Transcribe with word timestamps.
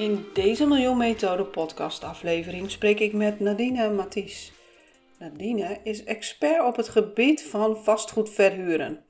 In 0.00 0.26
deze 0.32 0.66
Miljoen 0.66 0.96
Methode 0.96 1.44
podcast 1.44 2.04
aflevering 2.04 2.70
spreek 2.70 3.00
ik 3.00 3.12
met 3.12 3.40
Nadine 3.40 3.90
Mathies. 3.90 4.52
Nadine 5.18 5.80
is 5.82 6.04
expert 6.04 6.64
op 6.64 6.76
het 6.76 6.88
gebied 6.88 7.42
van 7.42 7.76
vastgoed 7.76 8.30
verhuren. 8.30 9.04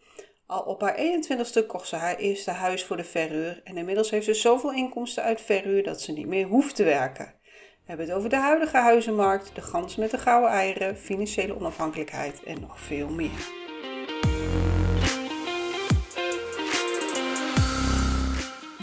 Al 0.47 0.61
op 0.61 0.80
haar 0.80 0.97
21ste 0.97 1.66
kocht 1.66 1.88
ze 1.88 1.97
haar 1.97 2.16
eerste 2.16 2.50
huis 2.50 2.84
voor 2.84 2.97
de 2.97 3.05
verhuur 3.05 3.61
en 3.64 3.77
inmiddels 3.77 4.11
heeft 4.11 4.24
ze 4.24 4.34
zoveel 4.34 4.73
inkomsten 4.73 5.23
uit 5.23 5.41
verhuur 5.41 5.83
dat 5.83 6.00
ze 6.00 6.12
niet 6.12 6.27
meer 6.27 6.47
hoeft 6.47 6.77
te 6.77 6.84
werken. 6.84 7.34
We 7.45 7.86
hebben 7.86 8.06
het 8.06 8.14
over 8.16 8.30
de 8.30 8.36
huidige 8.36 8.77
huizenmarkt, 8.77 9.55
de 9.55 9.62
gans 9.62 9.97
met 9.97 10.11
de 10.11 10.19
gouden 10.19 10.50
eieren, 10.50 10.97
financiële 10.97 11.56
onafhankelijkheid 11.56 12.42
en 12.42 12.61
nog 12.61 12.80
veel 12.80 13.09
meer. 13.09 13.59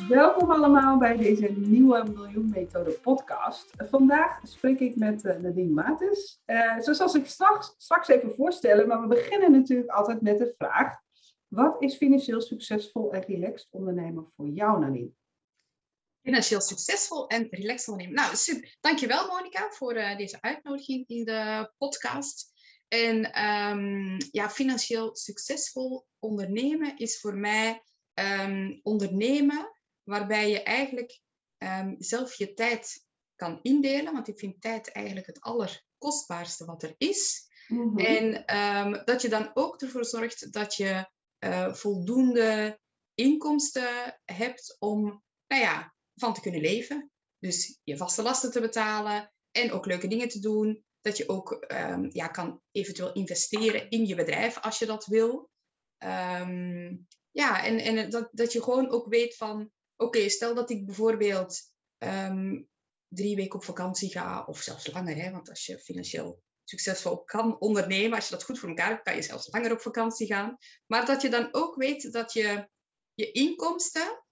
Welkom 0.07 0.51
allemaal 0.51 0.97
bij 0.97 1.17
deze 1.17 1.51
nieuwe 1.51 2.03
Miljoen 2.13 2.49
Methode 2.49 2.91
podcast. 2.91 3.71
Vandaag 3.89 4.39
spreek 4.43 4.79
ik 4.79 4.95
met 4.95 5.23
uh, 5.23 5.35
Nadine 5.35 5.73
Matis. 5.73 6.41
Uh, 6.45 6.79
zo 6.79 6.93
zal 6.93 7.15
ik 7.15 7.25
straks, 7.25 7.73
straks 7.77 8.07
even 8.07 8.35
voorstellen, 8.35 8.87
maar 8.87 9.01
we 9.01 9.07
beginnen 9.07 9.51
natuurlijk 9.51 9.89
altijd 9.89 10.21
met 10.21 10.37
de 10.37 10.53
vraag: 10.57 10.95
wat 11.47 11.81
is 11.81 11.95
financieel 11.95 12.41
succesvol 12.41 13.13
en 13.13 13.21
relaxed 13.21 13.67
ondernemen 13.71 14.31
voor 14.35 14.47
jou, 14.47 14.79
Nadine? 14.79 15.11
Financieel 16.21 16.61
succesvol 16.61 17.27
en 17.27 17.47
relaxed 17.49 17.87
ondernemen. 17.87 18.23
Nou, 18.23 18.35
super. 18.35 18.77
Dankjewel 18.79 19.27
Monika 19.27 19.69
voor 19.69 19.95
uh, 19.95 20.17
deze 20.17 20.41
uitnodiging 20.41 21.07
in 21.07 21.25
de 21.25 21.71
podcast. 21.77 22.53
En 22.87 23.45
um, 23.45 24.17
ja, 24.31 24.49
financieel 24.49 25.15
succesvol 25.15 26.05
ondernemen 26.19 26.97
is 26.97 27.19
voor 27.19 27.35
mij 27.35 27.81
um, 28.13 28.79
ondernemen 28.83 29.75
waarbij 30.07 30.49
je 30.49 30.63
eigenlijk 30.63 31.21
um, 31.57 31.95
zelf 31.99 32.33
je 32.33 32.53
tijd 32.53 33.05
kan 33.35 33.59
indelen, 33.61 34.13
want 34.13 34.27
ik 34.27 34.39
vind 34.39 34.61
tijd 34.61 34.91
eigenlijk 34.91 35.27
het 35.27 35.41
allerkostbaarste 35.41 36.65
wat 36.65 36.83
er 36.83 36.95
is. 36.97 37.45
Mhm. 37.67 37.97
En 37.99 38.57
um, 38.57 39.01
dat 39.05 39.21
je 39.21 39.29
dan 39.29 39.51
ook 39.53 39.81
ervoor 39.81 40.05
zorgt 40.05 40.51
dat 40.51 40.75
je 40.75 41.09
uh, 41.39 41.73
voldoende 41.73 42.79
inkomsten 43.13 44.19
hebt 44.25 44.75
om 44.79 45.23
nou 45.47 45.61
ja, 45.61 45.93
van 46.15 46.33
te 46.33 46.41
kunnen 46.41 46.61
leven. 46.61 47.11
Dus 47.39 47.79
je 47.83 47.97
vaste 47.97 48.21
lasten 48.21 48.51
te 48.51 48.61
betalen 48.61 49.33
en 49.51 49.71
ook 49.71 49.85
leuke 49.85 50.07
dingen 50.07 50.29
te 50.29 50.39
doen. 50.39 50.85
Dat 51.01 51.17
je 51.17 51.29
ook 51.29 51.65
um, 51.67 52.09
ja, 52.11 52.27
kan 52.27 52.61
eventueel 52.71 53.13
investeren 53.13 53.89
in 53.89 54.05
je 54.05 54.15
bedrijf 54.15 54.59
als 54.59 54.79
je 54.79 54.85
dat 54.85 55.05
wil. 55.05 55.49
Um, 56.03 57.07
ja, 57.31 57.63
en, 57.63 57.79
en 57.79 58.09
dat, 58.09 58.29
dat 58.31 58.53
je 58.53 58.63
gewoon 58.63 58.89
ook 58.89 59.07
weet 59.07 59.35
van 59.35 59.71
Oké, 59.97 60.29
stel 60.29 60.55
dat 60.55 60.69
ik 60.69 60.85
bijvoorbeeld 60.85 61.61
ehm, 61.97 62.63
drie 63.07 63.35
weken 63.35 63.55
op 63.55 63.63
vakantie 63.63 64.09
ga, 64.09 64.43
of 64.43 64.61
zelfs 64.61 64.91
langer, 64.91 65.15
hè, 65.15 65.31
want 65.31 65.49
als 65.49 65.65
je 65.65 65.79
financieel 65.79 66.43
succesvol 66.63 67.23
kan 67.23 67.59
ondernemen, 67.59 68.15
als 68.15 68.27
je 68.27 68.35
dat 68.35 68.43
goed 68.43 68.59
voor 68.59 68.69
elkaar 68.69 68.89
hebt, 68.89 69.03
kan 69.03 69.15
je 69.15 69.21
zelfs 69.21 69.51
langer 69.51 69.71
op 69.71 69.81
vakantie 69.81 70.27
gaan. 70.27 70.57
Maar 70.85 71.05
dat 71.05 71.21
je 71.21 71.29
dan 71.29 71.49
ook 71.51 71.75
weet 71.75 72.11
dat 72.11 72.33
je 72.33 72.69
je 73.13 73.31
inkomsten, 73.31 74.23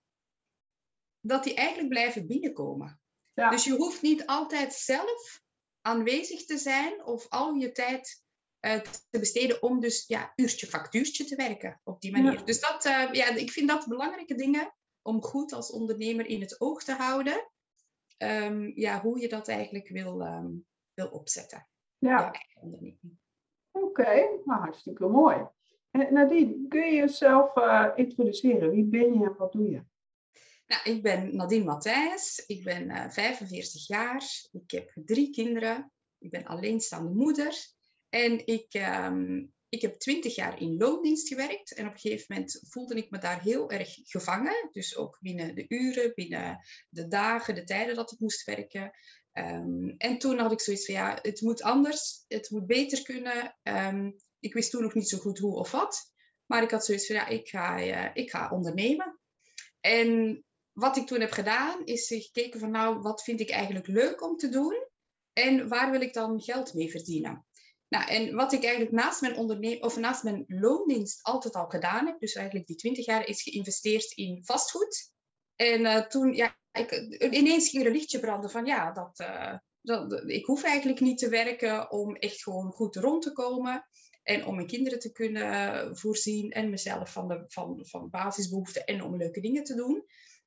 dat 1.19 1.43
die 1.43 1.53
eigenlijk 1.53 1.89
blijven 1.89 2.27
binnenkomen. 2.27 3.01
Ja. 3.33 3.49
Dus 3.49 3.63
je 3.63 3.75
hoeft 3.75 4.01
niet 4.01 4.25
altijd 4.25 4.73
zelf 4.73 5.41
aanwezig 5.81 6.45
te 6.45 6.57
zijn 6.57 7.05
of 7.05 7.29
al 7.29 7.53
je 7.53 7.71
tijd 7.71 8.23
uh, 8.65 8.81
te 9.09 9.19
besteden 9.19 9.61
om 9.61 9.79
dus 9.79 10.07
ja, 10.07 10.33
uurtje 10.35 10.67
factuurtje 10.67 11.25
te 11.25 11.35
werken 11.35 11.81
op 11.83 12.01
die 12.01 12.11
manier. 12.11 12.45
Dus 12.45 12.59
dat, 12.59 12.85
uh, 12.85 13.13
ja, 13.13 13.29
ik 13.35 13.51
vind 13.51 13.67
dat 13.67 13.87
belangrijke 13.87 14.35
dingen 14.35 14.74
om 15.05 15.21
goed 15.21 15.53
als 15.53 15.71
ondernemer 15.71 16.25
in 16.25 16.41
het 16.41 16.61
oog 16.61 16.83
te 16.83 16.93
houden 16.93 17.49
um, 18.17 18.71
ja, 18.75 19.01
hoe 19.01 19.19
je 19.19 19.29
dat 19.29 19.47
eigenlijk 19.47 19.89
wil, 19.89 20.21
um, 20.21 20.65
wil 20.93 21.07
opzetten. 21.07 21.67
Ja. 21.97 22.33
Oké, 22.61 22.97
okay, 23.71 24.41
nou 24.45 24.59
hartstikke 24.59 25.07
mooi. 25.07 25.47
En 25.91 26.13
Nadine, 26.13 26.67
kun 26.67 26.85
je 26.85 26.93
jezelf 26.93 27.55
uh, 27.57 27.91
introduceren? 27.95 28.69
Wie 28.69 28.85
ben 28.85 29.19
je 29.19 29.25
en 29.25 29.35
wat 29.37 29.51
doe 29.51 29.69
je? 29.69 29.83
Nou, 30.67 30.95
ik 30.95 31.03
ben 31.03 31.35
Nadine 31.35 31.63
Matthijs, 31.63 32.43
ik 32.47 32.63
ben 32.63 32.89
uh, 32.89 33.03
eh, 33.03 33.11
45 33.11 33.87
jaar, 33.87 34.23
ik 34.51 34.71
heb 34.71 34.91
drie 34.95 35.29
kinderen, 35.29 35.91
ik 36.17 36.29
ben 36.29 36.45
alleenstaande 36.45 37.13
moeder 37.13 37.67
en 38.09 38.47
ik 38.47 38.73
um, 39.05 39.53
ik 39.69 39.81
heb 39.81 39.95
twintig 39.95 40.35
jaar 40.35 40.61
in 40.61 40.77
loondienst 40.77 41.27
gewerkt 41.27 41.73
en 41.73 41.85
op 41.85 41.93
een 41.93 41.99
gegeven 41.99 42.25
moment 42.27 42.65
voelde 42.69 42.95
ik 42.95 43.09
me 43.09 43.17
daar 43.17 43.41
heel 43.41 43.71
erg 43.71 43.93
gevangen. 44.03 44.69
Dus 44.71 44.95
ook 44.95 45.17
binnen 45.21 45.55
de 45.55 45.65
uren, 45.67 46.11
binnen 46.15 46.59
de 46.89 47.07
dagen, 47.07 47.55
de 47.55 47.63
tijden 47.63 47.95
dat 47.95 48.11
ik 48.11 48.19
moest 48.19 48.45
werken. 48.45 48.91
Ehm, 49.31 49.87
en 49.97 50.17
toen 50.17 50.39
had 50.39 50.51
ik 50.51 50.61
zoiets 50.61 50.85
van, 50.85 50.95
ja, 50.95 51.19
het 51.21 51.41
moet 51.41 51.61
anders, 51.61 52.25
het 52.27 52.49
moet 52.49 52.65
beter 52.65 53.03
kunnen. 53.03 53.57
Ehm, 53.63 54.11
ik 54.39 54.53
wist 54.53 54.71
toen 54.71 54.81
nog 54.81 54.93
niet 54.93 55.09
zo 55.09 55.17
goed 55.17 55.39
hoe 55.39 55.55
of 55.55 55.71
wat. 55.71 56.13
Maar 56.45 56.63
ik 56.63 56.71
had 56.71 56.85
zoiets 56.85 57.07
van, 57.07 57.15
ja, 57.15 57.27
ik 57.27 57.47
ga, 57.47 57.79
uh, 57.79 58.09
ik 58.13 58.29
ga 58.29 58.49
ondernemen. 58.49 59.19
En 59.79 60.43
wat 60.71 60.97
ik 60.97 61.07
toen 61.07 61.19
heb 61.19 61.31
gedaan, 61.31 61.85
is 61.85 62.07
gekeken 62.07 62.59
van, 62.59 62.71
nou, 62.71 62.99
wat 62.99 63.23
vind 63.23 63.39
ik 63.39 63.49
eigenlijk 63.49 63.87
leuk 63.87 64.21
om 64.21 64.37
te 64.37 64.49
doen? 64.49 64.87
En 65.33 65.67
waar 65.67 65.91
wil 65.91 66.01
ik 66.01 66.13
dan 66.13 66.41
geld 66.41 66.73
mee 66.73 66.91
verdienen? 66.91 67.45
Nou, 67.87 68.07
en 68.07 68.35
wat 68.35 68.53
ik 68.53 68.63
eigenlijk 68.63 68.93
naast 68.93 69.21
mijn, 69.21 69.35
onderne- 69.35 69.79
of 69.79 69.97
naast 69.97 70.23
mijn 70.23 70.43
loondienst 70.47 71.23
altijd 71.23 71.53
al 71.53 71.67
gedaan 71.67 72.05
heb, 72.05 72.19
dus 72.19 72.33
eigenlijk 72.33 72.67
die 72.67 72.75
20 72.75 73.05
jaar, 73.05 73.27
is 73.27 73.41
geïnvesteerd 73.41 74.11
in 74.11 74.41
vastgoed. 74.45 75.13
En 75.55 75.81
uh, 75.81 76.07
toen, 76.07 76.33
ja, 76.33 76.57
ik, 76.71 76.91
ineens 77.31 77.69
ging 77.69 77.83
er 77.83 77.89
een 77.89 77.95
lichtje 77.95 78.19
branden 78.19 78.49
van, 78.49 78.65
ja, 78.65 78.91
dat, 78.91 79.19
uh, 79.19 79.57
dat, 79.81 80.29
ik 80.29 80.45
hoef 80.45 80.63
eigenlijk 80.63 80.99
niet 80.99 81.17
te 81.17 81.29
werken 81.29 81.91
om 81.91 82.15
echt 82.15 82.43
gewoon 82.43 82.71
goed 82.71 82.95
rond 82.95 83.21
te 83.21 83.31
komen. 83.31 83.87
En 84.23 84.45
om 84.45 84.55
mijn 84.55 84.67
kinderen 84.67 84.99
te 84.99 85.11
kunnen 85.11 85.97
voorzien 85.97 86.51
en 86.51 86.69
mezelf 86.69 87.11
van, 87.11 87.27
de, 87.27 87.43
van, 87.47 87.85
van 87.85 88.09
basisbehoeften 88.09 88.85
en 88.85 89.03
om 89.03 89.17
leuke 89.17 89.41
dingen 89.41 89.63
te 89.63 89.75
doen. 89.75 90.05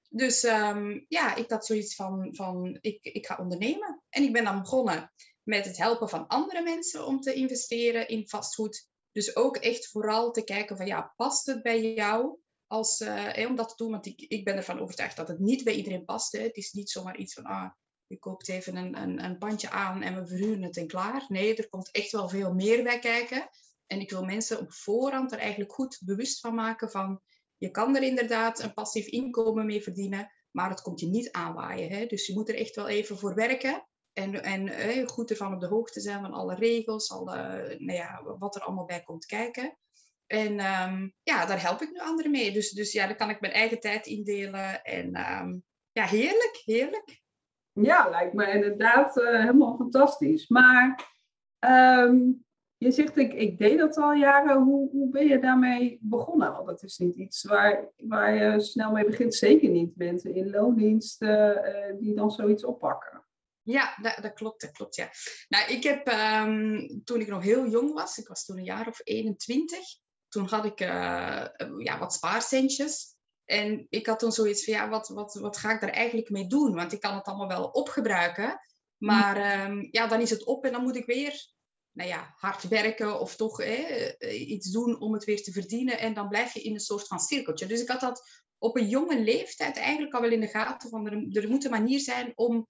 Dus 0.09 0.43
um, 0.43 1.05
ja, 1.09 1.35
ik 1.35 1.51
had 1.51 1.67
zoiets 1.67 1.95
van, 1.95 2.35
van 2.35 2.79
ik, 2.81 3.05
ik 3.05 3.27
ga 3.27 3.37
ondernemen. 3.37 4.03
En 4.09 4.23
ik 4.23 4.33
ben 4.33 4.45
dan 4.45 4.61
begonnen 4.61 5.13
met 5.49 5.65
het 5.65 5.77
helpen 5.77 6.09
van 6.09 6.27
andere 6.27 6.63
mensen 6.63 7.07
om 7.07 7.21
te 7.21 7.35
investeren 7.35 8.09
in 8.09 8.29
vastgoed. 8.29 8.89
Dus 9.13 9.37
ook 9.37 9.57
echt 9.57 9.89
vooral 9.89 10.33
te 10.33 10.45
kijken 10.45 10.77
van 10.77 10.87
ja, 10.87 11.13
past 11.17 11.47
het 11.47 11.63
bij 11.63 11.95
jou 11.95 12.39
als, 12.67 13.01
uh, 13.01 13.47
om 13.49 13.57
dat 13.57 13.69
te 13.69 13.75
doen? 13.77 13.91
Want 13.91 14.07
ik, 14.07 14.21
ik 14.21 14.45
ben 14.45 14.57
ervan 14.57 14.81
overtuigd 14.81 15.17
dat 15.17 15.29
het 15.29 15.39
niet 15.39 15.65
bij 15.65 15.75
iedereen 15.75 16.05
past. 16.05 16.33
Hè. 16.33 16.43
Het 16.43 16.57
is 16.57 16.73
niet 16.73 16.91
zomaar 16.91 17.17
iets 17.17 17.35
van 17.35 17.45
ah, 17.45 17.71
je 18.07 18.19
koopt 18.19 18.49
even 18.49 18.77
een, 18.77 19.03
een, 19.03 19.25
een 19.25 19.39
pandje 19.39 19.71
aan 19.71 20.03
en 20.03 20.15
we 20.15 20.27
verhuren 20.27 20.63
het 20.63 20.77
en 20.77 20.87
klaar. 20.87 21.25
Nee, 21.29 21.55
er 21.55 21.69
komt 21.69 21.91
echt 21.91 22.13
wel 22.13 22.29
veel 22.29 22.55
meer 22.55 22.83
bij 22.83 22.99
kijken. 22.99 23.49
En 23.87 24.01
ik 24.01 24.11
wil 24.11 24.25
mensen 24.25 24.61
op 24.61 24.73
voorhand 24.73 25.33
er 25.33 25.39
eigenlijk 25.39 25.73
goed 25.73 26.01
bewust 26.05 26.41
van 26.41 26.55
maken 26.55 26.91
van 26.91 27.23
je 27.57 27.71
kan 27.71 27.97
er 27.97 28.03
inderdaad 28.03 28.63
een 28.63 28.75
passief 28.75 29.07
inkomen 29.07 29.67
mee 29.67 29.83
verdienen, 29.83 30.33
maar 30.51 30.71
het 30.71 30.83
komt 30.83 31.01
je 31.01 31.07
niet 31.07 31.33
aanwaaien. 31.33 31.91
Hè? 31.91 32.07
Dus 32.07 32.27
je 32.27 32.35
moet 32.35 32.49
er 32.49 32.55
echt 32.55 32.75
wel 32.75 32.89
even 32.89 33.19
voor 33.19 33.35
werken. 33.35 33.88
En, 34.19 34.43
en 34.43 34.69
eh, 34.69 35.07
goed 35.07 35.31
ervan 35.31 35.55
op 35.55 35.61
de 35.61 35.67
hoogte 35.67 36.01
zijn 36.01 36.21
van 36.21 36.33
alle 36.33 36.55
regels, 36.55 37.11
alle, 37.11 37.37
nou 37.79 37.99
ja, 37.99 38.23
wat 38.39 38.57
er 38.57 38.63
allemaal 38.63 38.85
bij 38.85 39.03
komt 39.03 39.27
kijken. 39.27 39.79
En 40.27 40.53
um, 40.53 41.15
ja, 41.23 41.47
daar 41.47 41.63
help 41.63 41.81
ik 41.81 41.91
nu 41.91 41.99
anderen 41.99 42.31
mee. 42.31 42.53
Dus, 42.53 42.71
dus 42.71 42.93
ja, 42.93 43.07
dan 43.07 43.17
kan 43.17 43.31
ik 43.31 43.41
mijn 43.41 43.53
eigen 43.53 43.81
tijd 43.81 44.07
indelen. 44.07 44.83
En 44.83 45.07
um, 45.41 45.63
ja, 45.93 46.05
heerlijk, 46.05 46.63
heerlijk. 46.65 47.21
Ja, 47.73 48.09
lijkt 48.09 48.35
me 48.35 48.53
inderdaad 48.53 49.17
uh, 49.17 49.41
helemaal 49.41 49.77
fantastisch. 49.77 50.49
Maar 50.49 51.13
um, 51.59 52.45
je 52.77 52.91
zegt, 52.91 53.17
ik, 53.17 53.33
ik 53.33 53.59
deed 53.59 53.79
dat 53.79 53.97
al 53.97 54.13
jaren. 54.13 54.63
Hoe, 54.63 54.91
hoe 54.91 55.11
ben 55.11 55.27
je 55.27 55.39
daarmee 55.39 55.99
begonnen? 56.01 56.53
Want 56.53 56.67
dat 56.67 56.83
is 56.83 56.99
niet 56.99 57.17
iets 57.17 57.45
waar, 57.45 57.93
waar 57.97 58.35
je 58.35 58.61
snel 58.61 58.93
mee 58.93 59.05
begint. 59.05 59.35
Zeker 59.35 59.69
niet 59.69 59.97
mensen 59.97 60.35
in 60.35 60.51
loondiensten 60.51 61.65
uh, 61.65 61.99
die 61.99 62.15
dan 62.15 62.31
zoiets 62.31 62.65
oppakken. 62.65 63.27
Ja, 63.69 63.97
dat, 64.03 64.19
dat, 64.23 64.33
klopt, 64.33 64.61
dat 64.61 64.71
klopt, 64.71 64.95
ja. 64.95 65.11
Nou, 65.49 65.73
ik 65.73 65.83
heb, 65.83 66.09
um, 66.09 67.05
toen 67.05 67.21
ik 67.21 67.29
nog 67.29 67.43
heel 67.43 67.69
jong 67.69 67.93
was, 67.93 68.19
ik 68.19 68.29
was 68.29 68.45
toen 68.45 68.59
een 68.59 68.65
jaar 68.65 68.89
of 68.89 69.01
21, 69.05 69.79
toen 70.29 70.49
had 70.49 70.65
ik 70.65 70.81
uh, 70.81 71.47
ja, 71.79 71.99
wat 71.99 72.13
spaarcentjes. 72.13 73.17
En 73.45 73.87
ik 73.89 74.07
had 74.07 74.19
toen 74.19 74.33
zoiets 74.33 74.65
van, 74.65 74.75
ja, 74.75 74.89
wat, 74.89 75.09
wat, 75.09 75.35
wat 75.35 75.57
ga 75.57 75.73
ik 75.73 75.81
daar 75.81 75.91
eigenlijk 75.91 76.31
mee 76.31 76.47
doen? 76.47 76.75
Want 76.75 76.93
ik 76.93 77.01
kan 77.01 77.15
het 77.15 77.27
allemaal 77.27 77.49
wel 77.49 77.65
opgebruiken, 77.65 78.61
maar 78.97 79.65
um, 79.67 79.89
ja, 79.91 80.07
dan 80.07 80.21
is 80.21 80.31
het 80.31 80.45
op 80.45 80.65
en 80.65 80.73
dan 80.73 80.83
moet 80.83 80.97
ik 80.97 81.07
weer 81.07 81.47
nou 81.93 82.09
ja, 82.11 82.35
hard 82.37 82.69
werken 82.69 83.21
of 83.21 83.37
toch 83.37 83.57
hè, 83.57 84.09
iets 84.29 84.71
doen 84.71 85.01
om 85.01 85.13
het 85.13 85.25
weer 85.25 85.43
te 85.43 85.53
verdienen. 85.53 85.99
En 85.99 86.15
dan 86.15 86.29
blijf 86.29 86.55
je 86.55 86.63
in 86.63 86.75
een 86.75 86.81
soort 86.81 87.07
van 87.07 87.19
cirkeltje. 87.19 87.67
Dus 87.67 87.81
ik 87.81 87.89
had 87.89 88.01
dat 88.01 88.45
op 88.59 88.77
een 88.77 88.89
jonge 88.89 89.21
leeftijd 89.21 89.77
eigenlijk 89.77 90.15
al 90.15 90.21
wel 90.21 90.31
in 90.31 90.41
de 90.41 90.49
gaten 90.49 90.91
van 90.91 91.07
er, 91.07 91.43
er 91.43 91.49
moet 91.49 91.65
een 91.65 91.71
manier 91.71 92.01
zijn 92.01 92.33
om 92.35 92.69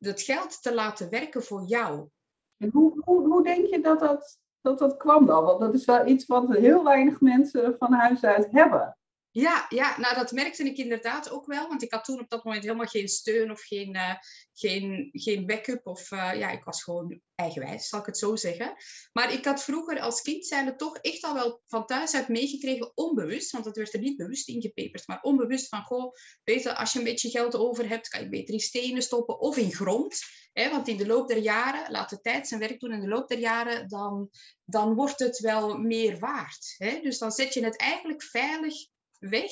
het 0.00 0.22
geld 0.22 0.62
te 0.62 0.74
laten 0.74 1.10
werken 1.10 1.42
voor 1.42 1.64
jou. 1.64 2.08
En 2.56 2.70
hoe, 2.72 3.00
hoe, 3.04 3.26
hoe 3.26 3.42
denk 3.42 3.66
je 3.66 3.80
dat 3.80 4.00
dat, 4.00 4.38
dat 4.60 4.78
dat 4.78 4.96
kwam 4.96 5.26
dan? 5.26 5.44
Want 5.44 5.60
dat 5.60 5.74
is 5.74 5.84
wel 5.84 6.06
iets 6.06 6.26
wat 6.26 6.48
heel 6.48 6.84
weinig 6.84 7.20
mensen 7.20 7.76
van 7.78 7.92
huis 7.92 8.24
uit 8.24 8.50
hebben. 8.50 8.98
Ja, 9.32 9.66
ja, 9.68 10.00
nou 10.00 10.14
dat 10.14 10.32
merkte 10.32 10.64
ik 10.64 10.76
inderdaad 10.76 11.30
ook 11.30 11.46
wel, 11.46 11.68
want 11.68 11.82
ik 11.82 11.92
had 11.92 12.04
toen 12.04 12.20
op 12.20 12.28
dat 12.28 12.44
moment 12.44 12.64
helemaal 12.64 12.86
geen 12.86 13.08
steun 13.08 13.50
of 13.50 13.60
geen, 13.62 13.94
uh, 13.94 14.14
geen, 14.52 15.08
geen 15.12 15.46
backup. 15.46 15.86
Of 15.86 16.10
uh, 16.10 16.32
ja, 16.34 16.50
ik 16.50 16.64
was 16.64 16.82
gewoon 16.82 17.20
eigenwijs, 17.34 17.88
zal 17.88 18.00
ik 18.00 18.06
het 18.06 18.18
zo 18.18 18.36
zeggen. 18.36 18.74
Maar 19.12 19.32
ik 19.32 19.44
had 19.44 19.62
vroeger 19.62 20.00
als 20.00 20.22
kind 20.22 20.46
zijnde 20.46 20.76
toch 20.76 20.96
echt 20.96 21.24
al 21.24 21.34
wel 21.34 21.62
van 21.66 21.86
thuis 21.86 22.14
uit 22.14 22.28
meegekregen, 22.28 22.92
onbewust, 22.94 23.50
want 23.50 23.64
dat 23.64 23.76
werd 23.76 23.94
er 23.94 24.00
niet 24.00 24.16
bewust 24.16 24.48
ingepeperd, 24.48 25.06
maar 25.06 25.22
onbewust 25.22 25.68
van, 25.68 25.82
goh, 25.82 26.12
je, 26.44 26.74
als 26.74 26.92
je 26.92 26.98
een 26.98 27.04
beetje 27.04 27.30
geld 27.30 27.56
over 27.56 27.88
hebt, 27.88 28.08
kan 28.08 28.20
je 28.20 28.28
beter 28.28 28.54
in 28.54 28.60
stenen 28.60 29.02
stoppen 29.02 29.40
of 29.40 29.56
in 29.56 29.72
grond. 29.72 30.18
Hè, 30.52 30.70
want 30.70 30.88
in 30.88 30.96
de 30.96 31.06
loop 31.06 31.28
der 31.28 31.38
jaren, 31.38 31.90
laat 31.90 32.10
de 32.10 32.20
tijd 32.20 32.48
zijn 32.48 32.60
werk 32.60 32.80
doen, 32.80 32.92
in 32.92 33.00
de 33.00 33.08
loop 33.08 33.28
der 33.28 33.38
jaren, 33.38 33.88
dan, 33.88 34.30
dan 34.64 34.94
wordt 34.94 35.18
het 35.18 35.38
wel 35.38 35.78
meer 35.78 36.18
waard. 36.18 36.74
Hè? 36.78 37.00
Dus 37.00 37.18
dan 37.18 37.30
zet 37.30 37.54
je 37.54 37.64
het 37.64 37.76
eigenlijk 37.76 38.22
veilig 38.22 38.74
weg. 39.20 39.50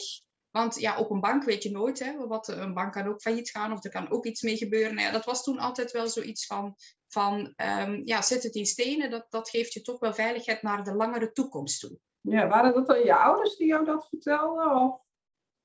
Want 0.50 0.80
ja, 0.80 0.98
op 0.98 1.10
een 1.10 1.20
bank 1.20 1.44
weet 1.44 1.62
je 1.62 1.70
nooit, 1.70 1.98
hè, 1.98 2.26
wat, 2.26 2.48
een 2.48 2.74
bank 2.74 2.92
kan 2.92 3.06
ook 3.06 3.20
failliet 3.20 3.50
gaan 3.50 3.72
of 3.72 3.84
er 3.84 3.90
kan 3.90 4.10
ook 4.10 4.26
iets 4.26 4.42
mee 4.42 4.56
gebeuren. 4.56 4.94
Nou 4.94 5.12
dat 5.12 5.24
was 5.24 5.42
toen 5.42 5.58
altijd 5.58 5.90
wel 5.90 6.08
zoiets 6.08 6.46
van, 6.46 6.74
van 7.08 7.54
um, 7.80 8.02
ja, 8.04 8.22
zet 8.22 8.42
het 8.42 8.54
in 8.54 8.66
stenen, 8.66 9.10
dat, 9.10 9.26
dat 9.28 9.50
geeft 9.50 9.72
je 9.72 9.80
toch 9.80 9.98
wel 9.98 10.14
veiligheid 10.14 10.62
naar 10.62 10.84
de 10.84 10.94
langere 10.94 11.32
toekomst 11.32 11.80
toe. 11.80 11.98
Ja, 12.20 12.48
waren 12.48 12.74
dat 12.74 12.86
dan 12.86 13.04
je 13.04 13.14
ouders 13.14 13.56
die 13.56 13.66
jou 13.66 13.84
dat 13.84 14.06
vertelden? 14.08 14.70
Of? 14.70 15.06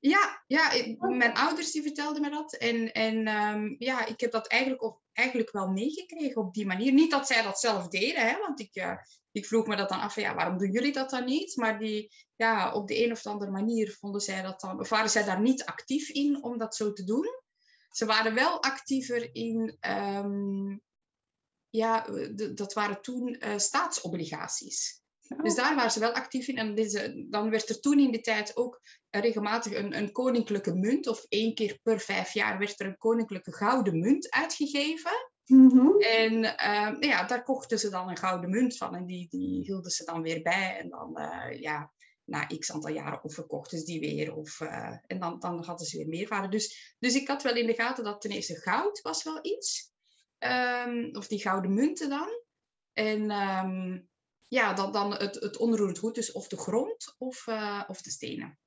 Ja, 0.06 0.44
ja, 0.46 0.72
mijn 0.98 1.34
ouders 1.34 1.70
die 1.70 1.82
vertelden 1.82 2.22
me 2.22 2.30
dat. 2.30 2.54
En, 2.54 2.92
en 2.92 3.28
um, 3.28 3.76
ja, 3.78 4.06
ik 4.06 4.20
heb 4.20 4.30
dat 4.32 4.46
eigenlijk, 4.46 4.82
ook, 4.82 5.02
eigenlijk 5.12 5.50
wel 5.50 5.68
meegekregen 5.68 6.42
op 6.42 6.54
die 6.54 6.66
manier. 6.66 6.92
Niet 6.92 7.10
dat 7.10 7.26
zij 7.26 7.42
dat 7.42 7.60
zelf 7.60 7.88
deden, 7.88 8.28
hè, 8.28 8.38
want 8.38 8.60
ik, 8.60 8.76
uh, 8.76 8.96
ik 9.32 9.46
vroeg 9.46 9.66
me 9.66 9.76
dat 9.76 9.88
dan 9.88 10.00
af, 10.00 10.16
ja, 10.16 10.34
waarom 10.34 10.58
doen 10.58 10.70
jullie 10.70 10.92
dat 10.92 11.10
dan 11.10 11.24
niet? 11.24 11.56
Maar 11.56 11.78
die, 11.78 12.14
ja, 12.36 12.72
op 12.72 12.88
de 12.88 13.04
een 13.04 13.12
of 13.12 13.26
andere 13.26 13.50
manier 13.50 13.96
vonden 14.00 14.20
zij 14.20 14.42
dat 14.42 14.60
dan, 14.60 14.80
of 14.80 14.88
waren 14.88 15.10
zij 15.10 15.24
daar 15.24 15.40
niet 15.40 15.64
actief 15.64 16.08
in 16.08 16.42
om 16.42 16.58
dat 16.58 16.76
zo 16.76 16.92
te 16.92 17.04
doen. 17.04 17.28
Ze 17.90 18.06
waren 18.06 18.34
wel 18.34 18.62
actiever 18.62 19.34
in, 19.34 19.76
um, 19.80 20.82
ja, 21.68 22.00
de, 22.34 22.52
dat 22.54 22.72
waren 22.72 23.02
toen 23.02 23.36
uh, 23.40 23.58
staatsobligaties. 23.58 25.02
Dus 25.42 25.54
daar 25.54 25.74
waren 25.74 25.90
ze 25.90 26.00
wel 26.00 26.12
actief 26.12 26.48
in. 26.48 26.56
En 26.56 26.74
deze, 26.74 27.26
dan 27.30 27.50
werd 27.50 27.68
er 27.68 27.80
toen 27.80 27.98
in 27.98 28.10
de 28.10 28.20
tijd 28.20 28.56
ook 28.56 28.80
regelmatig 29.10 29.74
een, 29.74 29.96
een, 29.96 30.12
koninklijke 30.12 30.74
munt, 30.74 31.06
of 31.06 31.24
één 31.28 31.54
keer 31.54 31.78
per 31.82 32.00
vijf 32.00 32.32
jaar 32.32 32.58
werd 32.58 32.80
er 32.80 32.86
een 32.86 32.98
koninklijke 32.98 33.52
gouden 33.52 33.98
munt 33.98 34.30
uitgegeven. 34.30 35.32
Mm-hmm. 35.44 36.00
En 36.00 36.32
uh, 36.32 36.88
nou 36.88 37.06
ja, 37.06 37.24
daar 37.24 37.42
kochten 37.42 37.78
ze 37.78 37.90
dan 37.90 38.08
een 38.08 38.16
gouden 38.16 38.50
munt 38.50 38.76
van 38.76 38.94
en 38.94 39.06
die, 39.06 39.28
die 39.28 39.62
hielden 39.62 39.90
ze 39.90 40.04
dan 40.04 40.22
weer 40.22 40.42
bij. 40.42 40.76
En 40.78 40.88
dan, 40.88 41.20
uh, 41.20 41.60
ja, 41.60 41.92
na 42.24 42.46
x 42.46 42.72
aantal 42.72 42.90
jaren 42.90 43.24
of 43.24 43.34
verkochten 43.34 43.78
ze 43.78 43.84
die 43.84 44.00
weer. 44.00 44.34
Of, 44.34 44.60
uh, 44.60 44.96
en 45.06 45.18
dan, 45.18 45.38
dan 45.38 45.64
hadden 45.64 45.86
ze 45.86 45.96
weer 45.96 46.08
meerwaarde. 46.08 46.48
Dus, 46.48 46.96
dus 46.98 47.14
ik 47.14 47.28
had 47.28 47.42
wel 47.42 47.56
in 47.56 47.66
de 47.66 47.74
gaten 47.74 48.04
dat 48.04 48.20
ten 48.20 48.30
eerste 48.30 48.60
goud 48.60 49.00
was 49.00 49.22
wel 49.22 49.38
iets. 49.42 49.92
Um, 50.38 51.16
of 51.16 51.26
die 51.26 51.40
gouden 51.40 51.74
munten 51.74 52.08
dan. 52.08 52.28
En 52.92 53.30
um, 53.30 54.08
ja, 54.54 54.72
dan, 54.72 54.92
dan 54.92 55.12
het, 55.12 55.34
het 55.34 55.56
onroerend 55.56 55.98
goed, 55.98 56.14
dus 56.14 56.32
of 56.32 56.48
de 56.48 56.56
grond 56.56 57.14
of, 57.18 57.46
of 57.86 58.02
de 58.02 58.10
stenen. 58.10 58.58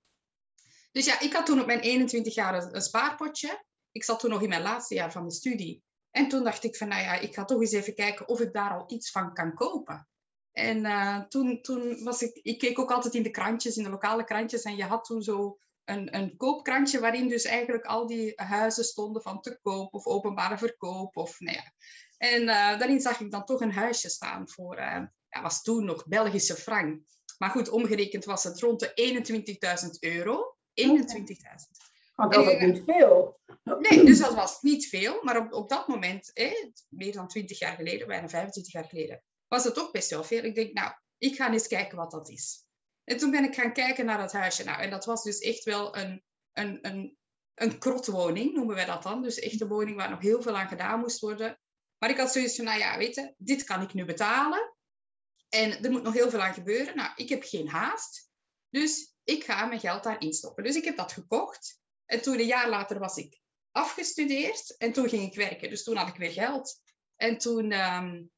Dus 0.91 1.05
ja, 1.05 1.19
ik 1.19 1.33
had 1.33 1.45
toen 1.45 1.59
op 1.59 1.65
mijn 1.65 1.79
21 1.79 2.33
jaar 2.35 2.73
een, 2.73 2.81
spaarpotje. 2.81 3.63
Ik 3.91 4.03
zat 4.03 4.19
toen 4.19 4.29
nog 4.29 4.41
in 4.41 4.49
mijn 4.49 4.61
laatste 4.61 4.95
jaar 4.95 5.11
van 5.11 5.27
de 5.27 5.33
studie. 5.33 5.83
En 6.11 6.27
toen 6.27 6.43
dacht 6.43 6.63
ik 6.63 6.75
van, 6.75 6.87
nou 6.87 7.01
ja, 7.01 7.13
ik 7.13 7.33
ga 7.33 7.45
toch 7.45 7.61
eens 7.61 7.71
even 7.71 7.95
kijken 7.95 8.27
of 8.27 8.39
ik 8.39 8.53
daar 8.53 8.71
al 8.71 8.83
iets 8.87 9.11
van 9.11 9.33
kan 9.33 9.53
kopen. 9.53 10.07
En 10.51 10.85
uh, 10.85 11.23
toen, 11.23 11.61
toen 11.61 12.03
was 12.03 12.21
ik, 12.21 12.39
ik 12.41 12.57
keek 12.57 12.79
ook 12.79 12.91
altijd 12.91 13.13
in 13.13 13.23
de 13.23 13.31
krantjes, 13.31 13.77
in 13.77 13.83
de 13.83 13.89
lokale 13.89 14.23
krantjes. 14.23 14.61
En 14.61 14.75
je 14.75 14.83
had 14.83 15.05
toen 15.05 15.21
zo 15.21 15.57
een, 15.83 16.15
een 16.15 16.37
koopkrantje 16.37 16.99
waarin 16.99 17.27
dus 17.27 17.43
eigenlijk 17.43 17.85
al 17.85 18.07
die 18.07 18.33
huizen 18.35 18.83
stonden 18.83 19.21
van 19.21 19.41
te 19.41 19.59
koop 19.61 19.93
of 19.93 20.05
openbare 20.05 20.57
verkoop. 20.57 21.17
Of, 21.17 21.39
nou 21.39 21.55
ja. 21.55 21.73
En 22.17 22.41
uh, 22.41 22.47
daarin 22.79 22.99
zag 22.99 23.19
ik 23.19 23.31
dan 23.31 23.45
toch 23.45 23.61
een 23.61 23.73
huisje 23.73 24.09
staan 24.09 24.49
voor, 24.49 24.77
was 25.41 25.61
toen 25.61 25.85
nog 25.85 26.07
Belgische 26.07 26.55
frank. 26.55 27.01
Maar 27.37 27.49
goed, 27.49 27.69
omgerekend 27.69 28.25
was 28.25 28.43
het 28.43 28.59
rond 28.59 28.79
de 28.79 28.91
21.000 29.83 29.89
euro. 29.99 30.55
21.000. 30.73 31.87
Oh, 32.15 32.29
dat 32.29 32.47
is 32.47 32.61
niet 32.61 32.83
veel. 32.85 33.39
Nee, 33.79 34.05
dus 34.05 34.19
dat 34.19 34.33
was 34.33 34.61
niet 34.61 34.87
veel. 34.87 35.23
Maar 35.23 35.37
op, 35.37 35.53
op 35.53 35.69
dat 35.69 35.87
moment, 35.87 36.31
meer 36.89 37.13
dan 37.13 37.27
20 37.27 37.59
jaar 37.59 37.75
geleden, 37.75 38.07
bijna 38.07 38.29
25 38.29 38.73
jaar 38.73 38.85
geleden, 38.85 39.23
was 39.47 39.63
het 39.63 39.73
toch 39.73 39.91
best 39.91 40.09
wel 40.09 40.23
veel. 40.23 40.43
Ik 40.43 40.55
denk, 40.55 40.73
nou, 40.73 40.91
ik 41.17 41.35
ga 41.35 41.51
eens 41.51 41.67
kijken 41.67 41.97
wat 41.97 42.11
dat 42.11 42.29
is. 42.29 42.65
En 43.03 43.17
toen 43.17 43.31
ben 43.31 43.43
ik 43.43 43.55
gaan 43.55 43.73
kijken 43.73 44.05
naar 44.05 44.17
dat 44.17 44.31
huisje. 44.31 44.63
Nou, 44.63 44.81
en 44.81 44.89
dat 44.89 45.05
was 45.05 45.23
dus 45.23 45.39
echt 45.39 45.63
wel 45.63 45.97
een, 45.97 46.23
een, 46.53 46.79
een, 46.81 47.17
een 47.53 47.77
krotwoning, 47.77 48.53
noemen 48.53 48.75
wij 48.75 48.85
dat 48.85 49.03
dan. 49.03 49.21
Dus 49.21 49.39
echt 49.39 49.61
een 49.61 49.67
woning 49.67 49.95
waar 49.95 50.09
nog 50.09 50.21
heel 50.21 50.41
veel 50.41 50.57
aan 50.57 50.67
gedaan 50.67 50.99
moest 50.99 51.19
worden. 51.19 51.59
Maar 51.97 52.09
ik 52.09 52.17
had 52.17 52.31
zoiets 52.31 52.55
van, 52.55 52.65
nou 52.65 52.79
ja, 52.79 52.97
weet 52.97 53.15
je, 53.15 53.33
dit 53.37 53.63
kan 53.63 53.81
ik 53.81 53.93
nu 53.93 54.05
betalen. 54.05 54.76
En 55.49 55.83
er 55.83 55.91
moet 55.91 56.03
nog 56.03 56.13
heel 56.13 56.29
veel 56.29 56.41
aan 56.41 56.53
gebeuren. 56.53 56.95
Nou, 56.95 57.11
ik 57.15 57.29
heb 57.29 57.43
geen 57.43 57.69
haast. 57.69 58.29
Dus 58.69 59.15
ik 59.23 59.43
ga 59.43 59.65
mijn 59.65 59.79
geld 59.79 60.03
daarin 60.03 60.33
stoppen. 60.33 60.63
Dus 60.63 60.75
ik 60.75 60.85
heb 60.85 60.97
dat 60.97 61.11
gekocht. 61.11 61.81
En 62.05 62.21
toen 62.21 62.39
een 62.39 62.45
jaar 62.45 62.69
later 62.69 62.99
was 62.99 63.17
ik 63.17 63.39
afgestudeerd. 63.71 64.77
En 64.77 64.91
toen 64.91 65.09
ging 65.09 65.23
ik 65.23 65.35
werken. 65.35 65.69
Dus 65.69 65.83
toen 65.83 65.95
had 65.95 66.07
ik 66.07 66.15
weer 66.15 66.31
geld. 66.31 66.81
En 67.15 67.37
toen, 67.37 67.71
um, 67.71 68.31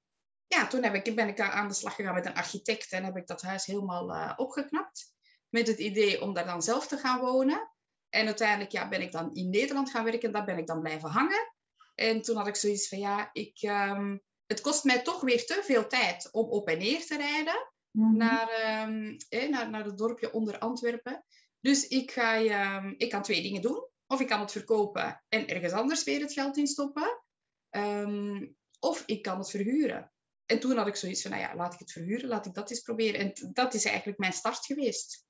ja, 0.47 0.67
toen 0.67 0.83
heb 0.83 0.94
ik, 0.94 1.15
ben 1.15 1.27
ik 1.27 1.39
aan 1.39 1.67
de 1.67 1.73
slag 1.73 1.95
gegaan 1.95 2.13
met 2.13 2.25
een 2.25 2.33
architect. 2.33 2.91
En 2.91 3.03
heb 3.03 3.17
ik 3.17 3.27
dat 3.27 3.41
huis 3.41 3.65
helemaal 3.65 4.09
uh, 4.09 4.33
opgeknapt. 4.35 5.13
Met 5.50 5.67
het 5.67 5.79
idee 5.79 6.21
om 6.21 6.33
daar 6.33 6.45
dan 6.45 6.61
zelf 6.61 6.88
te 6.88 6.97
gaan 6.97 7.19
wonen. 7.19 7.71
En 8.09 8.25
uiteindelijk 8.25 8.71
ja, 8.71 8.89
ben 8.89 9.01
ik 9.01 9.11
dan 9.11 9.33
in 9.33 9.50
Nederland 9.50 9.89
gaan 9.89 10.03
werken. 10.03 10.31
Daar 10.31 10.45
ben 10.45 10.57
ik 10.57 10.67
dan 10.67 10.79
blijven 10.79 11.09
hangen. 11.09 11.53
En 11.95 12.21
toen 12.21 12.38
had 12.38 12.47
ik 12.47 12.56
zoiets 12.56 12.87
van, 12.87 12.99
ja, 12.99 13.30
ik, 13.33 13.61
um, 13.61 14.21
het 14.49 14.61
kost 14.61 14.83
mij 14.83 15.01
toch 15.01 15.21
weer 15.21 15.45
te 15.45 15.61
veel 15.63 15.87
tijd 15.87 16.31
om 16.31 16.49
op 16.49 16.68
en 16.68 16.77
neer 16.77 17.06
te 17.06 17.18
rijden. 17.18 17.71
Mhm. 17.91 18.18
naar, 18.18 18.87
um, 18.87 19.18
eh, 19.29 19.49
naar, 19.49 19.69
naar 19.69 19.85
het 19.85 19.97
dorpje 19.97 20.33
onder 20.33 20.59
Antwerpen. 20.59 21.25
Dus 21.59 21.87
ik, 21.87 22.11
ga, 22.11 22.37
um, 22.77 22.95
ik 22.97 23.09
kan 23.09 23.21
twee 23.21 23.41
dingen 23.41 23.61
doen. 23.61 23.87
Of 24.07 24.19
ik 24.19 24.27
kan 24.27 24.39
het 24.39 24.51
verkopen 24.51 25.23
en 25.29 25.47
ergens 25.47 25.73
anders 25.73 26.03
weer 26.03 26.21
het 26.21 26.33
geld 26.33 26.57
in 26.57 26.68
stoppen. 26.68 27.23
Um, 27.69 28.56
of 28.79 29.03
ik 29.06 29.21
kan 29.21 29.37
het 29.37 29.49
verhuren. 29.49 30.11
En 30.45 30.59
toen 30.59 30.77
had 30.77 30.87
ik 30.87 30.95
zoiets 30.95 31.21
van, 31.21 31.31
nou 31.31 31.44
ja, 31.44 31.56
laat 31.56 31.73
ik 31.73 31.79
het 31.79 31.91
verhuren, 31.91 32.29
laat 32.29 32.45
ik 32.45 32.53
dat 32.53 32.69
eens 32.69 32.81
proberen. 32.81 33.19
En 33.19 33.51
dat 33.53 33.73
is 33.73 33.85
eigenlijk 33.85 34.18
mijn 34.18 34.33
start 34.33 34.65
geweest. 34.65 35.25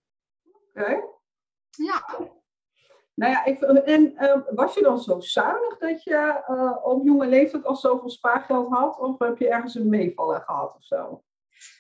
Oké. 0.73 1.01
Ja. 1.69 2.29
Nou 3.19 3.31
ja, 3.31 3.45
ik, 3.45 3.61
en 3.61 4.13
uh, 4.17 4.35
was 4.55 4.73
je 4.73 4.81
dan 4.81 4.99
zo 4.99 5.19
zuinig 5.19 5.77
dat 5.77 6.03
je 6.03 6.43
uh, 6.49 6.85
op 6.85 7.05
jonge 7.05 7.27
leeftijd 7.27 7.65
al 7.65 7.75
zoveel 7.75 8.09
spaargeld 8.09 8.69
had? 8.69 8.99
Of 8.99 9.19
heb 9.19 9.38
je 9.38 9.49
ergens 9.49 9.75
een 9.75 9.89
meevaller 9.89 10.41
gehad 10.41 10.75
of 10.75 10.83
zo? 10.83 11.23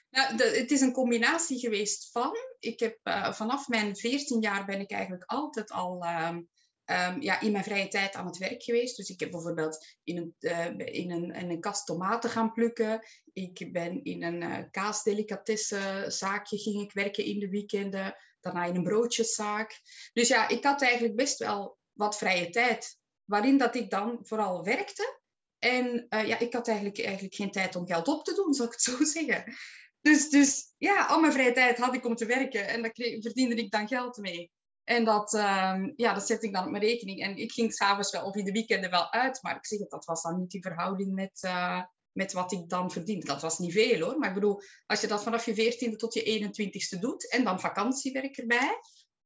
Nou, 0.09 0.35
het 0.35 0.71
is 0.71 0.81
een 0.81 0.93
combinatie 0.93 1.59
geweest 1.59 2.11
van. 2.11 2.31
Ik 2.59 2.79
heb 2.79 2.97
uh, 3.03 3.31
vanaf 3.31 3.67
mijn 3.67 3.95
14 3.95 4.41
jaar 4.41 4.65
ben 4.65 4.79
ik 4.79 4.91
eigenlijk 4.91 5.23
altijd 5.25 5.71
al 5.71 6.03
um, 6.03 6.49
um, 6.85 7.21
ja, 7.21 7.41
in 7.41 7.51
mijn 7.51 7.63
vrije 7.63 7.87
tijd 7.87 8.15
aan 8.15 8.25
het 8.25 8.37
werk 8.37 8.63
geweest. 8.63 8.97
Dus 8.97 9.09
ik 9.09 9.19
heb 9.19 9.31
bijvoorbeeld 9.31 9.97
in 10.03 10.17
een, 10.17 10.35
uh, 10.39 10.65
in 10.75 11.11
een, 11.11 11.31
in 11.31 11.49
een 11.49 11.59
kast 11.59 11.85
tomaten 11.85 12.29
gaan 12.29 12.53
plukken. 12.53 13.05
Ik 13.33 13.69
ben 13.71 14.03
in 14.03 14.23
een 14.23 14.41
uh, 14.41 14.57
kaasdelicatessenzaakje 14.71 16.57
ging 16.57 16.81
ik 16.81 16.93
werken 16.93 17.25
in 17.25 17.39
de 17.39 17.49
weekenden. 17.49 18.15
Daarna 18.39 18.65
in 18.65 18.75
een 18.75 18.83
broodjeszaak. 18.83 19.81
Dus 20.13 20.27
ja, 20.27 20.47
ik 20.47 20.63
had 20.63 20.81
eigenlijk 20.81 21.15
best 21.15 21.39
wel 21.39 21.77
wat 21.91 22.17
vrije 22.17 22.49
tijd. 22.49 22.97
Waarin 23.25 23.57
dat 23.57 23.75
ik 23.75 23.89
dan 23.89 24.19
vooral 24.21 24.63
werkte. 24.63 25.19
En 25.59 26.05
ja, 26.09 26.39
ik 26.39 26.53
had 26.53 26.67
eigenlijk, 26.67 26.99
eigenlijk 26.99 27.35
geen 27.35 27.51
tijd 27.51 27.75
om 27.75 27.87
geld 27.87 28.07
op 28.07 28.23
te 28.23 28.33
doen, 28.33 28.53
zou 28.53 28.67
ik 28.67 28.73
het 28.73 28.83
zo 28.97 29.03
zeggen. 29.03 29.53
Dus, 30.01 30.29
dus 30.29 30.73
ja, 30.77 31.05
al 31.05 31.19
mijn 31.19 31.33
vrije 31.33 31.51
tijd 31.51 31.77
had 31.77 31.93
ik 31.93 32.05
om 32.05 32.15
te 32.15 32.25
werken 32.25 32.67
en 32.67 32.81
daar 32.81 32.91
verdiende 33.19 33.55
ik 33.55 33.71
dan 33.71 33.87
geld 33.87 34.17
mee. 34.17 34.51
En 34.83 35.05
dat, 35.05 35.33
uh, 35.33 35.83
ja, 35.95 36.13
dat 36.13 36.27
zette 36.27 36.45
ik 36.45 36.53
dan 36.53 36.63
op 36.63 36.69
mijn 36.69 36.83
rekening. 36.83 37.23
En 37.23 37.37
ik 37.37 37.51
ging 37.51 37.73
s'avonds 37.73 38.11
wel 38.11 38.25
of 38.25 38.35
in 38.35 38.45
de 38.45 38.51
weekenden 38.51 38.89
wel 38.89 39.11
uit, 39.11 39.41
maar 39.41 39.55
ik 39.55 39.65
zeg 39.65 39.79
het, 39.79 39.89
dat 39.89 40.05
was 40.05 40.21
dan 40.21 40.39
niet 40.39 40.53
in 40.53 40.61
verhouding 40.61 41.13
met, 41.13 41.43
uh, 41.45 41.83
met 42.11 42.33
wat 42.33 42.51
ik 42.51 42.69
dan 42.69 42.91
verdiende. 42.91 43.25
Dat 43.25 43.41
was 43.41 43.59
niet 43.59 43.73
veel 43.73 43.99
hoor, 44.01 44.17
maar 44.17 44.27
ik 44.27 44.33
bedoel, 44.33 44.61
als 44.85 45.01
je 45.01 45.07
dat 45.07 45.23
vanaf 45.23 45.45
je 45.45 45.73
14e 45.73 45.95
tot 45.95 46.13
je 46.13 46.49
21ste 46.49 46.99
doet 46.99 47.31
en 47.31 47.43
dan 47.43 47.59
vakantiewerk 47.59 48.37
erbij, 48.37 48.79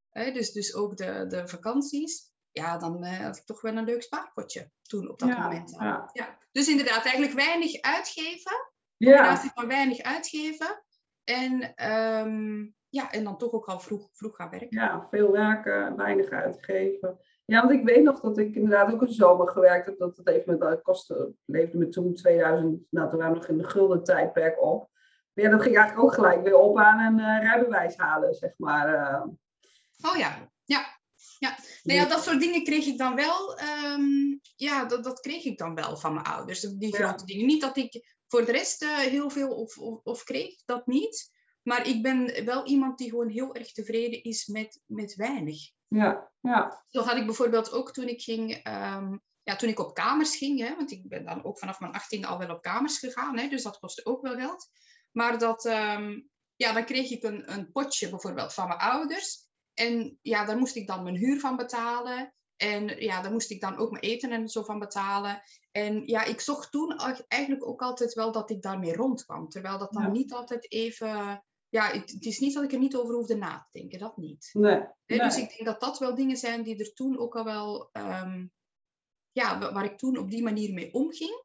hè, 0.10 0.32
dus, 0.32 0.52
dus 0.52 0.74
ook 0.74 0.98
de, 0.98 1.26
de 1.28 1.48
vakanties, 1.48 2.32
ja, 2.52 2.78
dan 2.78 3.06
uh, 3.06 3.20
had 3.20 3.38
ik 3.38 3.46
toch 3.46 3.62
wel 3.62 3.78
een 3.78 3.86
leuk 3.86 4.04
spaarpotje 4.04 4.72
toen 4.82 5.10
op 5.10 5.20
dat 5.20 5.38
moment. 5.38 5.72
Ja. 5.80 6.10
ja. 6.14 6.38
Dus 6.52 6.68
inderdaad, 6.68 7.04
eigenlijk 7.04 7.34
weinig 7.34 7.82
uitgeven 7.82 8.72
combinatie 8.98 9.52
van 9.54 9.68
weinig 9.68 10.02
uitgeven 10.02 10.84
en, 11.24 11.76
ehm, 11.76 12.66
ja, 12.94 13.12
en 13.12 13.24
dan 13.24 13.38
toch 13.38 13.52
ook 13.52 13.66
al 13.66 13.80
vroeg, 13.80 14.10
vroeg 14.12 14.36
gaan 14.36 14.50
werken. 14.50 14.68
Ja, 14.70 15.08
veel 15.10 15.32
werken, 15.32 15.96
weinig 15.96 16.30
uitgeven. 16.30 17.20
Ja, 17.46 17.60
want 17.60 17.72
ik 17.72 17.84
weet 17.84 18.04
nog 18.04 18.20
dat 18.20 18.38
ik 18.38 18.56
inderdaad 18.56 18.94
ook 18.94 19.02
een 19.02 19.14
zomer 19.14 19.48
gewerkt 19.48 19.86
heb. 19.86 19.98
Dat 19.98 20.18
het 20.18 20.28
even 20.28 20.58
met 20.60 20.82
kosten 20.82 21.38
leefde 21.46 21.78
me 21.78 21.90
toen 21.90 22.14
2000, 22.14 22.82
nou 22.90 23.10
toen 23.10 23.20
waren 23.20 23.34
we 23.34 23.40
nog 23.40 23.48
in 23.48 23.58
de 23.58 23.70
gulden 23.70 24.04
tijdperk 24.04 24.62
op. 24.62 24.90
Maar 25.34 25.46
ja, 25.46 25.52
dat 25.52 25.62
ging 25.62 25.76
eigenlijk 25.78 26.08
ook 26.08 26.14
gelijk 26.14 26.44
weer 26.44 26.58
op 26.58 26.78
aan 26.78 27.00
een 27.00 27.20
uh, 27.20 27.50
rijbewijs 27.50 27.98
halen, 27.98 28.34
zeg 28.34 28.54
maar. 28.58 28.94
Uh. 28.94 29.26
Oh 30.12 30.18
ja, 30.18 30.52
ja. 30.64 30.86
Ja. 31.40 31.58
Nou 31.84 32.00
ja, 32.00 32.06
dat 32.08 32.24
soort 32.24 32.40
dingen 32.40 32.64
kreeg 32.64 32.86
ik 32.86 32.98
dan 32.98 33.16
wel. 33.16 33.60
Um, 33.96 34.40
ja, 34.56 34.86
dat, 34.86 35.04
dat 35.04 35.20
kreeg 35.20 35.44
ik 35.44 35.58
dan 35.58 35.76
wel 35.76 35.98
van 35.98 36.14
mijn 36.14 36.26
ouders. 36.26 36.62
Die 36.62 36.96
grote 36.96 37.26
dingen. 37.26 37.46
Niet 37.46 37.62
dat 37.62 37.78
ik 37.78 38.18
voor 38.28 38.46
de 38.46 38.52
rest 38.52 38.84
uh, 38.84 38.98
heel 38.98 39.30
veel 39.30 39.56
of, 39.56 39.78
of, 39.78 40.00
of, 40.04 40.24
kreeg, 40.24 40.56
dat 40.66 40.88
niet. 40.88 41.33
Maar 41.64 41.88
ik 41.88 42.02
ben 42.02 42.46
wel 42.46 42.66
iemand 42.66 42.98
die 42.98 43.10
gewoon 43.10 43.30
heel 43.30 43.56
erg 43.56 43.72
tevreden 43.72 44.24
is 44.24 44.48
met, 44.48 44.82
met 44.86 45.16
weinig. 45.16 45.72
Ja, 45.88 46.32
ja. 46.40 46.84
Zo 46.88 47.02
had 47.02 47.18
ik 47.18 47.26
bijvoorbeeld 47.26 47.72
ook 47.72 47.94
toen 47.94 48.08
ik 48.08 48.22
ging, 48.22 48.52
um, 48.68 49.22
ja, 49.44 49.56
toen 49.56 49.70
ik 49.70 49.80
op 49.80 49.94
kamers 49.94 50.38
ging, 50.38 50.60
hè, 50.60 50.76
want 50.76 50.92
ik 50.92 51.08
ben 51.08 51.26
dan 51.26 51.44
ook 51.44 51.60
vanaf 51.60 51.80
mijn 51.80 51.94
achttiende 51.94 52.28
al 52.28 52.38
wel 52.38 52.56
op 52.56 52.62
kamers 52.62 53.00
gegaan, 53.00 53.38
hè, 53.38 53.48
dus 53.48 53.64
dat 53.64 53.80
kostte 53.80 54.06
ook 54.06 54.22
wel 54.22 54.36
geld. 54.36 54.70
Maar 55.12 55.40
dat, 55.40 55.66
um, 55.66 56.30
ja, 56.56 56.74
dan 56.74 56.86
kreeg 56.86 57.10
ik 57.10 57.24
een, 57.24 57.52
een 57.54 57.72
potje 57.72 58.10
bijvoorbeeld 58.10 58.54
van 58.54 58.68
mijn 58.68 58.80
ouders. 58.80 59.48
En 59.74 60.18
ja, 60.22 60.46
daar 60.46 60.58
moest 60.58 60.76
ik 60.76 60.88
dan 60.88 61.04
mijn 61.04 61.16
huur 61.16 61.40
van 61.40 61.56
betalen. 61.56 62.34
En 62.56 62.88
ja, 62.88 63.22
daar 63.22 63.32
moest 63.32 63.52
ik 63.52 63.62
dan 63.62 63.78
ook 63.78 63.92
mijn 63.92 64.04
eten 64.04 64.32
en 64.32 64.48
zo 64.48 64.64
van 64.64 64.80
betalen. 64.80 65.42
En 65.72 66.08
ja, 66.08 66.24
ik 66.24 66.40
zocht 66.40 66.72
toen 66.72 66.96
eigenlijk 67.28 67.68
ook 67.68 67.82
altijd 67.82 68.14
wel 68.14 68.32
dat 68.32 68.50
ik 68.50 68.62
daarmee 68.62 68.96
rondkwam. 68.96 69.50
Terwijl 69.50 69.78
dat 69.78 69.94
dan 69.94 70.12
niet 70.12 70.34
altijd 70.34 70.72
even 70.72 71.44
ja, 71.74 71.92
het, 71.92 72.12
het, 72.12 72.26
is 72.26 72.40
niet 72.40 72.54
dat 72.54 72.64
ik 72.64 72.72
er 72.72 72.80
niet 72.80 72.96
over 72.96 73.16
hoefde 73.16 73.36
na 73.36 73.68
te 73.72 73.80
denken, 73.80 74.00
dat 74.00 74.18
niet. 74.18 74.50
Nee, 74.54 74.82
Dus 75.06 75.38
ik 75.38 75.50
denk 75.50 75.66
dat 75.66 75.80
dat 75.80 76.00
wel 76.00 76.16
dingen 76.16 76.38
zijn 76.38 76.64
die 76.64 76.80
er 76.80 76.94
toen 76.94 77.18
ook 77.18 77.36
al 77.36 77.44
wel, 77.44 77.90
um, 77.94 78.52
ja, 79.32 79.74
waar 79.74 79.86
ik 79.86 79.98
toen 79.98 80.18
op 80.18 80.30
die 80.30 80.44
manier 80.44 80.74
mee 80.74 80.94
omging. 80.94 81.44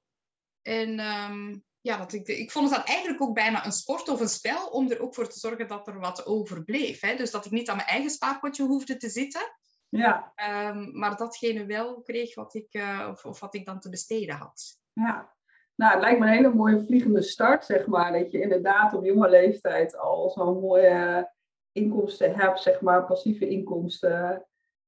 En 0.62 1.00
um, 1.00 1.64
ja, 1.80 1.96
dat 1.96 2.12
ik, 2.12 2.26
ik 2.26 2.50
vond 2.50 2.70
het 2.70 2.76
dan 2.78 2.86
eigenlijk 2.86 3.22
ook 3.22 3.34
bijna 3.34 3.64
een 3.64 3.72
sport 3.72 4.08
of 4.08 4.20
een 4.20 4.28
spel 4.28 4.68
om 4.68 4.90
er 4.90 5.00
ook 5.00 5.14
voor 5.14 5.28
te 5.28 5.38
zorgen 5.38 5.68
dat 5.68 5.86
er 5.86 5.98
wat 5.98 6.26
overbleef. 6.26 7.00
Hè? 7.00 7.16
Dus 7.16 7.30
dat 7.30 7.44
ik 7.44 7.52
niet 7.52 7.68
aan 7.68 7.76
mijn 7.76 7.88
eigen 7.88 8.10
spaarpotje 8.10 8.64
hoefde 8.64 8.96
te 8.96 9.08
zitten. 9.08 9.52
Ja. 9.88 10.32
Um, 10.70 10.98
maar 10.98 11.16
datgene 11.16 11.66
wel 11.66 12.02
kreeg 12.02 12.34
wat 12.34 12.54
ik, 12.54 12.74
uh, 12.74 13.08
of, 13.10 13.24
of 13.24 13.40
wat 13.40 13.54
ik 13.54 13.66
dan 13.66 13.80
te 13.80 13.90
besteden 13.90 14.36
had. 14.36 14.78
Ja, 14.92 15.36
nou, 15.78 15.92
het 15.92 16.02
lijkt 16.02 16.18
me 16.18 16.26
een 16.26 16.32
hele 16.32 16.54
mooie 16.54 16.84
vliegende 16.84 17.22
start, 17.22 17.64
zeg 17.64 17.86
maar. 17.86 18.12
Dat 18.12 18.30
je 18.30 18.40
inderdaad 18.40 18.94
op 18.94 19.04
jonge 19.04 19.28
leeftijd 19.28 19.96
al 19.98 20.30
zo'n 20.30 20.60
mooie 20.60 21.30
inkomsten 21.72 22.34
hebt, 22.34 22.60
zeg 22.60 22.80
maar, 22.80 23.06
passieve 23.06 23.48
inkomsten 23.48 24.46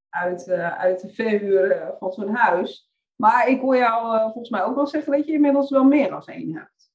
uit, 0.09 0.47
uh, 0.47 0.79
uit 0.79 1.01
de 1.01 1.13
verhuur 1.13 1.95
van 1.99 2.13
zo'n 2.13 2.35
huis. 2.35 2.91
Maar 3.15 3.49
ik 3.49 3.61
hoor 3.61 3.77
jou 3.77 4.17
uh, 4.17 4.23
volgens 4.23 4.49
mij 4.49 4.63
ook 4.63 4.75
wel 4.75 4.87
zeggen 4.87 5.13
dat 5.13 5.27
je 5.27 5.33
inmiddels 5.33 5.71
wel 5.71 5.85
meer 5.85 6.09
dan 6.09 6.25
één 6.25 6.57
hebt. 6.57 6.91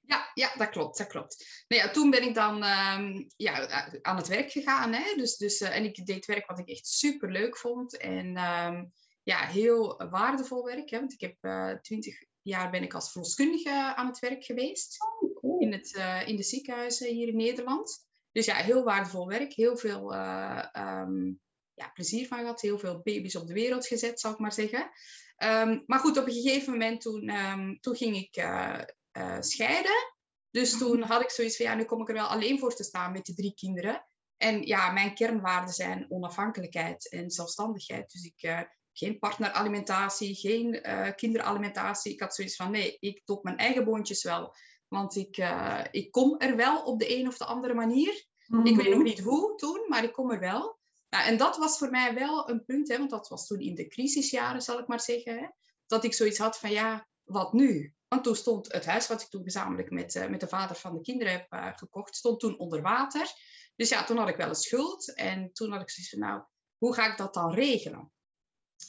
Ja, 0.00 0.30
ja, 0.34 0.50
dat 0.56 0.68
klopt, 0.68 0.98
dat 0.98 1.06
klopt. 1.06 1.64
Nou 1.68 1.82
ja, 1.82 1.90
toen 1.90 2.10
ben 2.10 2.22
ik 2.22 2.34
dan 2.34 2.54
um, 2.54 3.26
ja, 3.36 3.68
aan 4.02 4.16
het 4.16 4.28
werk 4.28 4.50
gegaan. 4.50 4.92
Hè? 4.92 5.14
Dus, 5.16 5.36
dus, 5.36 5.60
uh, 5.60 5.76
en 5.76 5.84
ik 5.84 6.06
deed 6.06 6.26
werk 6.26 6.46
wat 6.46 6.58
ik 6.58 6.68
echt 6.68 6.86
super 6.86 7.30
leuk 7.30 7.56
vond. 7.56 7.96
En 7.96 8.26
um, 8.26 8.92
ja, 9.22 9.38
heel 9.38 10.08
waardevol 10.10 10.64
werk. 10.64 10.90
Hè? 10.90 10.98
Want 10.98 11.12
ik 11.12 11.20
heb 11.20 11.36
twintig 11.82 12.28
jaar 12.50 12.70
ben 12.70 12.82
ik 12.82 12.94
als 12.94 13.12
verloskundige 13.12 13.94
aan 13.96 14.06
het 14.06 14.18
werk 14.18 14.44
geweest. 14.44 14.96
Oh, 15.40 15.60
in, 15.60 15.72
het, 15.72 15.94
uh, 15.96 16.28
in 16.28 16.36
de 16.36 16.42
ziekenhuizen 16.42 17.14
hier 17.14 17.28
in 17.28 17.36
Nederland. 17.36 18.08
Dus 18.32 18.46
ja, 18.46 18.54
heel 18.54 18.84
waardevol 18.84 19.28
werk. 19.28 19.52
Heel 19.52 19.76
veel 19.76 20.14
uh, 20.14 20.64
um, 20.72 21.40
ja, 21.74 21.88
plezier 21.88 22.26
van 22.26 22.38
gehad. 22.38 22.60
Heel 22.60 22.78
veel 22.78 23.00
baby's 23.02 23.34
op 23.34 23.46
de 23.46 23.54
wereld 23.54 23.86
gezet, 23.86 24.20
zou 24.20 24.34
ik 24.34 24.40
maar 24.40 24.52
zeggen. 24.52 24.90
Um, 25.38 25.82
maar 25.86 25.98
goed, 25.98 26.18
op 26.18 26.26
een 26.26 26.32
gegeven 26.32 26.72
moment 26.72 27.00
toen, 27.00 27.30
um, 27.30 27.80
toen 27.80 27.96
ging 27.96 28.16
ik 28.16 28.36
uh, 28.36 29.36
scheiden. 29.40 30.14
Dus 30.50 30.78
toen 30.78 31.02
had 31.02 31.22
ik 31.22 31.30
zoiets 31.30 31.56
van, 31.56 31.66
ja, 31.66 31.74
nu 31.74 31.84
kom 31.84 32.00
ik 32.00 32.08
er 32.08 32.14
wel 32.14 32.26
alleen 32.26 32.58
voor 32.58 32.74
te 32.74 32.84
staan 32.84 33.12
met 33.12 33.26
de 33.26 33.34
drie 33.34 33.54
kinderen. 33.54 34.06
En 34.36 34.62
ja, 34.62 34.90
mijn 34.90 35.14
kernwaarden 35.14 35.74
zijn 35.74 36.06
onafhankelijkheid 36.08 37.08
en 37.08 37.30
zelfstandigheid. 37.30 38.10
Dus 38.12 38.24
ik 38.24 38.66
geen 39.00 39.18
partneralimentatie, 39.18 40.34
geen 40.34 40.88
uh, 40.88 41.08
kinderalimentatie. 41.14 42.12
Ik 42.12 42.20
had 42.20 42.34
zoiets 42.34 42.56
van, 42.56 42.70
nee, 42.70 42.96
ik 42.98 43.24
top 43.24 43.44
mijn 43.44 43.56
eigen 43.56 43.84
boontjes 43.84 44.22
wel. 44.22 44.54
Want 44.88 45.16
ik, 45.16 45.36
uh, 45.36 45.84
ik 45.90 46.10
kom 46.10 46.38
er 46.38 46.56
wel 46.56 46.82
op 46.82 46.98
de 46.98 47.18
een 47.18 47.26
of 47.26 47.36
de 47.36 47.44
andere 47.44 47.74
manier. 47.74 48.24
Ik 48.64 48.76
weet 48.76 48.90
nog 48.90 49.02
niet 49.02 49.20
hoe 49.20 49.54
toen, 49.54 49.84
maar 49.88 50.04
ik 50.04 50.12
kom 50.12 50.30
er 50.30 50.40
wel. 50.40 50.78
Nou, 51.08 51.26
en 51.26 51.36
dat 51.36 51.56
was 51.56 51.78
voor 51.78 51.90
mij 51.90 52.14
wel 52.14 52.48
een 52.48 52.64
punt, 52.64 52.88
hè, 52.88 52.98
want 52.98 53.10
dat 53.10 53.28
was 53.28 53.46
toen 53.46 53.60
in 53.60 53.74
de 53.74 53.88
crisisjaren, 53.88 54.62
zal 54.62 54.78
ik 54.78 54.86
maar 54.86 55.00
zeggen. 55.00 55.38
Hè, 55.38 55.46
dat 55.86 56.04
ik 56.04 56.14
zoiets 56.14 56.38
had 56.38 56.58
van, 56.58 56.70
ja, 56.70 57.08
wat 57.24 57.52
nu? 57.52 57.94
Want 58.08 58.24
toen 58.24 58.36
stond 58.36 58.72
het 58.72 58.86
huis 58.86 59.06
wat 59.06 59.22
ik 59.22 59.28
toen 59.28 59.42
gezamenlijk 59.42 59.90
met, 59.90 60.14
uh, 60.14 60.26
met 60.26 60.40
de 60.40 60.48
vader 60.48 60.76
van 60.76 60.94
de 60.94 61.00
kinderen 61.00 61.32
heb 61.32 61.52
uh, 61.52 61.76
gekocht, 61.76 62.16
stond 62.16 62.40
toen 62.40 62.58
onder 62.58 62.82
water. 62.82 63.32
Dus 63.76 63.88
ja, 63.88 64.04
toen 64.04 64.16
had 64.16 64.28
ik 64.28 64.36
wel 64.36 64.48
een 64.48 64.54
schuld. 64.54 65.14
En 65.14 65.52
toen 65.52 65.72
had 65.72 65.80
ik 65.80 65.90
zoiets 65.90 66.12
van, 66.12 66.18
nou, 66.18 66.42
hoe 66.78 66.94
ga 66.94 67.10
ik 67.10 67.18
dat 67.18 67.34
dan 67.34 67.54
regelen? 67.54 68.12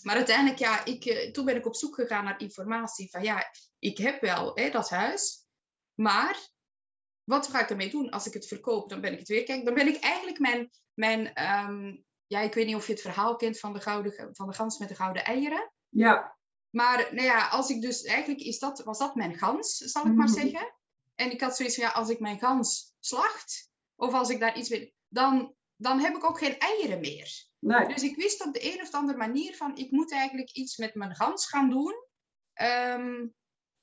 Maar 0.03 0.15
uiteindelijk, 0.15 0.59
ja, 0.59 0.85
ik, 0.85 1.05
uh, 1.05 1.31
toen 1.31 1.45
ben 1.45 1.55
ik 1.55 1.65
op 1.65 1.75
zoek 1.75 1.95
gegaan 1.95 2.23
naar 2.23 2.39
informatie 2.39 3.09
van, 3.09 3.23
ja, 3.23 3.51
ik 3.79 3.97
heb 3.97 4.21
wel 4.21 4.55
hè, 4.55 4.69
dat 4.69 4.89
huis, 4.89 5.45
maar 5.93 6.49
wat 7.23 7.47
ga 7.47 7.61
ik 7.61 7.69
ermee 7.69 7.89
doen? 7.89 8.09
Als 8.09 8.27
ik 8.27 8.33
het 8.33 8.47
verkoop, 8.47 8.89
dan 8.89 9.01
ben 9.01 9.13
ik 9.13 9.19
het 9.19 9.27
weer. 9.27 9.43
Kijk, 9.43 9.65
dan 9.65 9.73
ben 9.73 9.87
ik 9.87 9.99
eigenlijk 9.99 10.39
mijn, 10.39 10.69
mijn 10.93 11.43
um, 11.69 12.05
ja, 12.27 12.39
ik 12.39 12.53
weet 12.53 12.65
niet 12.65 12.75
of 12.75 12.85
je 12.87 12.91
het 12.91 13.01
verhaal 13.01 13.35
kent 13.35 13.59
van 13.59 13.73
de, 13.73 13.79
gouden, 13.79 14.35
van 14.35 14.47
de 14.47 14.53
gans 14.55 14.77
met 14.77 14.89
de 14.89 14.95
gouden 14.95 15.25
eieren. 15.25 15.71
Ja. 15.89 16.37
Maar 16.69 16.97
nou 17.13 17.27
ja, 17.27 17.47
als 17.47 17.69
ik 17.69 17.81
dus, 17.81 18.03
eigenlijk 18.03 18.41
is 18.41 18.59
dat, 18.59 18.83
was 18.83 18.97
dat 18.97 19.15
mijn 19.15 19.37
gans, 19.37 19.77
zal 19.77 20.05
ik 20.05 20.13
maar 20.13 20.29
Mhm. 20.29 20.39
zeggen. 20.39 20.75
En 21.15 21.31
ik 21.31 21.41
had 21.41 21.55
zoiets 21.55 21.75
van, 21.75 21.83
ja, 21.83 21.91
als 21.91 22.09
ik 22.09 22.19
mijn 22.19 22.39
gans 22.39 22.93
slacht, 22.99 23.69
of 23.95 24.13
als 24.13 24.29
ik 24.29 24.39
daar 24.39 24.57
iets 24.57 24.69
weet, 24.69 24.93
dan, 25.07 25.55
dan 25.81 25.99
heb 25.99 26.15
ik 26.15 26.23
ook 26.23 26.37
geen 26.37 26.57
eieren 26.57 26.99
meer. 26.99 27.45
Nee. 27.59 27.87
Dus 27.87 28.03
ik 28.03 28.15
wist 28.15 28.45
op 28.45 28.53
de 28.53 28.73
een 28.73 28.81
of 28.81 28.91
andere 28.93 29.17
manier 29.17 29.55
van, 29.55 29.75
ik 29.77 29.91
moet 29.91 30.11
eigenlijk 30.11 30.51
iets 30.51 30.77
met 30.77 30.95
mijn 30.95 31.15
gans 31.15 31.47
gaan 31.47 31.69
doen. 31.69 31.93
ehm, 32.53 33.27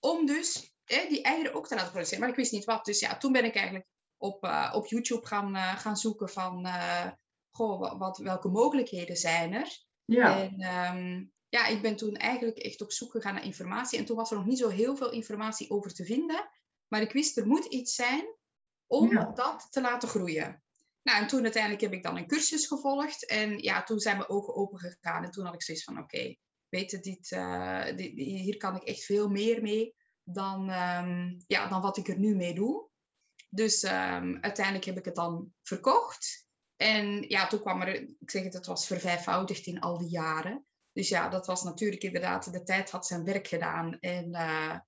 om 0.00 0.26
dus 0.26 0.75
eh, 0.85 1.09
die 1.09 1.23
eieren 1.23 1.55
ook 1.55 1.67
te 1.69 1.75
laten 1.75 1.90
produceren. 1.90 2.21
Maar 2.21 2.28
ik 2.28 2.37
wist 2.37 2.52
niet 2.52 2.64
wat. 2.64 2.85
Dus 2.85 3.00
ja, 3.00 3.17
toen 3.17 3.33
ben 3.33 3.45
ik 3.45 3.55
eigenlijk 3.55 3.87
op, 4.17 4.45
eh, 4.45 4.73
op 4.75 4.87
YouTube 4.87 5.26
gaan, 5.26 5.55
eh, 5.57 5.76
gaan 5.78 5.97
zoeken 5.97 6.28
van, 6.28 6.67
eh, 6.67 7.11
goh, 7.50 7.99
wat, 7.99 8.19
welke 8.19 8.49
mogelijkheden 8.49 9.17
zijn 9.17 9.52
er? 9.52 9.85
Ja. 10.05 10.38
En 10.43 10.61
ehm, 10.61 11.25
ja, 11.49 11.67
ik 11.67 11.83
ben 11.83 11.97
toen 11.97 12.14
eigenlijk 12.17 12.59
echt 12.59 12.81
op 12.81 12.93
zoek 12.93 13.11
gegaan 13.11 13.35
naar 13.35 13.45
informatie. 13.45 13.99
En 13.99 14.05
toen 14.05 14.17
was 14.17 14.31
er 14.31 14.37
nog 14.37 14.47
niet 14.47 14.59
zo 14.59 14.69
heel 14.69 14.97
veel 14.97 15.11
informatie 15.11 15.71
over 15.71 15.95
te 15.95 16.05
vinden. 16.05 16.50
Maar 16.88 17.00
ik 17.00 17.12
wist, 17.12 17.37
er 17.37 17.47
moet 17.47 17.64
iets 17.64 17.95
zijn 17.95 18.37
om 18.87 19.12
Ja. 19.12 19.25
dat 19.35 19.67
te 19.71 19.81
laten 19.81 20.09
groeien. 20.09 20.62
Nou, 21.02 21.23
en 21.23 21.26
toen 21.26 21.43
uiteindelijk 21.43 21.83
heb 21.83 21.93
ik 21.93 22.02
dan 22.02 22.17
een 22.17 22.26
cursus 22.26 22.67
gevolgd. 22.67 23.26
En 23.26 23.59
ja, 23.59 23.83
toen 23.83 23.99
zijn 23.99 24.17
mijn 24.17 24.28
ogen 24.28 24.55
open 24.55 24.78
gegaan. 24.78 25.25
En 25.25 25.31
toen 25.31 25.45
had 25.45 25.55
ik 25.55 25.62
zoiets 25.62 25.85
van, 25.85 25.99
oké, 25.99 26.37
weet 26.69 26.90
je, 26.90 27.00
dit, 27.00 27.33
eh, 27.33 27.85
hier 28.14 28.57
kan 28.57 28.76
ik 28.76 28.83
echt 28.83 29.05
veel 29.05 29.28
meer 29.28 29.62
mee 29.62 29.95
dan, 30.25 30.71
ehm, 30.71 31.40
ja, 31.47 31.69
dan 31.69 31.81
wat 31.81 31.97
ik 31.97 32.09
er 32.09 32.19
nu 32.19 32.37
mee 32.37 32.55
doe. 32.55 32.88
Dus 33.49 33.83
ehm, 33.83 34.37
uiteindelijk 34.40 34.85
heb 34.85 34.99
ik 34.99 35.05
het 35.05 35.14
dan 35.14 35.52
verkocht. 35.62 36.47
En 36.76 37.23
ja, 37.28 37.47
toen 37.47 37.61
kwam 37.61 37.81
er, 37.81 37.95
ik 37.95 38.31
zeg 38.31 38.43
het, 38.43 38.55
het 38.55 38.67
was 38.67 38.87
vervijfvoudigd 38.87 39.67
in 39.67 39.81
al 39.81 39.99
die 39.99 40.09
jaren. 40.09 40.67
Dus 40.93 41.09
ja, 41.09 41.28
dat 41.28 41.47
was 41.47 41.62
natuurlijk 41.62 42.02
inderdaad, 42.02 42.52
de 42.52 42.62
tijd 42.62 42.90
had 42.90 43.07
zijn 43.07 43.25
werk 43.25 43.47
gedaan. 43.47 43.99
En 43.99 44.33
eh, 44.33 44.78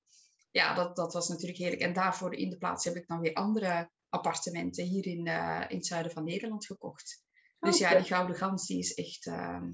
ja, 0.50 0.75
dat, 0.75 0.97
dat 0.97 1.12
was 1.12 1.29
natuurlijk 1.29 1.59
heerlijk. 1.59 1.83
En 1.83 1.93
daarvoor 1.93 2.35
in 2.35 2.50
de 2.50 2.59
plaats 2.59 2.85
heb 2.85 2.97
ik 2.97 3.07
dan 3.07 3.21
weer 3.21 3.35
andere 3.35 3.90
appartementen 4.11 4.85
hier 4.85 5.07
in, 5.07 5.26
uh, 5.26 5.61
in 5.69 5.76
het 5.76 5.87
zuiden 5.87 6.12
van 6.12 6.25
Nederland 6.25 6.67
gekocht. 6.67 7.25
Dus 7.61 7.79
ja, 7.79 7.95
die 7.95 8.05
gouden 8.05 8.37
gans 8.37 8.67
die 8.67 8.79
is 8.79 8.95
echt 8.95 9.26
ehm, 9.26 9.73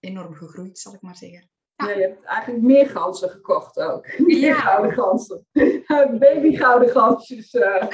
enorm 0.00 0.34
gegroeid, 0.34 0.78
zal 0.78 0.94
ik 0.94 1.00
maar 1.00 1.16
zeggen. 1.16 1.50
Ja, 1.76 1.90
je 1.90 2.00
hebt 2.00 2.24
eigenlijk 2.24 2.62
meer 2.64 2.88
ganzen 2.88 3.28
gekocht 3.30 3.76
ook. 3.78 4.06
Meer 4.26 4.38
Ja. 4.38 4.54
gouden 4.54 4.92
ganzen. 4.92 5.46
Baby 6.18 6.56
gouden 6.56 6.88
gansjes. 6.88 7.52
eh. 7.54 7.86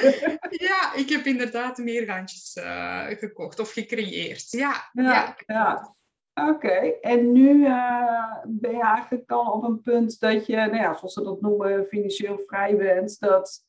Ja, 0.49 0.93
ik 0.95 1.09
heb 1.09 1.25
inderdaad 1.25 1.77
meer 1.77 2.05
gansjes 2.05 2.53
eh, 2.53 3.05
gekocht 3.07 3.59
of 3.59 3.71
gecreëerd. 3.71 4.51
Ja, 4.51 4.89
ja. 4.91 5.35
Ja. 5.45 5.95
Oké, 6.33 6.97
en 7.01 7.31
nu 7.31 7.65
eh, 7.65 8.43
ben 8.47 8.71
je 8.75 8.81
eigenlijk 8.83 9.27
dan 9.27 9.51
op 9.51 9.63
een 9.63 9.81
punt 9.81 10.19
dat 10.19 10.45
je, 10.45 10.55
nou 10.55 10.75
ja, 10.75 10.93
zoals 10.93 11.13
ze 11.13 11.23
dat 11.23 11.41
noemen, 11.41 11.85
financieel 11.85 12.39
vrij 12.45 12.75
bent, 12.77 13.19
dat, 13.19 13.65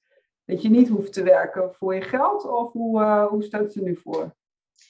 dat 0.51 0.63
je 0.63 0.71
niet 0.71 0.89
hoeft 0.89 1.13
te 1.13 1.23
werken 1.23 1.75
voor 1.75 1.95
je 1.95 2.03
geld? 2.03 2.45
Of 2.45 2.73
hoe, 2.73 3.01
eh, 3.01 3.27
hoe 3.27 3.43
staat 3.43 3.75
er 3.75 3.83
nu 3.83 3.97
voor? 3.97 4.37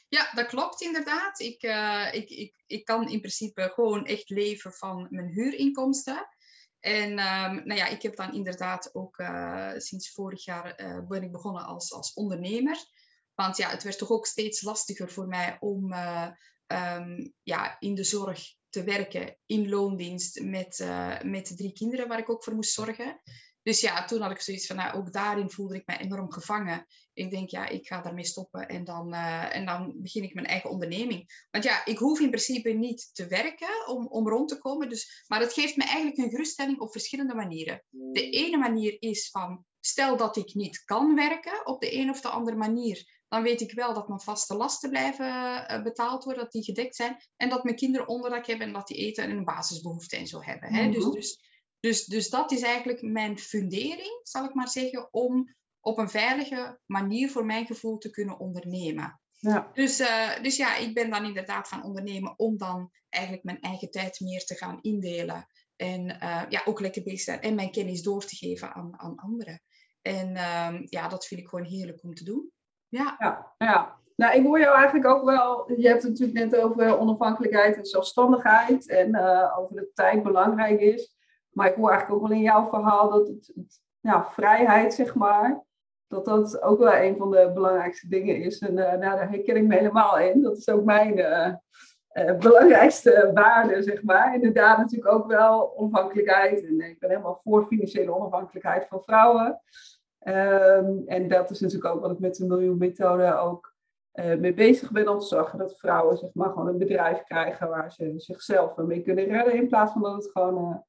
Ja, 0.08 0.30
dat 0.34 0.46
klopt 0.46 0.80
inderdaad. 0.80 1.40
Ik, 1.40 1.62
uh, 1.62 2.08
ik, 2.12 2.30
ik, 2.30 2.62
ik 2.66 2.84
kan 2.84 3.08
in 3.08 3.20
principe 3.20 3.70
gewoon 3.74 4.06
echt 4.06 4.30
leven 4.30 4.72
van 4.72 5.06
mijn 5.10 5.28
huurinkomsten. 5.28 6.28
En 6.80 7.18
ehm, 7.18 7.54
nou 7.54 7.74
ja, 7.74 7.86
ik 7.86 8.02
heb 8.02 8.16
dan 8.16 8.34
inderdaad 8.34 8.94
ook 8.94 9.18
uh, 9.18 9.72
sinds 9.76 10.12
vorig 10.12 10.44
jaar 10.44 10.82
uh, 10.82 11.06
ben 11.08 11.22
ik 11.22 11.32
begonnen 11.32 11.64
als, 11.64 11.92
als 11.92 12.12
ondernemer. 12.12 12.76
Want 13.34 13.56
ja, 13.56 13.68
het 13.68 13.82
werd 13.82 13.98
toch 13.98 14.10
ook 14.10 14.26
steeds 14.26 14.62
lastiger 14.62 15.10
voor 15.10 15.26
mij 15.26 15.56
om 15.60 15.92
uh, 15.92 16.28
um, 16.66 17.34
ja, 17.42 17.76
in 17.78 17.94
de 17.94 18.04
zorg 18.04 18.54
te 18.68 18.84
werken, 18.84 19.36
in 19.46 19.68
loondienst, 19.68 20.40
met, 20.42 20.86
met 21.24 21.56
drie 21.56 21.72
kinderen 21.72 22.08
waar 22.08 22.18
ik 22.18 22.30
ook 22.30 22.44
voor 22.44 22.54
moest 22.54 22.72
zorgen. 22.72 23.20
Dus 23.62 23.80
ja, 23.80 24.04
toen 24.04 24.20
had 24.20 24.30
ik 24.30 24.40
zoiets 24.40 24.66
van, 24.66 24.76
nou, 24.76 24.96
ook 24.96 25.12
daarin 25.12 25.50
voelde 25.50 25.74
ik 25.74 25.86
me 25.86 25.98
enorm 25.98 26.32
gevangen. 26.32 26.86
Ik 27.12 27.30
denk, 27.30 27.50
ja, 27.50 27.68
ik 27.68 27.86
ga 27.86 28.00
daarmee 28.00 28.24
stoppen 28.24 28.68
en 28.68 28.84
dan, 28.84 29.14
uh, 29.14 29.54
en 29.56 29.66
dan 29.66 29.94
begin 29.96 30.22
ik 30.22 30.34
mijn 30.34 30.46
eigen 30.46 30.70
onderneming. 30.70 31.46
Want 31.50 31.64
ja, 31.64 31.84
ik 31.84 31.98
hoef 31.98 32.20
in 32.20 32.30
principe 32.30 32.70
niet 32.70 33.10
te 33.12 33.26
werken 33.26 33.88
om, 33.88 34.06
om 34.06 34.28
rond 34.28 34.48
te 34.48 34.58
komen. 34.58 34.88
Dus, 34.88 35.24
maar 35.26 35.40
het 35.40 35.52
geeft 35.52 35.76
me 35.76 35.84
eigenlijk 35.84 36.18
een 36.18 36.30
geruststelling 36.30 36.80
op 36.80 36.92
verschillende 36.92 37.34
manieren. 37.34 37.84
De 37.90 38.30
ene 38.30 38.56
manier 38.56 38.96
is 38.98 39.30
van, 39.30 39.64
stel 39.80 40.16
dat 40.16 40.36
ik 40.36 40.54
niet 40.54 40.84
kan 40.84 41.14
werken 41.14 41.66
op 41.66 41.80
de 41.80 41.94
een 41.94 42.10
of 42.10 42.20
de 42.20 42.28
andere 42.28 42.56
manier. 42.56 43.18
Dan 43.28 43.42
weet 43.42 43.60
ik 43.60 43.72
wel 43.72 43.94
dat 43.94 44.08
mijn 44.08 44.20
vaste 44.20 44.54
lasten 44.54 44.90
blijven 44.90 45.26
uh, 45.26 45.82
betaald 45.82 46.24
worden, 46.24 46.42
dat 46.42 46.52
die 46.52 46.64
gedekt 46.64 46.96
zijn. 46.96 47.16
En 47.36 47.48
dat 47.48 47.64
mijn 47.64 47.76
kinderen 47.76 48.08
onderdak 48.08 48.46
hebben 48.46 48.66
en 48.66 48.72
dat 48.72 48.86
die 48.86 48.96
eten 48.96 49.24
en 49.24 49.30
een 49.30 49.44
basisbehoefte 49.44 50.16
en 50.16 50.26
zo 50.26 50.42
hebben. 50.42 50.74
Hè? 50.74 50.90
Dus, 50.90 51.04
dus 51.04 51.49
dus, 51.80 52.04
dus 52.04 52.30
dat 52.30 52.52
is 52.52 52.62
eigenlijk 52.62 53.02
mijn 53.02 53.38
fundering, 53.38 54.20
zal 54.22 54.44
ik 54.44 54.54
maar 54.54 54.68
zeggen, 54.68 55.08
om 55.10 55.54
op 55.80 55.98
een 55.98 56.10
veilige 56.10 56.78
manier 56.86 57.30
voor 57.30 57.44
mijn 57.44 57.66
gevoel 57.66 57.98
te 57.98 58.10
kunnen 58.10 58.38
ondernemen. 58.38 59.20
Ja. 59.32 59.70
Dus, 59.74 60.00
uh, 60.00 60.42
dus 60.42 60.56
ja, 60.56 60.76
ik 60.76 60.94
ben 60.94 61.10
dan 61.10 61.24
inderdaad 61.24 61.68
gaan 61.68 61.84
ondernemen 61.84 62.38
om 62.38 62.56
dan 62.56 62.90
eigenlijk 63.08 63.44
mijn 63.44 63.60
eigen 63.60 63.90
tijd 63.90 64.20
meer 64.20 64.44
te 64.44 64.54
gaan 64.54 64.78
indelen. 64.80 65.46
En 65.76 66.08
uh, 66.08 66.42
ja, 66.48 66.62
ook 66.64 66.80
lekker 66.80 67.02
bezig 67.02 67.20
zijn 67.20 67.40
en 67.40 67.54
mijn 67.54 67.70
kennis 67.70 68.02
door 68.02 68.24
te 68.24 68.36
geven 68.36 68.74
aan, 68.74 68.92
aan 68.96 69.16
anderen. 69.16 69.62
En 70.02 70.30
uh, 70.30 70.74
ja, 70.84 71.08
dat 71.08 71.26
vind 71.26 71.40
ik 71.40 71.48
gewoon 71.48 71.64
heerlijk 71.64 72.02
om 72.02 72.14
te 72.14 72.24
doen. 72.24 72.50
Ja. 72.88 73.16
ja, 73.18 73.54
ja. 73.58 73.98
Nou, 74.16 74.36
ik 74.36 74.44
hoor 74.44 74.60
jou 74.60 74.76
eigenlijk 74.76 75.06
ook 75.06 75.24
wel. 75.24 75.72
Je 75.72 75.88
hebt 75.88 76.02
het 76.02 76.10
natuurlijk 76.10 76.50
net 76.50 76.60
over 76.60 76.98
onafhankelijkheid 76.98 77.76
en 77.76 77.84
zelfstandigheid. 77.84 78.88
En 78.88 79.16
uh, 79.16 79.58
over 79.58 79.76
de 79.76 79.90
tijd 79.94 80.22
belangrijk 80.22 80.80
is. 80.80 81.16
Maar 81.50 81.68
ik 81.68 81.74
hoor 81.74 81.90
eigenlijk 81.90 82.22
ook 82.22 82.28
wel 82.28 82.36
in 82.36 82.42
jouw 82.42 82.68
verhaal 82.68 83.10
dat 83.10 83.28
het, 83.28 83.52
ja, 84.00 84.30
vrijheid, 84.30 84.94
zeg 84.94 85.14
maar, 85.14 85.64
dat 86.08 86.24
dat 86.24 86.62
ook 86.62 86.78
wel 86.78 86.94
een 86.94 87.16
van 87.16 87.30
de 87.30 87.50
belangrijkste 87.54 88.08
dingen 88.08 88.36
is. 88.36 88.58
En 88.58 88.72
uh, 88.72 88.84
nou, 88.84 89.00
daar 89.00 89.30
herken 89.30 89.56
ik 89.56 89.66
me 89.66 89.74
helemaal 89.74 90.18
in. 90.18 90.42
Dat 90.42 90.56
is 90.56 90.68
ook 90.68 90.84
mijn 90.84 91.18
uh, 91.18 91.54
uh, 92.12 92.38
belangrijkste 92.38 93.30
waarde, 93.34 93.82
zeg 93.82 94.02
maar. 94.02 94.34
Inderdaad, 94.34 94.78
natuurlijk 94.78 95.12
ook 95.12 95.26
wel 95.26 95.76
onafhankelijkheid. 95.76 96.64
En 96.64 96.80
ik 96.80 96.98
ben 96.98 97.10
helemaal 97.10 97.40
voor 97.44 97.66
financiële 97.66 98.14
onafhankelijkheid 98.14 98.86
van 98.88 99.02
vrouwen. 99.02 99.60
Um, 100.28 101.02
en 101.06 101.28
dat 101.28 101.50
is 101.50 101.60
natuurlijk 101.60 101.94
ook 101.94 102.00
wat 102.00 102.10
ik 102.10 102.18
met 102.18 102.34
de 102.34 102.46
miljoenmethode 102.46 103.36
ook 103.36 103.74
mee 104.12 104.54
bezig 104.54 104.90
ben. 104.90 105.08
Om 105.08 105.18
te 105.18 105.26
zorgen 105.26 105.58
dat 105.58 105.78
vrouwen 105.78 106.16
zeg 106.16 106.30
maar, 106.34 106.48
gewoon 106.48 106.68
een 106.68 106.78
bedrijf 106.78 107.22
krijgen 107.22 107.68
waar 107.68 107.92
ze 107.92 108.12
zichzelf 108.16 108.76
mee 108.76 109.02
kunnen 109.02 109.24
redden. 109.24 109.54
In 109.54 109.68
plaats 109.68 109.92
van 109.92 110.02
dat 110.02 110.14
het 110.14 110.30
gewoon 110.32 110.84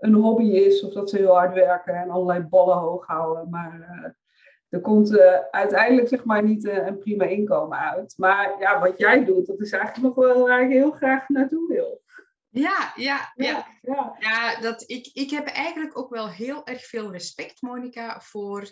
een 0.00 0.14
hobby 0.14 0.44
is 0.44 0.82
of 0.82 0.92
dat 0.92 1.10
ze 1.10 1.16
heel 1.16 1.34
hard 1.34 1.54
werken 1.54 1.94
en 1.94 2.10
allerlei 2.10 2.40
ballen 2.40 2.76
hoog 2.76 3.06
houden. 3.06 3.50
Maar 3.50 3.78
uh, 3.80 4.10
er 4.68 4.80
komt 4.80 5.10
uh, 5.10 5.34
uiteindelijk 5.50 6.08
zeg 6.08 6.24
maar 6.24 6.42
niet 6.42 6.64
uh, 6.64 6.86
een 6.86 6.98
prima 6.98 7.24
inkomen 7.24 7.78
uit. 7.78 8.14
Maar 8.16 8.56
ja, 8.58 8.80
wat 8.80 8.98
jij 8.98 9.24
doet, 9.24 9.46
dat 9.46 9.60
is 9.60 9.72
eigenlijk 9.72 10.16
nog 10.16 10.26
wel 10.26 10.46
waar 10.46 10.62
ik 10.62 10.70
heel 10.70 10.90
graag 10.90 11.28
naartoe 11.28 11.68
wil. 11.68 12.02
Ja, 12.48 12.92
ja, 12.96 13.32
ja. 13.34 13.66
ja. 13.80 14.16
ja 14.18 14.60
dat, 14.60 14.84
ik, 14.86 15.10
ik 15.12 15.30
heb 15.30 15.46
eigenlijk 15.46 15.98
ook 15.98 16.10
wel 16.10 16.28
heel 16.28 16.66
erg 16.66 16.86
veel 16.86 17.12
respect, 17.12 17.62
Monica, 17.62 18.20
voor, 18.20 18.64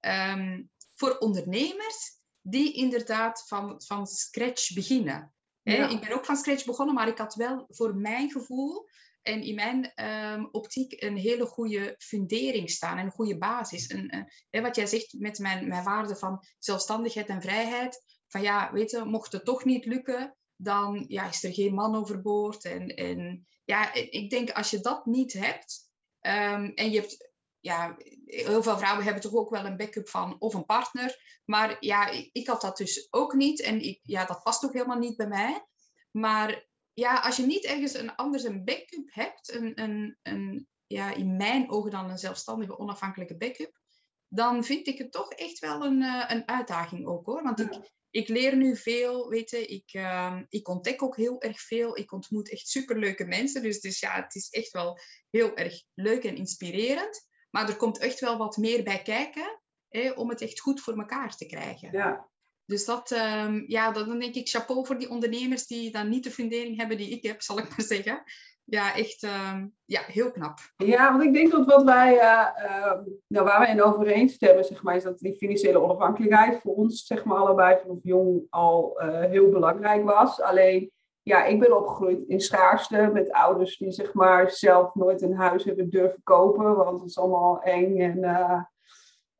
um, 0.00 0.70
voor 0.94 1.18
ondernemers 1.18 2.22
die 2.40 2.72
inderdaad 2.72 3.44
van, 3.46 3.82
van 3.82 4.06
scratch 4.06 4.74
beginnen. 4.74 5.32
Ja. 5.62 5.88
Ik 5.88 6.00
ben 6.00 6.12
ook 6.12 6.24
van 6.24 6.36
scratch 6.36 6.64
begonnen, 6.64 6.94
maar 6.94 7.08
ik 7.08 7.18
had 7.18 7.34
wel 7.34 7.66
voor 7.68 7.96
mijn 7.96 8.30
gevoel 8.30 8.88
en 9.24 9.42
in 9.42 9.54
mijn 9.54 9.92
um, 10.04 10.48
optiek 10.50 11.02
een 11.02 11.16
hele 11.16 11.46
goede 11.46 11.94
fundering 11.98 12.70
staan, 12.70 12.98
een 12.98 13.10
goede 13.10 13.38
basis. 13.38 13.86
En, 13.86 14.28
wat 14.50 14.76
jij 14.76 14.86
zegt 14.86 15.14
met 15.18 15.38
mijn, 15.38 15.68
mijn 15.68 15.84
waarde 15.84 16.16
van 16.16 16.44
zelfstandigheid 16.58 17.26
en 17.26 17.42
vrijheid, 17.42 18.04
van 18.28 18.42
ja, 18.42 18.72
weet 18.72 18.90
je, 18.90 19.04
mocht 19.04 19.32
het 19.32 19.44
toch 19.44 19.64
niet 19.64 19.84
lukken, 19.84 20.36
dan 20.56 21.04
ja, 21.08 21.28
is 21.28 21.44
er 21.44 21.52
geen 21.52 21.74
man 21.74 21.94
overboord. 21.94 22.64
En, 22.64 22.88
en 22.88 23.46
ja, 23.64 23.92
ik 23.92 24.30
denk 24.30 24.50
als 24.50 24.70
je 24.70 24.80
dat 24.80 25.06
niet 25.06 25.32
hebt, 25.32 25.90
um, 26.20 26.72
en 26.74 26.90
je 26.90 27.00
hebt, 27.00 27.32
ja, 27.60 27.96
heel 28.24 28.62
veel 28.62 28.78
vrouwen 28.78 29.04
hebben 29.04 29.22
toch 29.22 29.34
ook 29.34 29.50
wel 29.50 29.64
een 29.64 29.76
backup 29.76 30.08
van 30.08 30.36
of 30.38 30.54
een 30.54 30.64
partner, 30.64 31.40
maar 31.44 31.76
ja, 31.80 32.08
ik, 32.08 32.30
ik 32.32 32.46
had 32.46 32.60
dat 32.60 32.76
dus 32.76 33.08
ook 33.10 33.34
niet 33.34 33.60
en 33.60 33.80
ik, 33.80 34.00
ja, 34.02 34.24
dat 34.24 34.42
past 34.42 34.64
ook 34.64 34.72
helemaal 34.72 34.98
niet 34.98 35.16
bij 35.16 35.28
mij. 35.28 35.66
Maar 36.10 36.66
ja, 36.94 37.20
als 37.20 37.36
je 37.36 37.46
niet 37.46 37.64
ergens 37.64 37.94
een 37.94 38.14
anders 38.14 38.44
een 38.44 38.64
backup 38.64 39.08
hebt, 39.12 39.54
een, 39.54 39.82
een, 39.82 40.18
een, 40.22 40.68
ja, 40.86 41.14
in 41.14 41.36
mijn 41.36 41.70
ogen 41.70 41.90
dan 41.90 42.10
een 42.10 42.18
zelfstandige, 42.18 42.78
onafhankelijke 42.78 43.36
backup, 43.36 43.80
dan 44.28 44.64
vind 44.64 44.86
ik 44.86 44.98
het 44.98 45.12
toch 45.12 45.32
echt 45.32 45.58
wel 45.58 45.84
een, 45.84 46.00
uh, 46.02 46.24
een 46.28 46.48
uitdaging 46.48 47.06
ook 47.06 47.26
hoor. 47.26 47.42
Want 47.42 47.60
ik, 47.60 47.92
ik 48.10 48.28
leer 48.28 48.56
nu 48.56 48.76
veel, 48.76 49.28
weet 49.28 49.50
je, 49.50 49.66
ik, 49.66 49.94
uh, 49.94 50.40
ik 50.48 50.68
ontdek 50.68 51.02
ook 51.02 51.16
heel 51.16 51.40
erg 51.40 51.60
veel. 51.60 51.96
Ik 51.96 52.12
ontmoet 52.12 52.50
echt 52.50 52.68
superleuke 52.68 53.24
mensen. 53.24 53.62
Dus, 53.62 53.80
dus 53.80 54.00
ja, 54.00 54.14
het 54.14 54.34
is 54.34 54.48
echt 54.50 54.70
wel 54.70 54.98
heel 55.30 55.56
erg 55.56 55.82
leuk 55.94 56.24
en 56.24 56.36
inspirerend. 56.36 57.28
Maar 57.50 57.68
er 57.68 57.76
komt 57.76 57.98
echt 57.98 58.20
wel 58.20 58.36
wat 58.36 58.56
meer 58.56 58.82
bij 58.82 59.02
kijken 59.02 59.60
hè, 59.88 60.10
om 60.10 60.28
het 60.28 60.40
echt 60.40 60.60
goed 60.60 60.80
voor 60.80 60.98
elkaar 60.98 61.36
te 61.36 61.46
krijgen. 61.46 61.92
Ja, 61.92 62.30
dus 62.66 62.84
dat, 62.84 63.10
um, 63.10 63.64
ja, 63.66 63.90
dan 63.90 64.18
denk 64.18 64.34
ik 64.34 64.48
chapeau 64.48 64.86
voor 64.86 64.98
die 64.98 65.10
ondernemers 65.10 65.66
die 65.66 65.92
dan 65.92 66.08
niet 66.08 66.24
de 66.24 66.30
fundering 66.30 66.76
hebben 66.76 66.96
die 66.96 67.10
ik 67.10 67.22
heb, 67.22 67.42
zal 67.42 67.58
ik 67.58 67.68
maar 67.68 67.86
zeggen. 67.86 68.22
Ja, 68.66 68.96
echt 68.96 69.22
um, 69.22 69.74
ja, 69.84 70.00
heel 70.06 70.30
knap. 70.30 70.58
Ja, 70.76 71.10
want 71.10 71.24
ik 71.24 71.32
denk 71.32 71.50
dat 71.50 71.66
wat 71.66 71.82
wij, 71.82 72.14
uh, 72.14 72.92
nou, 73.26 73.46
waar 73.46 73.58
wij 73.58 73.70
in 73.70 73.82
overeenstemmen, 73.82 74.64
zeg 74.64 74.82
maar, 74.82 74.96
is 74.96 75.02
dat 75.02 75.18
die 75.18 75.36
financiële 75.36 75.80
onafhankelijkheid 75.80 76.60
voor 76.60 76.74
ons, 76.74 77.06
zeg 77.06 77.24
maar, 77.24 77.36
allebei 77.36 77.78
vanaf 77.82 77.98
jong 78.02 78.46
al 78.50 79.02
uh, 79.02 79.20
heel 79.20 79.48
belangrijk 79.48 80.04
was. 80.04 80.40
Alleen, 80.40 80.90
ja, 81.22 81.44
ik 81.44 81.60
ben 81.60 81.76
opgegroeid 81.76 82.24
in 82.26 82.40
schaarste 82.40 83.10
met 83.12 83.32
ouders 83.32 83.76
die, 83.76 83.92
zeg 83.92 84.12
maar, 84.12 84.50
zelf 84.50 84.94
nooit 84.94 85.22
een 85.22 85.36
huis 85.36 85.64
hebben 85.64 85.90
durven 85.90 86.20
kopen, 86.22 86.76
want 86.76 87.00
het 87.00 87.10
is 87.10 87.18
allemaal 87.18 87.62
eng 87.62 88.00
en 88.00 88.20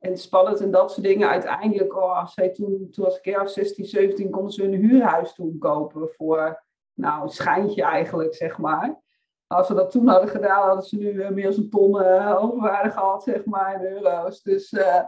en 0.05 0.17
spannend 0.17 0.61
en 0.61 0.71
dat 0.71 0.91
soort 0.91 1.05
dingen. 1.05 1.29
Uiteindelijk, 1.29 1.95
oh, 1.95 2.27
zij 2.27 2.49
toen, 2.49 2.87
toen 2.91 3.05
was 3.05 3.17
ik 3.17 3.25
jaar 3.25 3.49
16, 3.49 3.85
17, 3.85 4.29
konden 4.29 4.51
ze 4.51 4.63
een 4.63 4.73
huurhuis 4.73 5.33
toen 5.33 5.57
kopen 5.57 6.09
voor, 6.09 6.63
nou, 6.93 7.23
een 7.23 7.29
schijntje 7.29 7.83
eigenlijk, 7.83 8.35
zeg 8.35 8.57
maar. 8.57 9.03
Als 9.47 9.67
ze 9.67 9.73
dat 9.73 9.91
toen 9.91 10.07
hadden 10.07 10.29
gedaan, 10.29 10.67
hadden 10.67 10.85
ze 10.85 10.97
nu 10.97 11.11
uh, 11.11 11.29
meer 11.29 11.49
dan 11.51 11.59
een 11.59 11.69
ton 11.69 12.01
uh, 12.01 12.43
overwaarde 12.43 12.91
gehad, 12.91 13.23
zeg 13.23 13.45
maar, 13.45 13.75
in 13.75 13.91
euro's. 13.91 14.41
Dus 14.41 14.71
uh, 14.71 15.01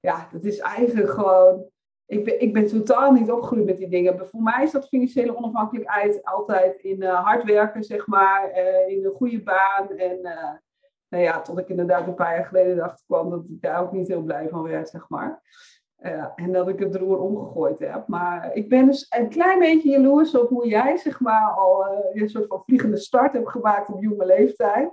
ja, 0.00 0.28
dat 0.32 0.44
is 0.44 0.58
eigenlijk 0.58 1.10
gewoon... 1.10 1.72
Ik 2.06 2.24
ben, 2.24 2.40
ik 2.40 2.52
ben 2.52 2.66
totaal 2.66 3.12
niet 3.12 3.30
opgegroeid 3.30 3.64
met 3.64 3.76
die 3.76 3.88
dingen. 3.88 4.28
Voor 4.28 4.42
mij 4.42 4.62
is 4.62 4.72
dat 4.72 4.88
financiële 4.88 5.36
onafhankelijkheid 5.36 6.24
altijd 6.24 6.76
in 6.80 7.02
hard 7.02 7.44
werken, 7.44 7.84
zeg 7.84 8.06
maar. 8.06 8.50
in 8.86 9.04
een 9.04 9.14
goede 9.14 9.42
baan 9.42 9.88
en 9.88 10.20
nou 11.14 11.26
ja, 11.26 11.40
tot 11.40 11.58
ik 11.58 11.68
inderdaad 11.68 12.06
een 12.06 12.14
paar 12.14 12.34
jaar 12.34 12.44
geleden 12.44 12.76
dacht 12.76 13.02
kwam 13.06 13.30
dat 13.30 13.44
ik 13.44 13.62
daar 13.62 13.80
ook 13.80 13.92
niet 13.92 14.08
heel 14.08 14.22
blij 14.22 14.48
van 14.48 14.62
werd, 14.62 14.88
zeg 14.88 15.08
maar. 15.08 15.42
Uh, 16.00 16.26
en 16.36 16.52
dat 16.52 16.68
ik 16.68 16.78
het 16.78 16.96
roer 16.96 17.18
omgegooid 17.18 17.78
heb. 17.78 18.06
Maar 18.06 18.54
ik 18.54 18.68
ben 18.68 18.86
dus 18.86 19.06
een 19.08 19.28
klein 19.28 19.58
beetje 19.58 19.90
jaloers 19.90 20.36
op 20.36 20.48
hoe 20.48 20.68
jij, 20.68 20.96
zeg 20.96 21.20
maar, 21.20 21.50
al 21.50 21.86
uh, 21.86 22.22
een 22.22 22.28
soort 22.28 22.46
van 22.46 22.62
vliegende 22.64 22.96
start 22.96 23.32
hebt 23.32 23.48
gemaakt 23.48 23.88
op 23.88 24.02
jonge 24.02 24.26
leeftijd. 24.26 24.92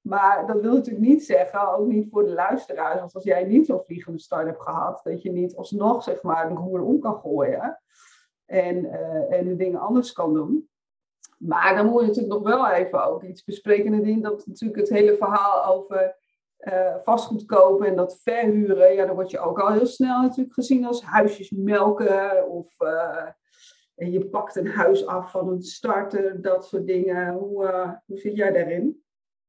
Maar 0.00 0.46
dat 0.46 0.60
wil 0.60 0.72
natuurlijk 0.72 1.04
niet 1.04 1.24
zeggen, 1.24 1.76
ook 1.76 1.86
niet 1.86 2.08
voor 2.10 2.24
de 2.24 2.32
luisteraars, 2.32 3.00
want 3.00 3.14
als 3.14 3.24
jij 3.24 3.44
niet 3.44 3.66
zo'n 3.66 3.82
vliegende 3.84 4.18
start 4.18 4.46
hebt 4.46 4.62
gehad, 4.62 5.00
dat 5.04 5.22
je 5.22 5.32
niet 5.32 5.56
alsnog, 5.56 6.02
zeg 6.02 6.22
maar, 6.22 6.48
de 6.48 6.54
roer 6.54 6.82
om 6.82 6.98
kan 6.98 7.20
gooien 7.20 7.82
en, 8.44 8.84
uh, 8.84 9.32
en 9.32 9.46
de 9.46 9.56
dingen 9.56 9.80
anders 9.80 10.12
kan 10.12 10.34
doen. 10.34 10.68
Maar 11.44 11.74
dan 11.76 11.86
moet 11.86 12.00
je 12.00 12.06
natuurlijk 12.06 12.34
nog 12.34 12.42
wel 12.42 12.70
even 12.70 13.04
ook 13.04 13.22
iets 13.22 13.44
bespreken. 13.44 13.92
En 13.92 14.06
ik 14.06 14.22
dat 14.22 14.46
natuurlijk 14.46 14.80
het 14.80 14.88
hele 14.88 15.16
verhaal 15.16 15.64
over 15.64 16.16
uh, 16.58 16.96
vastgoed 16.96 17.44
kopen 17.44 17.86
en 17.86 17.96
dat 17.96 18.20
verhuren, 18.22 18.94
ja, 18.94 19.06
dan 19.06 19.14
word 19.14 19.30
je 19.30 19.38
ook 19.38 19.60
al 19.60 19.72
heel 19.72 19.86
snel 19.86 20.20
natuurlijk 20.20 20.54
gezien 20.54 20.84
als 20.84 21.02
huisjes 21.02 21.50
melken 21.50 22.48
of 22.48 22.76
en 23.94 24.10
je 24.10 24.26
pakt 24.26 24.56
een 24.56 24.70
huis 24.70 25.06
af 25.06 25.30
van 25.30 25.48
een 25.48 25.62
starter, 25.62 26.42
dat 26.42 26.66
soort 26.66 26.86
dingen. 26.86 27.32
Hoe, 27.32 27.64
uh, 27.64 27.90
hoe 28.06 28.18
zit 28.18 28.36
jij 28.36 28.52
daarin? 28.52 29.04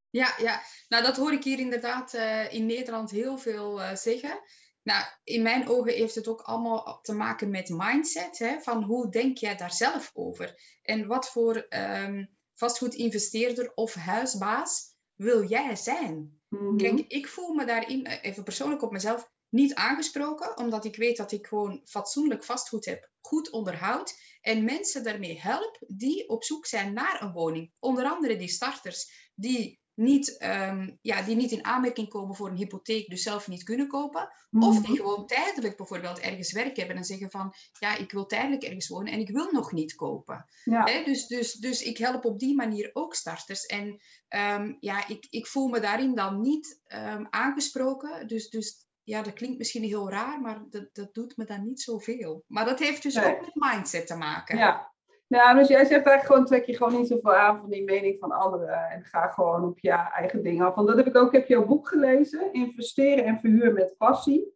Ja, 0.09 0.27
ja, 0.37 0.61
nou 0.87 1.03
dat 1.03 1.17
hoor 1.17 1.31
ik 1.31 1.43
hier 1.43 1.59
inderdaad 1.59 2.13
in 2.49 2.65
Nederland 2.65 3.11
heel 3.11 3.37
veel 3.37 3.79
zeggen. 3.93 4.39
Nou, 4.83 5.05
in 5.23 5.41
mijn 5.41 5.67
ogen 5.67 5.93
heeft 5.93 6.15
het 6.15 6.27
ook 6.27 6.41
allemaal 6.41 6.99
te 7.01 7.13
maken 7.13 7.49
met 7.49 7.69
mindset. 7.69 8.39
Hè? 8.39 8.59
Van 8.59 8.83
hoe 8.83 9.11
denk 9.11 9.37
jij 9.37 9.55
daar 9.55 9.73
zelf 9.73 10.11
over? 10.13 10.77
En 10.81 11.07
wat 11.07 11.29
voor 11.29 11.65
um, 11.69 12.37
vastgoedinvesteerder 12.53 13.71
of 13.73 13.93
huisbaas 13.93 14.95
wil 15.15 15.43
jij 15.47 15.75
zijn? 15.75 16.41
Mhm. 16.49 16.77
Kijk, 16.77 16.99
ik 17.07 17.27
voel 17.27 17.53
me 17.53 17.65
daarin, 17.65 18.05
eh, 18.05 18.17
even 18.21 18.43
persoonlijk 18.43 18.81
op 18.81 18.91
mezelf, 18.91 19.31
niet 19.49 19.73
aangesproken, 19.73 20.57
omdat 20.57 20.85
ik 20.85 20.95
weet 20.95 21.17
dat 21.17 21.31
ik 21.31 21.47
gewoon 21.47 21.81
fatsoenlijk 21.85 22.43
vastgoed 22.43 22.85
heb, 22.85 23.09
goed 23.21 23.49
onderhoud 23.49 24.19
en 24.41 24.63
mensen 24.63 25.03
daarmee 25.03 25.39
help 25.39 25.83
die 25.87 26.29
op 26.29 26.43
zoek 26.43 26.65
zijn 26.65 26.93
naar 26.93 27.21
een 27.21 27.31
woning. 27.31 27.71
Onder 27.79 28.05
andere 28.05 28.35
die 28.35 28.47
starters 28.47 29.31
die 29.35 29.81
niet, 29.95 30.37
ehm, 30.37 30.89
ja, 31.01 31.21
die 31.21 31.35
niet 31.35 31.51
in 31.51 31.65
aanmerking 31.65 32.09
komen 32.09 32.35
voor 32.35 32.49
een 32.49 32.55
hypotheek, 32.55 33.09
dus 33.09 33.23
zelf 33.23 33.47
niet 33.47 33.63
kunnen 33.63 33.87
kopen. 33.87 34.29
Of 34.51 34.79
die 34.79 34.87
Mhm. 34.89 34.95
gewoon 34.95 35.25
tijdelijk 35.27 35.77
bijvoorbeeld 35.77 36.19
ergens 36.19 36.51
werk 36.51 36.77
hebben 36.77 36.95
en 36.95 37.03
zeggen 37.03 37.31
van, 37.31 37.53
ja, 37.79 37.97
ik 37.97 38.11
wil 38.11 38.25
tijdelijk 38.25 38.63
ergens 38.63 38.87
wonen 38.87 39.13
en 39.13 39.19
ik 39.19 39.29
wil 39.29 39.51
nog 39.51 39.71
niet 39.71 39.95
kopen. 39.95 40.45
Ja. 40.63 41.03
Dus, 41.03 41.27
dus, 41.27 41.53
dus 41.53 41.81
ik 41.81 41.97
help 41.97 42.25
op 42.25 42.39
die 42.39 42.55
manier 42.55 42.89
ook 42.93 43.15
starters. 43.15 43.65
En 43.65 44.01
ehm, 44.27 44.73
ja, 44.79 45.07
ik, 45.07 45.25
ik 45.29 45.47
voel 45.47 45.67
me 45.67 45.79
daarin 45.79 46.15
dan 46.15 46.41
niet 46.41 46.81
ehm, 46.83 47.25
aangesproken. 47.29 48.27
Dus, 48.27 48.49
dus 48.49 48.85
ja, 49.03 49.21
dat 49.21 49.33
klinkt 49.33 49.57
misschien 49.57 49.83
heel 49.83 50.09
raar, 50.09 50.41
maar 50.41 50.63
dat, 50.69 50.89
dat 50.93 51.13
doet 51.13 51.37
me 51.37 51.45
dan 51.45 51.63
niet 51.63 51.81
zoveel. 51.81 52.43
Maar 52.47 52.65
dat 52.65 52.79
heeft 52.79 53.03
dus 53.03 53.13
Nee. 53.13 53.25
ook 53.25 53.41
met 53.41 53.51
mindset 53.53 54.07
te 54.07 54.15
maken. 54.15 54.57
Ja. 54.57 54.92
Nou, 55.33 55.57
dus 55.57 55.67
jij 55.67 55.85
zegt 55.85 55.91
eigenlijk 55.91 56.25
gewoon, 56.25 56.45
trek 56.45 56.65
je 56.65 56.77
gewoon 56.77 56.97
niet 56.97 57.07
zoveel 57.07 57.35
aan 57.35 57.59
van 57.59 57.69
die 57.69 57.83
mening 57.83 58.19
van 58.19 58.31
anderen. 58.31 58.89
En 58.89 59.03
ga 59.03 59.27
gewoon 59.27 59.63
op 59.65 59.79
je 59.79 59.91
eigen 59.91 60.43
dingen 60.43 60.65
af. 60.65 60.75
Want 60.75 60.87
dat 60.87 60.97
heb 60.97 61.07
ik 61.07 61.15
ook, 61.15 61.27
ik 61.27 61.39
heb 61.39 61.47
jouw 61.47 61.65
boek 61.65 61.87
gelezen. 61.87 62.53
Investeren 62.53 63.25
en 63.25 63.39
verhuren 63.39 63.73
met 63.73 63.97
passie. 63.97 64.53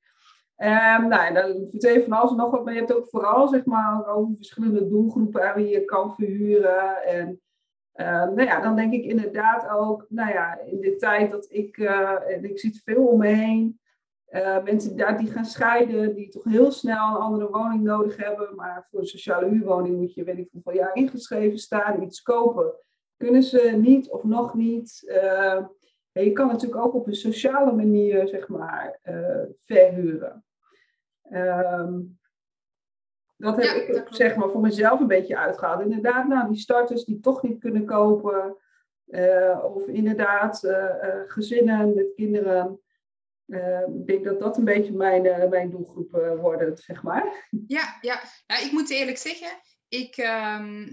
Ehm 0.56 1.08
nou, 1.08 1.26
en 1.26 1.34
dan 1.34 1.68
vertel 1.70 1.94
je 1.94 2.04
van 2.04 2.18
alles 2.18 2.32
en 2.32 2.38
nog 2.38 2.52
wat. 2.52 2.64
Maar 2.64 2.74
je 2.74 2.80
hebt 2.80 2.94
ook 2.94 3.10
vooral, 3.10 3.48
zeg 3.48 3.66
maar, 3.66 4.08
over 4.08 4.36
verschillende 4.36 4.88
doelgroepen 4.88 5.50
aan 5.50 5.56
wie 5.56 5.68
je 5.68 5.86
kan 5.86 6.16
verhuren. 6.16 7.04
En 7.04 7.42
ehm, 7.94 8.34
nou 8.34 8.44
ja, 8.44 8.60
dan 8.60 8.76
denk 8.76 8.94
ik 8.94 9.04
inderdaad 9.04 9.70
ook, 9.70 10.06
nou 10.10 10.32
ja, 10.32 10.60
in 10.60 10.80
de 10.80 10.96
tijd 10.96 11.32
dat 11.32 11.48
ik, 11.50 11.78
en 12.28 12.44
ik 12.44 12.60
zie 12.60 12.70
het 12.70 12.82
veel 12.84 13.08
om 13.08 13.18
me 13.18 13.28
heen. 13.28 13.80
Eh, 14.28 14.64
mensen 14.64 14.90
die, 14.90 14.98
daar- 14.98 15.18
die 15.18 15.32
gaan 15.32 15.46
scheiden, 15.46 16.16
die 16.16 16.30
toch 16.30 16.44
heel 16.44 16.72
snel 16.72 17.08
een 17.16 17.22
andere 17.22 17.50
woning 17.50 17.84
nodig 17.84 18.18
hebben. 18.18 18.56
Maar 18.56 18.88
voor 18.90 19.00
een 19.00 19.06
sociale 19.06 19.48
huurwoning 19.50 19.98
moet 19.98 20.14
je, 20.14 20.24
weet 20.24 20.38
ik 20.38 20.50
hoeveel 20.52 20.74
jaar 20.74 20.96
ingeschreven 20.96 21.58
staan, 21.60 22.02
iets 22.04 22.22
kopen. 22.22 22.74
Kunnen 23.18 23.44
ze 23.44 23.78
niet 23.82 24.10
of 24.10 24.24
nog 24.24 24.54
niet. 24.54 25.04
Eh, 25.08 25.66
je 26.12 26.32
kan 26.32 26.48
natuurlijk 26.48 26.82
ook 26.86 26.94
op 26.94 27.08
een 27.08 27.16
sociale 27.16 27.72
manier, 27.72 28.28
zeg 28.28 28.48
maar, 28.48 29.00
eh, 29.02 29.44
verhuren. 29.58 30.46
Ehm, 31.22 32.00
dat 33.38 33.56
heb 33.56 33.66
Ja, 33.66 33.74
ik, 33.74 33.94
dat 33.94 34.16
zeg 34.16 34.36
maar, 34.36 34.50
voor 34.50 34.62
mezelf 34.62 35.00
een 35.00 35.08
beetje 35.08 35.38
uitgehaald. 35.38 35.82
Inderdaad, 35.82 36.28
nou, 36.28 36.48
die 36.48 36.58
starters 36.58 37.06
die 37.06 37.20
toch 37.20 37.42
niet 37.44 37.60
kunnen 37.60 37.86
kopen. 37.86 38.58
of 39.64 39.88
inderdaad, 39.88 40.68
gezinnen 41.28 41.94
met 41.96 42.14
kinderen. 42.16 42.80
Eh, 43.48 43.82
ik 43.82 44.08
denk 44.08 44.24
dat 44.24 44.40
dat 44.40 44.58
een 44.58 44.66
beetje 44.66 44.92
mijn, 44.92 45.26
eh, 45.26 45.50
mijn 45.50 45.70
doelgroep 45.70 46.14
eh, 46.14 46.40
worden, 46.40 46.78
zeg 46.78 47.04
maar. 47.04 47.48
Ja, 47.68 47.98
ja. 48.02 48.22
Nou, 48.48 48.66
ik 48.66 48.72
moet 48.72 48.90
eerlijk 48.90 49.18
zeggen, 49.18 49.50
ik, 49.88 50.18
ehm, 50.18 50.88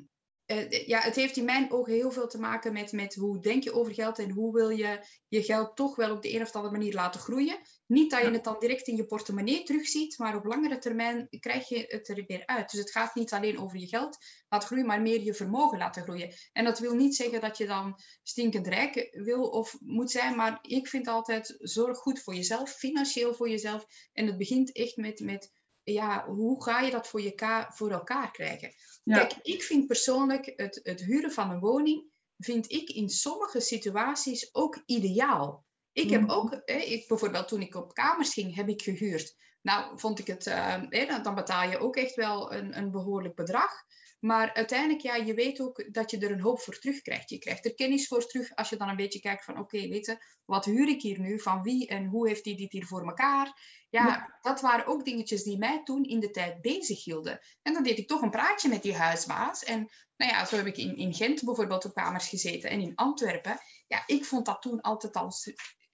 eh, 0.46 0.86
ja, 0.86 0.98
het 0.98 1.14
heeft 1.14 1.36
in 1.36 1.44
mijn 1.44 1.72
ogen 1.72 1.92
heel 1.92 2.10
veel 2.10 2.28
te 2.28 2.40
maken 2.40 2.72
met, 2.72 2.92
met 2.92 3.14
hoe 3.14 3.40
denk 3.40 3.62
je 3.62 3.72
over 3.72 3.94
geld 3.94 4.18
en 4.18 4.30
hoe 4.30 4.52
wil 4.52 4.68
je 4.68 4.98
je 5.28 5.42
geld 5.42 5.76
toch 5.76 5.96
wel 5.96 6.12
op 6.12 6.22
de 6.22 6.34
een 6.34 6.42
of 6.42 6.52
andere 6.52 6.76
manier 6.76 6.94
laten 6.94 7.20
groeien. 7.20 7.58
Niet 7.94 8.10
dat 8.10 8.20
je 8.20 8.30
het 8.30 8.44
dan 8.44 8.56
direct 8.58 8.88
in 8.88 8.96
je 8.96 9.06
portemonnee 9.06 9.62
terugziet, 9.62 10.18
maar 10.18 10.36
op 10.36 10.44
langere 10.44 10.78
termijn 10.78 11.26
krijg 11.40 11.68
je 11.68 11.84
het 11.88 12.08
er 12.08 12.24
weer 12.26 12.46
uit. 12.46 12.70
Dus 12.70 12.80
het 12.80 12.90
gaat 12.90 13.14
niet 13.14 13.32
alleen 13.32 13.58
over 13.58 13.78
je 13.78 13.86
geld 13.86 14.18
laten 14.48 14.68
groeien, 14.68 14.86
maar 14.86 15.02
meer 15.02 15.20
je 15.22 15.34
vermogen 15.34 15.78
laten 15.78 16.02
groeien. 16.02 16.34
En 16.52 16.64
dat 16.64 16.78
wil 16.78 16.94
niet 16.94 17.16
zeggen 17.16 17.40
dat 17.40 17.58
je 17.58 17.66
dan 17.66 18.00
stinkend 18.22 18.66
rijk 18.66 19.08
wil 19.12 19.42
of 19.42 19.76
moet 19.80 20.10
zijn, 20.10 20.36
maar 20.36 20.58
ik 20.62 20.88
vind 20.88 21.08
altijd 21.08 21.54
zorg 21.58 21.98
goed 21.98 22.22
voor 22.22 22.34
jezelf, 22.34 22.70
financieel 22.70 23.34
voor 23.34 23.48
jezelf. 23.48 23.86
En 24.12 24.26
het 24.26 24.38
begint 24.38 24.72
echt 24.72 24.96
met, 24.96 25.20
met 25.20 25.52
ja, 25.82 26.26
hoe 26.26 26.62
ga 26.62 26.80
je 26.80 26.90
dat 26.90 27.08
voor, 27.08 27.22
je 27.22 27.34
ka- 27.34 27.70
voor 27.74 27.90
elkaar 27.90 28.30
krijgen? 28.30 28.74
Ja. 29.04 29.18
Kijk, 29.18 29.34
ik 29.42 29.62
vind 29.62 29.86
persoonlijk 29.86 30.52
het, 30.56 30.80
het 30.82 31.00
huren 31.00 31.32
van 31.32 31.50
een 31.50 31.60
woning, 31.60 32.12
vind 32.38 32.72
ik 32.72 32.88
in 32.88 33.08
sommige 33.08 33.60
situaties 33.60 34.54
ook 34.54 34.82
ideaal. 34.86 35.64
Ik 35.94 36.10
heb 36.10 36.20
Mhm. 36.20 36.30
ook, 36.30 36.52
ik, 36.64 37.08
bijvoorbeeld 37.08 37.48
toen 37.48 37.60
ik 37.60 37.74
op 37.74 37.94
kamers 37.94 38.32
ging, 38.32 38.54
heb 38.54 38.68
ik 38.68 38.82
gehuurd. 38.82 39.34
Nou, 39.62 39.98
vond 39.98 40.18
ik 40.18 40.26
het, 40.26 40.46
eh, 40.46 41.22
dan, 41.22 41.34
betaal 41.34 41.70
je 41.70 41.78
ook 41.78 41.96
echt 41.96 42.14
wel 42.14 42.52
een, 42.52 42.76
een 42.78 42.90
behoorlijk 42.90 43.34
bedrag. 43.34 43.72
Maar 44.20 44.54
uiteindelijk, 44.54 45.00
ja, 45.00 45.14
je 45.14 45.34
weet 45.34 45.60
ook 45.60 45.92
dat 45.94 46.10
je 46.10 46.18
er 46.18 46.30
een 46.30 46.40
hoop 46.40 46.60
voor 46.60 46.78
terugkrijgt. 46.78 47.30
Je 47.30 47.38
krijgt 47.38 47.64
er 47.64 47.74
kennis 47.74 48.06
voor 48.08 48.26
terug 48.26 48.54
als 48.54 48.68
je 48.68 48.76
dan 48.76 48.88
een 48.88 48.96
beetje 48.96 49.20
kijkt 49.20 49.44
van, 49.44 49.58
oké, 49.58 49.88
weet 49.88 50.06
je, 50.06 50.24
wat 50.44 50.64
huur 50.64 50.88
ik 50.88 51.02
hier 51.02 51.20
nu? 51.20 51.40
Van 51.40 51.62
wie 51.62 51.88
en 51.88 52.06
hoe 52.06 52.28
heeft 52.28 52.44
die 52.44 52.56
dit 52.56 52.72
hier 52.72 52.86
voor 52.86 53.06
elkaar? 53.06 53.46
Ja, 53.90 54.06
Ja. 54.06 54.38
dat 54.40 54.60
waren 54.60 54.86
ook 54.86 55.04
dingetjes 55.04 55.42
die 55.42 55.58
mij 55.58 55.82
toen 55.82 56.04
in 56.04 56.20
de 56.20 56.30
tijd 56.30 56.60
bezig 56.60 57.04
hielden. 57.04 57.40
En 57.62 57.72
dan 57.72 57.82
deed 57.82 57.98
ik 57.98 58.08
toch 58.08 58.22
een 58.22 58.30
praatje 58.30 58.68
met 58.68 58.82
die 58.82 58.94
huisbaas. 58.94 59.64
En 59.64 59.88
nou 60.16 60.32
ja, 60.32 60.44
zo 60.44 60.56
heb 60.56 60.66
ik 60.66 60.76
in, 60.76 60.96
in 60.96 61.14
Gent 61.14 61.44
bijvoorbeeld 61.44 61.84
op 61.84 61.94
kamers 61.94 62.28
gezeten 62.28 62.70
en 62.70 62.80
in 62.80 62.94
Antwerpen. 62.94 63.58
Ja, 63.86 64.02
ik 64.06 64.24
vond 64.24 64.46
dat 64.46 64.62
toen 64.62 64.80
altijd 64.80 65.14
al 65.14 65.30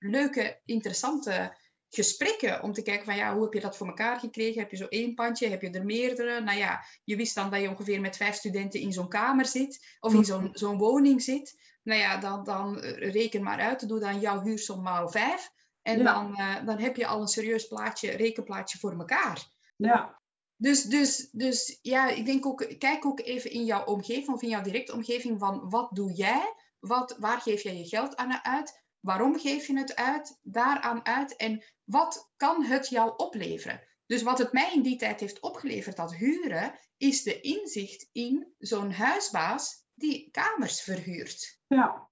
leuke, 0.00 0.60
interessante 0.64 1.56
gesprekken 1.88 2.62
om 2.62 2.72
te 2.72 2.82
kijken 2.82 3.04
van 3.04 3.16
ja, 3.16 3.34
hoe 3.34 3.42
heb 3.42 3.52
je 3.52 3.60
dat 3.60 3.76
voor 3.76 3.86
elkaar 3.86 4.18
gekregen? 4.18 4.60
Heb 4.60 4.70
je 4.70 4.76
zo 4.76 4.86
één 4.86 5.14
pandje? 5.14 5.48
Heb 5.48 5.62
je 5.62 5.70
er 5.70 5.84
meerdere? 5.84 6.40
Nou 6.40 6.58
ja, 6.58 6.84
je 7.04 7.16
wist 7.16 7.34
dan 7.34 7.50
dat 7.50 7.60
je 7.60 7.68
ongeveer 7.68 8.00
met 8.00 8.16
vijf 8.16 8.34
studenten 8.34 8.80
in 8.80 8.92
zo'n 8.92 9.08
kamer 9.08 9.46
zit 9.46 9.96
of 10.00 10.14
in 10.14 10.24
zo'n 10.24 10.48
zo'n 10.52 10.78
woning 10.78 11.22
zit. 11.22 11.60
Nou 11.82 12.00
ja, 12.00 12.16
dan, 12.16 12.44
dan 12.44 12.78
reken 12.78 13.42
maar 13.42 13.60
uit. 13.60 13.88
Doe 13.88 14.00
dan 14.00 14.20
jouw 14.20 14.40
huursom 14.42 14.82
maal 14.82 15.08
vijf. 15.08 15.50
En 15.82 15.98
Ja. 15.98 16.04
dan, 16.04 16.36
eh, 16.36 16.66
dan 16.66 16.78
heb 16.78 16.96
je 16.96 17.06
al 17.06 17.20
een 17.20 17.28
serieus 17.28 17.66
plaatje, 17.66 18.10
rekenplaatje 18.10 18.78
voor 18.78 18.92
elkaar. 18.98 19.48
Ja, 19.76 20.20
Dus, 20.56 20.82
dus, 20.82 21.28
dus 21.32 21.78
ja, 21.82 22.08
ik 22.08 22.26
denk 22.26 22.46
ook, 22.46 22.74
kijk 22.78 23.06
ook 23.06 23.20
even 23.20 23.50
in 23.50 23.64
jouw 23.64 23.84
omgeving 23.84 24.28
of 24.28 24.42
in 24.42 24.48
jouw 24.48 24.62
directe 24.62 24.92
omgeving 24.92 25.38
van 25.38 25.70
wat 25.70 25.90
doe 25.92 26.12
jij? 26.12 26.54
Wat, 26.80 27.16
waar 27.18 27.40
geef 27.40 27.62
jij 27.62 27.76
je 27.76 27.88
geld 27.88 28.16
aan 28.16 28.44
uit? 28.44 28.82
Waarom 29.00 29.38
geef 29.38 29.66
je 29.66 29.78
het 29.78 29.96
uit? 29.96 30.38
Daaraan 30.42 31.06
uit? 31.06 31.36
En 31.36 31.64
wat 31.84 32.32
kan 32.36 32.64
het 32.64 32.88
jou 32.88 33.12
opleveren? 33.16 33.80
Dus 34.06 34.22
wat 34.22 34.38
het 34.38 34.52
mij 34.52 34.70
in 34.74 34.82
die 34.82 34.96
tijd 34.96 35.20
heeft 35.20 35.40
opgeleverd, 35.40 35.96
dat 35.96 36.14
huren, 36.14 36.72
is 36.96 37.22
de 37.22 37.40
inzicht 37.40 38.08
in 38.12 38.54
zo'n 38.58 38.92
huisbaas 38.92 39.84
die 39.94 40.28
kamers 40.30 40.82
verhuurt. 40.82 41.60
ja. 41.66 42.08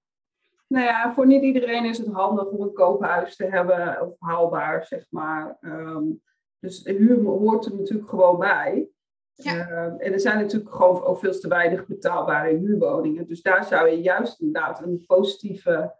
Nou 0.67 0.85
ja, 0.85 1.13
voor 1.13 1.27
niet 1.27 1.43
iedereen 1.43 1.85
is 1.85 1.97
het 1.97 2.07
handig 2.07 2.45
om 2.45 2.61
een 2.61 2.73
koophuis 2.73 3.35
te 3.35 3.45
hebben 3.45 4.01
of 4.07 4.15
haalbaar, 4.19 4.85
zeg 4.85 5.05
maar. 5.09 5.57
Ehm, 5.61 6.03
dus 6.59 6.83
de 6.83 6.93
huur 6.93 7.23
hoort 7.23 7.65
er 7.65 7.75
natuurlijk 7.75 8.09
gewoon 8.09 8.39
bij. 8.39 8.89
Ja. 9.33 9.67
Ehm, 9.67 9.99
en 9.99 10.13
er 10.13 10.19
zijn 10.19 10.37
natuurlijk 10.37 10.75
gewoon 10.75 11.03
ook 11.03 11.19
veel 11.19 11.39
te 11.39 11.47
weinig 11.47 11.87
betaalbare 11.87 12.57
huurwoningen. 12.57 13.27
Dus 13.27 13.41
daar 13.41 13.63
zou 13.63 13.89
je 13.89 14.01
juist 14.01 14.39
inderdaad 14.39 14.81
een 14.81 15.03
positieve 15.07 15.95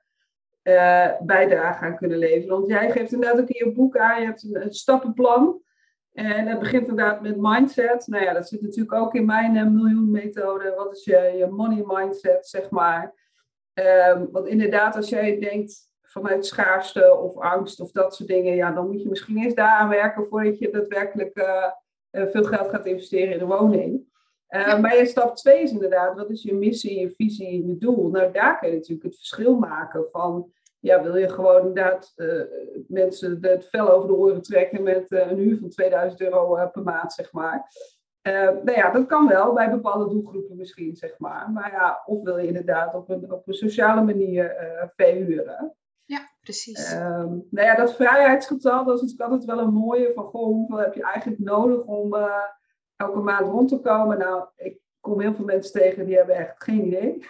eh, 0.75 1.21
bijdrage 1.21 1.86
aan 1.86 1.97
kunnen 1.97 2.17
leveren. 2.17 2.58
Want 2.58 2.69
jij 2.69 2.91
geeft 2.91 3.12
inderdaad 3.12 3.41
ook 3.41 3.49
in 3.49 3.67
je 3.67 3.73
boek 3.73 3.97
aan, 3.97 4.19
je 4.19 4.25
hebt 4.25 4.43
een, 4.43 4.62
een 4.62 4.73
stappenplan. 4.73 5.62
En 6.13 6.47
het 6.47 6.60
begint 6.60 6.88
inderdaad 6.88 7.21
met 7.21 7.36
mindset. 7.38 8.08
Nou 8.08 8.23
ja, 8.23 8.34
dat 8.34 8.47
zit 8.47 8.62
natuurlijk 8.62 8.93
ook 8.93 9.13
in 9.13 9.25
mijn 9.25 9.58
eh, 9.58 9.67
miljoenmethode. 9.67 10.73
Wat 10.75 10.95
is 10.95 11.03
je, 11.03 11.34
je 11.38 11.47
money 11.47 11.84
mindset, 11.86 12.47
zeg 12.47 12.69
maar. 12.69 13.13
Ehm, 13.73 14.25
want 14.32 14.47
inderdaad, 14.47 14.95
als 14.95 15.10
jij 15.10 15.39
denkt 15.39 15.89
vanuit 16.01 16.45
schaarste 16.45 17.15
of 17.15 17.38
angst 17.38 17.79
of 17.79 17.91
dat 17.91 18.15
soort 18.15 18.29
dingen, 18.29 18.55
ja, 18.55 18.71
dan 18.71 18.88
moet 18.88 19.01
je 19.01 19.10
misschien 19.10 19.38
eerst 19.38 19.55
daaraan 19.55 19.89
werken 19.89 20.25
voordat 20.25 20.60
je 20.60 20.69
daadwerkelijk 20.71 21.36
eh, 21.36 21.71
veel 22.12 22.43
geld 22.43 22.69
gaat 22.69 22.86
investeren 22.86 23.34
in 23.34 23.39
een 23.39 23.47
woning. 23.47 24.08
Ja. 24.47 24.77
Maar 24.77 24.97
je 24.97 25.05
stap 25.05 25.36
twee 25.36 25.62
is 25.62 25.71
inderdaad, 25.71 26.15
wat 26.15 26.29
is 26.29 26.43
je 26.43 26.53
missie, 26.53 26.99
je 26.99 27.10
visie, 27.10 27.67
je 27.67 27.77
doel? 27.77 28.10
Nou, 28.10 28.32
daar 28.32 28.60
kun 28.60 28.69
je 28.69 28.75
natuurlijk 28.75 29.03
het 29.03 29.15
verschil 29.15 29.55
maken 29.55 30.05
van, 30.12 30.51
ja, 30.79 31.03
wil 31.03 31.17
je 31.17 31.29
gewoon 31.29 31.67
inderdaad 31.67 32.13
eh, 32.15 32.41
mensen 32.87 33.37
het 33.41 33.67
vel 33.69 33.91
over 33.91 34.07
de 34.07 34.15
oren 34.15 34.41
trekken 34.41 34.83
met 34.83 35.11
eh, 35.11 35.31
een 35.31 35.37
huur 35.37 35.57
van 35.57 35.69
2000 35.69 36.21
euro 36.21 36.55
eh, 36.55 36.71
per 36.71 36.83
maand, 36.83 37.13
zeg 37.13 37.31
maar. 37.31 37.71
Nou 38.63 38.71
ja, 38.71 38.91
dat 38.91 39.05
kan 39.05 39.27
wel 39.27 39.53
bij 39.53 39.69
bepaalde 39.69 40.09
doelgroepen 40.09 40.57
misschien, 40.57 40.95
zeg 40.95 41.17
maar. 41.17 41.51
Maar 41.51 41.71
ja, 41.71 42.03
of 42.05 42.23
wil 42.23 42.37
je 42.37 42.47
inderdaad 42.47 42.93
op 42.93 43.09
een, 43.09 43.31
op 43.31 43.47
een 43.47 43.53
sociale 43.53 44.01
manier 44.01 44.55
verhuren. 44.95 45.75
Ja, 46.05 46.19
precies. 46.41 46.93
Ehm, 46.93 47.27
nou 47.27 47.67
ja, 47.67 47.75
dat 47.75 47.95
vrijheidsgetal, 47.95 48.85
dat 48.85 48.95
is 48.95 49.01
natuurlijk 49.01 49.29
altijd 49.29 49.49
wel 49.49 49.59
een 49.59 49.73
mooie 49.73 50.11
van, 50.13 50.23
goh, 50.23 50.45
hoeveel 50.45 50.77
heb 50.77 50.93
je 50.93 51.03
eigenlijk 51.03 51.39
nodig 51.39 51.83
om 51.83 52.15
elke 52.95 53.19
maand 53.19 53.47
rond 53.47 53.69
te 53.69 53.79
komen? 53.79 54.17
Nou, 54.17 54.45
ik 54.55 54.79
kom 54.99 55.21
heel 55.21 55.33
veel 55.33 55.45
mensen 55.45 55.71
tegen 55.71 56.05
die 56.05 56.15
hebben 56.15 56.35
echt 56.35 56.63
geen 56.63 56.85
idee. 56.85 57.25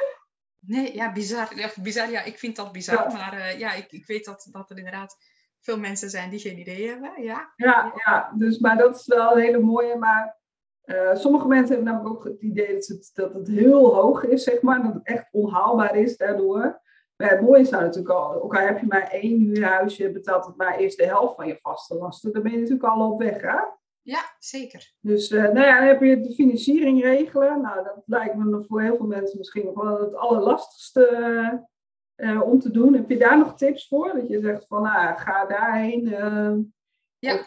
Nee, 0.70 0.96
ja, 0.96 1.12
bizar. 1.12 1.58
Ja, 1.58 1.70
bizar, 1.82 2.10
ja, 2.10 2.24
ik 2.24 2.38
vind 2.38 2.56
dat 2.56 2.72
bizar. 2.72 3.10
Ja. 3.10 3.14
Maar 3.14 3.34
eh, 3.34 3.60
ja, 3.60 3.74
ik, 3.74 3.92
ik 3.92 4.06
weet 4.06 4.26
dat, 4.26 4.48
dat 4.52 4.70
er 4.70 4.78
inderdaad 4.78 5.18
veel 5.60 5.80
mensen 5.80 6.10
zijn 6.10 6.30
die 6.30 6.40
geen 6.40 6.60
idee 6.60 6.88
hebben. 6.88 7.24
Ja, 7.24 7.54
Ja, 7.56 7.94
ja 8.06 8.32
dus, 8.36 8.60
maar 8.60 8.78
dat 8.78 8.96
is 8.96 9.08
wel 9.08 9.32
een 9.32 9.42
hele 9.42 9.60
mooie. 9.60 9.96
Maar 9.96 10.38
eh, 10.82 11.16
sommige 11.16 11.48
mensen 11.48 11.76
hebben 11.76 11.94
namelijk 11.94 12.16
ook 12.16 12.24
het 12.24 12.42
idee 12.42 12.74
dat 12.74 12.86
het, 12.86 13.12
dat 13.14 13.34
het 13.34 13.48
heel 13.48 13.96
hoog 13.96 14.24
is, 14.24 14.44
zeg 14.44 14.62
maar. 14.62 14.84
Dat 14.84 14.94
het 14.94 15.06
echt 15.08 15.28
onhaalbaar 15.32 15.96
is 15.96 16.18
daardoor. 16.18 16.82
Maar 17.16 17.30
het 17.30 17.42
mooie 17.42 17.62
is 17.62 17.70
nou 17.70 17.84
natuurlijk 17.84 18.14
al, 18.14 18.42
ook 18.42 18.56
al 18.56 18.66
heb 18.66 18.80
je 18.80 18.88
maar 18.88 19.08
één 19.08 19.40
huurhuis, 19.40 19.98
je 19.98 20.12
betaalt 20.12 20.46
het 20.46 20.56
maar 20.56 20.78
eerst 20.78 20.98
de 20.98 21.06
helft 21.06 21.36
van 21.36 21.48
je 21.48 21.60
vaste 21.62 21.96
lasten. 21.96 22.34
Dan 22.34 22.44
ben 22.44 22.52
je 22.52 22.58
natuurlijk 22.58 22.84
al 22.84 23.12
op 23.12 23.20
weg, 23.20 23.42
hè? 23.42 23.60
Ja, 24.10 24.36
zeker. 24.40 24.94
Dus 25.00 25.32
uh, 25.32 25.42
nou 25.42 25.60
ja, 25.60 25.80
dan 25.80 25.88
heb 25.88 26.02
je 26.02 26.22
de 26.22 26.34
financiering 26.34 27.02
regelen. 27.02 27.62
Nou, 27.62 27.84
dat 27.84 28.04
lijkt 28.06 28.36
me 28.36 28.66
voor 28.68 28.82
heel 28.82 28.98
veel 28.98 29.06
mensen 29.06 29.38
misschien 29.38 29.66
nog 29.66 29.84
wel 29.84 30.00
het 30.00 30.16
allerlastigste 30.16 31.68
uh, 32.16 32.42
om 32.42 32.60
te 32.60 32.72
doen. 32.72 32.94
Heb 32.94 33.10
je 33.10 33.18
daar 33.18 33.38
nog 33.38 33.58
tips 33.58 33.88
voor? 33.88 34.14
Dat 34.14 34.28
je 34.28 34.40
zegt 34.40 34.66
van, 34.68 34.82
nou, 34.82 35.18
ga 35.18 35.46
daarheen. 35.46 36.08
Uh, 36.08 36.58
ja. 37.20 37.46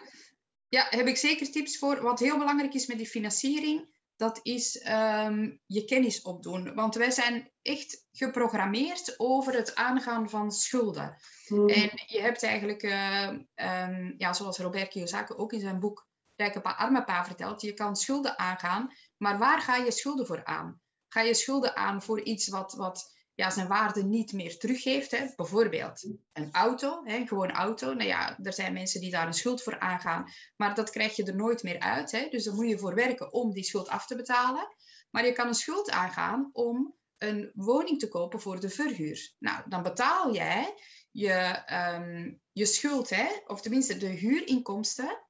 ja, 0.68 0.87
heb 0.90 1.07
ik 1.07 1.16
zeker 1.16 1.51
tips 1.51 1.79
voor. 1.79 2.03
Wat 2.03 2.20
heel 2.20 2.38
belangrijk 2.38 2.75
is 2.75 2.87
met 2.87 2.98
die 2.98 3.07
financiering, 3.07 3.94
dat 4.16 4.40
is 4.42 4.87
um, 5.27 5.61
je 5.66 5.85
kennis 5.85 6.22
opdoen. 6.22 6.75
Want 6.75 6.94
wij 6.94 7.11
zijn 7.11 7.51
echt 7.62 8.07
geprogrammeerd 8.12 9.14
over 9.16 9.55
het 9.55 9.75
aangaan 9.75 10.31
van 10.31 10.53
schulden. 10.53 11.16
Hmm. 11.46 11.68
En 11.68 11.90
je 12.07 12.20
hebt 12.20 12.42
eigenlijk, 12.42 12.83
uh, 12.83 13.29
um, 13.55 14.14
ja, 14.16 14.33
zoals 14.33 14.59
Robert 14.59 14.88
Kiyosaki 14.88 15.35
ook 15.35 15.53
in 15.53 15.61
zijn 15.61 15.81
boek 15.81 16.11
Rijke 16.37 16.62
Arme 16.62 17.05
Pa 17.05 17.25
vertelt, 17.25 17.61
je 17.61 17.75
kan 17.75 17.97
schulden 17.97 18.38
aangaan, 18.38 18.92
maar 19.16 19.38
waar 19.38 19.61
ga 19.61 19.77
je 19.77 19.90
schulden 19.90 20.27
voor 20.27 20.45
aan? 20.45 20.81
Ga 21.09 21.21
je 21.21 21.35
schulden 21.35 21.77
aan 21.77 22.03
voor 22.03 22.21
iets 22.21 22.49
wat, 22.49 22.73
wat 22.73 23.12
ja, 23.35 23.51
zijn 23.51 23.68
waarde 23.68 24.05
niet 24.05 24.33
meer 24.33 24.59
teruggeeft. 24.59 25.11
Hè. 25.11 25.27
Bijvoorbeeld 25.37 26.09
een 26.33 26.53
auto, 26.53 27.01
hè, 27.05 27.27
gewone 27.27 27.53
auto. 27.53 27.95
Nou 27.95 28.09
ja, 28.09 28.38
er 28.42 28.53
zijn 28.53 28.73
mensen 28.73 29.01
die 29.01 29.11
daar 29.11 29.27
een 29.27 29.33
schuld 29.33 29.62
voor 29.62 29.79
aangaan, 29.79 30.25
maar 30.57 30.75
dat 30.75 30.90
krijg 30.90 31.16
je 31.16 31.25
er 31.25 31.37
nooit 31.37 31.62
meer 31.62 31.79
uit. 31.79 32.11
Hè. 32.11 32.29
Dus 32.29 32.45
daar 32.45 32.55
moet 32.55 32.68
je 32.68 32.79
voor 32.79 32.95
werken 32.95 33.33
om 33.33 33.53
die 33.53 33.64
schuld 33.64 33.88
af 33.88 34.07
te 34.07 34.16
betalen. 34.16 34.75
Maar 35.11 35.27
je 35.27 35.33
kan 35.33 35.47
een 35.47 35.55
schuld 35.55 35.90
aangaan 35.90 36.51
om 36.53 36.95
een 37.16 37.51
woning 37.55 37.99
te 37.99 38.09
kopen 38.09 38.40
voor 38.40 38.61
de 38.61 38.68
verhuur. 38.68 39.35
Nou, 39.38 39.62
dan 39.68 39.83
betaal 39.83 40.35
jij 40.35 40.75
je, 41.11 41.62
um, 41.73 42.40
je 42.53 42.66
schuld, 42.66 43.11
hè, 43.11 43.27
of 43.47 43.61
tenminste 43.61 43.97
de 43.97 44.07
huurinkomsten, 44.07 45.27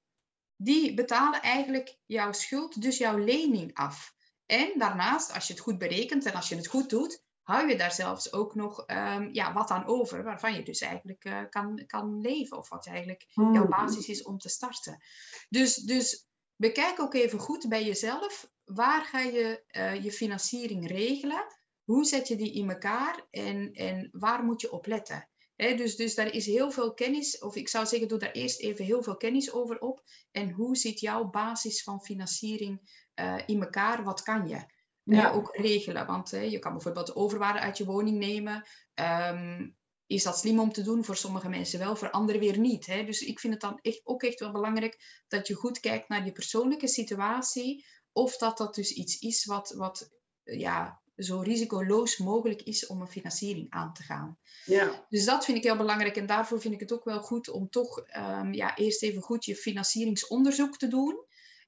die 0.62 0.94
betalen 0.94 1.42
eigenlijk 1.42 1.98
jouw 2.06 2.32
schuld, 2.32 2.82
dus 2.82 2.98
jouw 2.98 3.18
lening 3.18 3.74
af. 3.74 4.14
En 4.46 4.72
daarnaast, 4.78 5.34
als 5.34 5.46
je 5.46 5.52
het 5.52 5.62
goed 5.62 5.78
berekent 5.78 6.24
en 6.24 6.34
als 6.34 6.48
je 6.48 6.56
het 6.56 6.66
goed 6.66 6.90
doet, 6.90 7.22
hou 7.42 7.68
je 7.68 7.76
daar 7.76 7.92
zelfs 7.92 8.32
ook 8.32 8.54
nog 8.54 8.84
um, 8.86 9.28
ja, 9.32 9.52
wat 9.52 9.70
aan 9.70 9.86
over, 9.86 10.22
waarvan 10.22 10.54
je 10.54 10.62
dus 10.62 10.80
eigenlijk 10.80 11.24
uh, 11.24 11.40
kan, 11.50 11.82
kan 11.86 12.20
leven. 12.20 12.58
Of 12.58 12.68
wat 12.68 12.86
eigenlijk 12.86 13.24
jouw 13.34 13.52
hmm. 13.52 13.68
basis 13.68 14.08
is 14.08 14.22
om 14.22 14.38
te 14.38 14.48
starten. 14.48 15.02
Dus, 15.48 15.74
dus 15.74 16.26
bekijk 16.56 17.00
ook 17.00 17.14
even 17.14 17.38
goed 17.38 17.68
bij 17.68 17.84
jezelf. 17.84 18.50
Waar 18.64 19.04
ga 19.04 19.20
je 19.20 19.64
uh, 19.76 20.04
je 20.04 20.12
financiering 20.12 20.88
regelen? 20.88 21.44
Hoe 21.84 22.04
zet 22.04 22.28
je 22.28 22.36
die 22.36 22.52
in 22.52 22.70
elkaar? 22.70 23.26
En, 23.30 23.72
en 23.72 24.08
waar 24.12 24.44
moet 24.44 24.60
je 24.60 24.72
op 24.72 24.86
letten? 24.86 25.28
He, 25.56 25.74
dus, 25.74 25.96
dus 25.96 26.14
daar 26.14 26.32
is 26.32 26.46
heel 26.46 26.70
veel 26.70 26.94
kennis, 26.94 27.38
of 27.38 27.56
ik 27.56 27.68
zou 27.68 27.86
zeggen, 27.86 28.08
doe 28.08 28.18
daar 28.18 28.32
eerst 28.32 28.60
even 28.60 28.84
heel 28.84 29.02
veel 29.02 29.16
kennis 29.16 29.52
over 29.52 29.78
op. 29.78 30.02
En 30.30 30.50
hoe 30.50 30.76
zit 30.76 31.00
jouw 31.00 31.30
basis 31.30 31.82
van 31.82 32.04
financiering 32.04 33.06
uh, 33.20 33.38
in 33.46 33.62
elkaar? 33.62 34.04
Wat 34.04 34.22
kan 34.22 34.48
je? 34.48 34.64
ja. 35.04 35.30
ook 35.30 35.56
regelen. 35.56 36.06
Want 36.06 36.30
je 36.30 36.58
kan 36.58 36.72
bijvoorbeeld 36.72 37.16
overwaarde 37.16 37.58
uit 37.58 37.78
je 37.78 37.84
woning 37.84 38.18
nemen. 38.18 38.66
Ehm, 38.94 39.68
is 40.06 40.22
dat 40.22 40.38
slim 40.38 40.60
om 40.60 40.72
te 40.72 40.82
doen? 40.82 41.04
Voor 41.04 41.16
sommige 41.16 41.48
mensen 41.48 41.78
wel, 41.78 41.96
voor 41.96 42.10
anderen 42.10 42.40
weer 42.40 42.58
niet. 42.58 42.86
Hè? 42.86 43.04
Dus 43.04 43.20
ik 43.20 43.40
vind 43.40 43.52
het 43.52 43.62
dan 43.62 43.78
echt, 43.82 44.00
ook 44.04 44.22
echt 44.22 44.40
wel 44.40 44.52
belangrijk 44.52 45.24
dat 45.28 45.46
je 45.46 45.54
goed 45.54 45.80
kijkt 45.80 46.08
naar 46.08 46.24
je 46.24 46.32
persoonlijke 46.32 46.88
situatie. 46.88 47.86
Of 48.12 48.36
dat 48.36 48.58
dat 48.58 48.74
dus 48.74 48.92
iets 48.92 49.18
is 49.18 49.44
wat, 49.44 49.70
wat 49.70 50.10
ja, 50.42 51.01
zo 51.16 51.40
risicoloos 51.40 52.16
mogelijk 52.16 52.62
is 52.62 52.86
om 52.86 53.00
een 53.00 53.06
financiering 53.06 53.66
aan 53.70 53.92
te 53.92 54.02
gaan. 54.02 54.38
Ja. 54.64 55.06
Dus 55.08 55.24
dat 55.24 55.44
vind 55.44 55.56
ik 55.56 55.64
heel 55.64 55.76
belangrijk. 55.76 56.16
En 56.16 56.26
daarvoor 56.26 56.60
vind 56.60 56.74
ik 56.74 56.80
het 56.80 56.92
ook 56.92 57.04
wel 57.04 57.20
goed 57.20 57.48
om 57.48 57.68
toch 57.68 58.02
um, 58.16 58.52
ja, 58.52 58.76
eerst 58.76 59.02
even 59.02 59.22
goed 59.22 59.44
je 59.44 59.56
financieringsonderzoek 59.56 60.76
te 60.76 60.88
doen. 60.88 61.24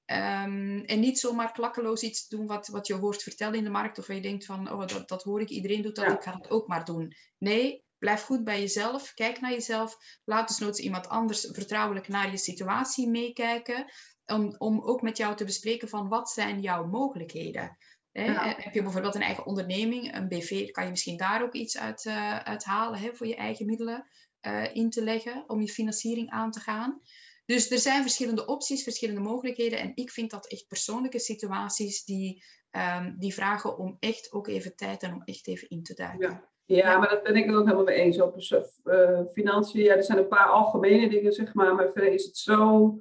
Um, 0.07 0.85
en 0.85 1.01
niet 1.01 1.19
zomaar 1.19 1.53
klakkeloos 1.53 2.03
iets 2.03 2.29
doen 2.29 2.47
wat, 2.47 2.69
wat 2.69 2.87
je 2.87 2.95
hoort 2.95 3.23
vertellen 3.23 3.59
in 3.59 3.65
de 3.65 3.71
markt. 3.71 3.99
Of 3.99 4.09
je 4.09 4.21
denkt 4.21 4.45
van, 4.45 4.73
oh, 4.73 4.87
dat, 4.87 5.09
dat 5.09 5.23
hoor 5.23 5.41
ik, 5.41 5.49
iedereen 5.49 5.83
doet 5.83 5.97
dat, 5.97 6.13
ik 6.13 6.23
ga 6.23 6.37
het 6.37 6.51
ook 6.51 6.67
maar 6.67 6.85
doen. 6.85 7.15
Nee, 7.39 7.85
blijf 7.99 8.23
goed 8.23 8.45
bij 8.45 8.61
jezelf. 8.61 9.15
Kijk 9.15 9.41
naar 9.41 9.51
jezelf. 9.51 9.97
Laat 10.25 10.49
dus 10.49 10.59
nooit 10.59 10.79
iemand 10.79 11.09
anders 11.09 11.49
vertrouwelijk 11.53 12.09
naar 12.09 12.31
je 12.31 12.39
situatie 12.39 13.09
meekijken. 13.09 13.85
Om, 14.27 14.55
om 14.59 14.83
ook 14.83 15.03
met 15.03 15.17
jou 15.17 15.37
te 15.37 15.45
bespreken 15.45 15.89
van, 15.89 16.09
wat 16.09 16.31
zijn 16.31 16.61
jouw 16.61 16.87
mogelijkheden? 16.87 17.77
He, 18.15 18.55
Heb 18.57 18.75
je 18.75 18.83
bijvoorbeeld 18.83 19.15
een 19.15 19.23
eigen 19.23 19.47
onderneming, 19.47 20.15
een 20.17 20.29
BV, 20.29 20.71
kan 20.71 20.85
je 20.85 20.91
misschien 20.91 21.17
daar 21.17 21.43
ook 21.43 21.53
iets 21.53 21.79
uit, 21.79 22.05
uh, 22.05 22.39
uit 22.39 22.65
halen 22.65 23.01
hè, 23.01 23.15
voor 23.15 23.27
je 23.27 23.37
eigen 23.37 23.67
middelen 23.67 24.07
uh, 24.47 24.75
in 24.75 24.91
te 24.91 25.03
leggen 25.03 25.45
om 25.47 25.61
je 25.61 25.69
financiering 25.69 26.31
aan 26.31 26.51
te 26.51 26.61
gaan. 26.61 27.01
Dus 27.47 27.71
er 27.71 27.79
zijn 27.79 28.03
verschillende 28.03 28.47
opties, 28.47 28.83
verschillende 28.83 29.21
mogelijkheden. 29.21 29.79
En 29.79 29.93
ik 29.95 30.11
vind 30.11 30.31
dat 30.31 30.47
echt 30.47 30.69
persoonlijke 30.69 31.19
situaties 31.19 32.05
die, 32.05 32.45
um, 32.71 33.17
die 33.19 33.35
vragen 33.35 33.79
om 33.79 33.97
echt 34.01 34.33
ook 34.33 34.49
even 34.49 34.77
tijd 34.77 35.03
en 35.03 35.13
om 35.13 35.23
echt 35.25 35.49
even 35.49 35.69
in 35.69 35.83
te 35.83 35.95
duiken. 35.95 36.31
Ja. 36.31 36.53
Ja, 36.67 36.99
maar 36.99 37.09
dat 37.09 37.23
ben 37.23 37.37
ik 37.37 37.47
er 37.47 37.57
ook 37.57 37.65
helemaal 37.65 37.85
mee 37.85 37.97
eens. 37.97 38.21
Op 38.21 38.37
uh, 38.85 39.21
financiën, 39.33 39.83
ja, 39.83 39.95
er 39.95 40.05
zijn 40.05 40.19
een 40.19 40.29
paar 40.29 40.49
algemene 40.49 41.09
dingen, 41.09 41.33
zeg 41.33 41.55
maar. 41.55 41.75
Maar 41.75 41.91
verder 41.93 42.13
is 42.13 42.25
het 42.25 42.37
zo 42.37 42.95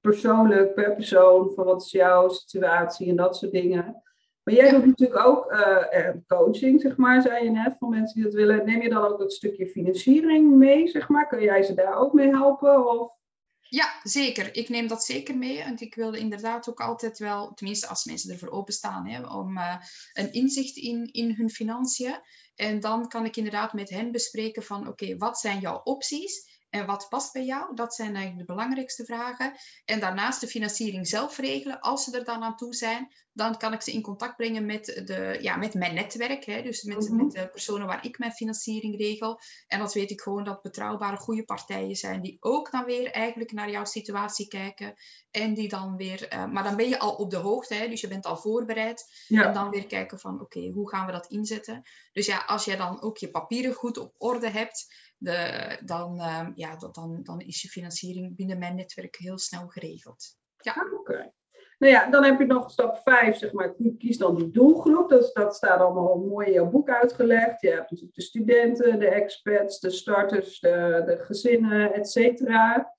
persoonlijk 0.00 0.74
per 0.74 0.94
persoon. 0.94 1.52
Van 1.54 1.64
wat 1.64 1.82
is 1.82 1.90
jouw 1.90 2.28
situatie 2.28 3.08
en 3.08 3.16
dat 3.16 3.36
soort 3.36 3.52
dingen. 3.52 4.02
Maar 4.46 4.54
jij 4.54 4.70
doet 4.70 4.86
natuurlijk 4.86 5.26
ook 5.26 5.52
uh, 5.52 6.10
coaching, 6.26 6.80
zeg 6.80 6.96
maar, 6.96 7.22
zei 7.22 7.44
je 7.44 7.50
net, 7.50 7.76
van 7.78 7.88
mensen 7.88 8.14
die 8.14 8.24
dat 8.24 8.34
willen. 8.34 8.66
Neem 8.66 8.82
je 8.82 8.88
dan 8.88 9.04
ook 9.04 9.18
dat 9.18 9.32
stukje 9.32 9.66
financiering 9.66 10.54
mee, 10.54 10.88
zeg 10.88 11.08
maar? 11.08 11.28
Kun 11.28 11.42
jij 11.42 11.62
ze 11.62 11.74
daar 11.74 11.96
ook 11.96 12.12
mee 12.12 12.28
helpen? 12.28 13.00
Of? 13.00 13.12
Ja, 13.60 14.00
zeker. 14.02 14.56
Ik 14.56 14.68
neem 14.68 14.86
dat 14.86 15.04
zeker 15.04 15.36
mee. 15.36 15.64
Want 15.64 15.80
ik 15.80 15.94
wilde 15.94 16.18
inderdaad 16.18 16.68
ook 16.68 16.80
altijd 16.80 17.18
wel, 17.18 17.54
tenminste 17.54 17.86
als 17.86 18.04
mensen 18.04 18.30
ervoor 18.30 18.50
openstaan, 18.50 19.06
hè, 19.06 19.26
om 19.26 19.56
uh, 19.56 19.76
een 20.12 20.32
inzicht 20.32 20.76
in, 20.76 21.08
in 21.12 21.34
hun 21.34 21.50
financiën. 21.50 22.20
En 22.54 22.80
dan 22.80 23.08
kan 23.08 23.24
ik 23.24 23.36
inderdaad 23.36 23.72
met 23.72 23.90
hen 23.90 24.12
bespreken 24.12 24.62
van, 24.62 24.88
oké, 24.88 25.16
wat 25.16 25.38
zijn 25.38 25.60
jouw 25.60 25.80
opties? 25.84 26.55
En 26.70 26.86
wat 26.86 27.06
past 27.08 27.32
bij 27.32 27.44
jou? 27.44 27.74
Dat 27.74 27.94
zijn 27.94 28.14
eigenlijk 28.14 28.46
de 28.46 28.54
belangrijkste 28.54 29.04
vragen. 29.04 29.52
En 29.84 30.00
daarnaast 30.00 30.40
de 30.40 30.46
financiering 30.46 31.08
zelf 31.08 31.38
regelen. 31.38 31.80
Als 31.80 32.04
ze 32.04 32.18
er 32.18 32.24
dan 32.24 32.42
aan 32.42 32.56
toe 32.56 32.74
zijn, 32.74 33.12
dan 33.32 33.56
kan 33.56 33.72
ik 33.72 33.82
ze 33.82 33.92
in 33.92 34.02
contact 34.02 34.36
brengen 34.36 34.66
met, 34.66 35.02
de, 35.04 35.38
ja, 35.40 35.56
met 35.56 35.74
mijn 35.74 35.94
netwerk. 35.94 36.44
Hè? 36.44 36.62
Dus 36.62 36.82
met, 36.82 37.08
mhm. 37.08 37.16
met 37.16 37.32
de 37.32 37.48
personen 37.48 37.86
waar 37.86 38.04
ik 38.04 38.18
mijn 38.18 38.32
financiering 38.32 38.96
regel. 38.98 39.40
En 39.66 39.78
dat 39.78 39.94
weet 39.94 40.10
ik 40.10 40.20
gewoon 40.20 40.44
dat 40.44 40.62
betrouwbare, 40.62 41.16
goede 41.16 41.44
partijen 41.44 41.96
zijn 41.96 42.22
die 42.22 42.36
ook 42.40 42.70
dan 42.70 42.84
weer 42.84 43.10
eigenlijk 43.10 43.52
naar 43.52 43.70
jouw 43.70 43.84
situatie 43.84 44.48
kijken. 44.48 44.94
En 45.30 45.54
die 45.54 45.68
dan 45.68 45.96
weer, 45.96 46.32
uh, 46.32 46.46
maar 46.46 46.62
dan 46.62 46.76
ben 46.76 46.88
je 46.88 46.98
al 46.98 47.14
op 47.14 47.30
de 47.30 47.36
hoogte, 47.36 47.74
hè? 47.74 47.88
dus 47.88 48.00
je 48.00 48.08
bent 48.08 48.26
al 48.26 48.36
voorbereid. 48.36 49.26
En 49.28 49.52
dan 49.52 49.70
weer 49.70 49.86
kijken 49.86 50.18
van 50.18 50.40
oké, 50.40 50.68
hoe 50.68 50.88
gaan 50.88 51.06
we 51.06 51.12
dat 51.12 51.26
inzetten? 51.26 51.82
Dus 52.12 52.26
ja, 52.26 52.44
als 52.46 52.64
jij 52.64 52.76
dan 52.76 53.02
ook 53.02 53.16
je 53.16 53.30
papieren 53.30 53.72
goed 53.72 53.98
op 53.98 54.14
orde 54.18 54.50
hebt, 54.50 55.05
de, 55.18 55.78
dan, 55.84 56.14
uh, 56.14 56.48
ja, 56.54 56.76
dan, 56.76 57.20
dan 57.22 57.40
is 57.40 57.62
je 57.62 57.68
financiering 57.68 58.36
binnen 58.36 58.58
mijn 58.58 58.76
netwerk 58.76 59.16
heel 59.16 59.38
snel 59.38 59.66
geregeld. 59.66 60.36
Ja. 60.56 60.72
Ah, 60.72 60.92
oké. 60.92 61.32
Nou 61.78 61.92
ja, 61.92 62.10
dan 62.10 62.24
heb 62.24 62.38
je 62.38 62.46
nog 62.46 62.70
stap 62.70 63.00
5, 63.04 63.36
zeg 63.36 63.52
maar, 63.52 63.74
kies 63.98 64.18
dan 64.18 64.36
die 64.36 64.50
doelgroep. 64.50 65.08
Dat, 65.08 65.30
dat 65.32 65.54
staat 65.54 65.80
allemaal 65.80 66.18
mooi 66.18 66.46
in 66.46 66.52
jouw 66.52 66.70
boek 66.70 66.90
uitgelegd. 66.90 67.60
Je 67.60 67.70
hebt 67.70 67.90
natuurlijk 67.90 68.16
de 68.16 68.22
studenten, 68.22 68.98
de 68.98 69.08
expats, 69.08 69.80
de 69.80 69.90
starters, 69.90 70.60
de, 70.60 71.02
de 71.06 71.16
gezinnen, 71.18 71.92
et 71.92 72.08
cetera. 72.08 72.94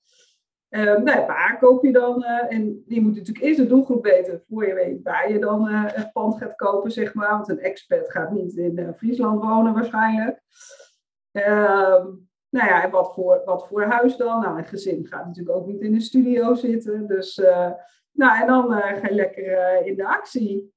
Uh, 0.70 0.96
nou, 0.96 1.26
waar 1.26 1.58
koop 1.60 1.84
je 1.84 1.92
dan? 1.92 2.22
Uh, 2.22 2.52
en 2.52 2.82
die 2.86 3.00
moet 3.00 3.14
natuurlijk 3.14 3.44
eerst 3.44 3.58
de 3.58 3.66
doelgroep 3.66 4.04
weten 4.04 4.42
voor 4.48 4.66
je 4.66 4.74
weet 4.74 5.02
waar 5.02 5.32
je 5.32 5.38
dan 5.38 5.68
het 5.68 6.12
pand 6.12 6.38
gaat 6.38 6.54
kopen, 6.54 6.90
zeg 6.90 7.14
maar. 7.14 7.30
Want 7.30 7.48
een 7.48 7.60
expat 7.60 8.10
gaat 8.10 8.30
niet 8.30 8.56
in 8.56 8.94
Friesland 8.96 9.42
wonen 9.42 9.74
waarschijnlijk. 9.74 10.42
Ehm, 11.32 12.06
nou 12.48 12.68
ja, 12.68 12.84
en 12.84 12.90
wat 12.90 13.14
voor, 13.14 13.42
wat 13.44 13.66
voor 13.68 13.82
huis 13.82 14.16
dan? 14.16 14.40
Nou, 14.40 14.58
een 14.58 14.64
gezin 14.64 15.06
gaat 15.06 15.26
natuurlijk 15.26 15.56
ook 15.56 15.66
niet 15.66 15.80
in 15.80 15.92
de 15.92 16.00
studio 16.00 16.54
zitten. 16.54 17.06
Dus 17.06 17.40
nou, 18.18 18.40
en 18.40 18.46
dan 18.46 18.72
uh, 18.72 18.78
ga 18.78 19.08
je 19.08 19.14
lekker 19.14 19.44
uh, 19.44 19.86
in 19.86 19.96
de 19.96 20.06
actie 20.06 20.72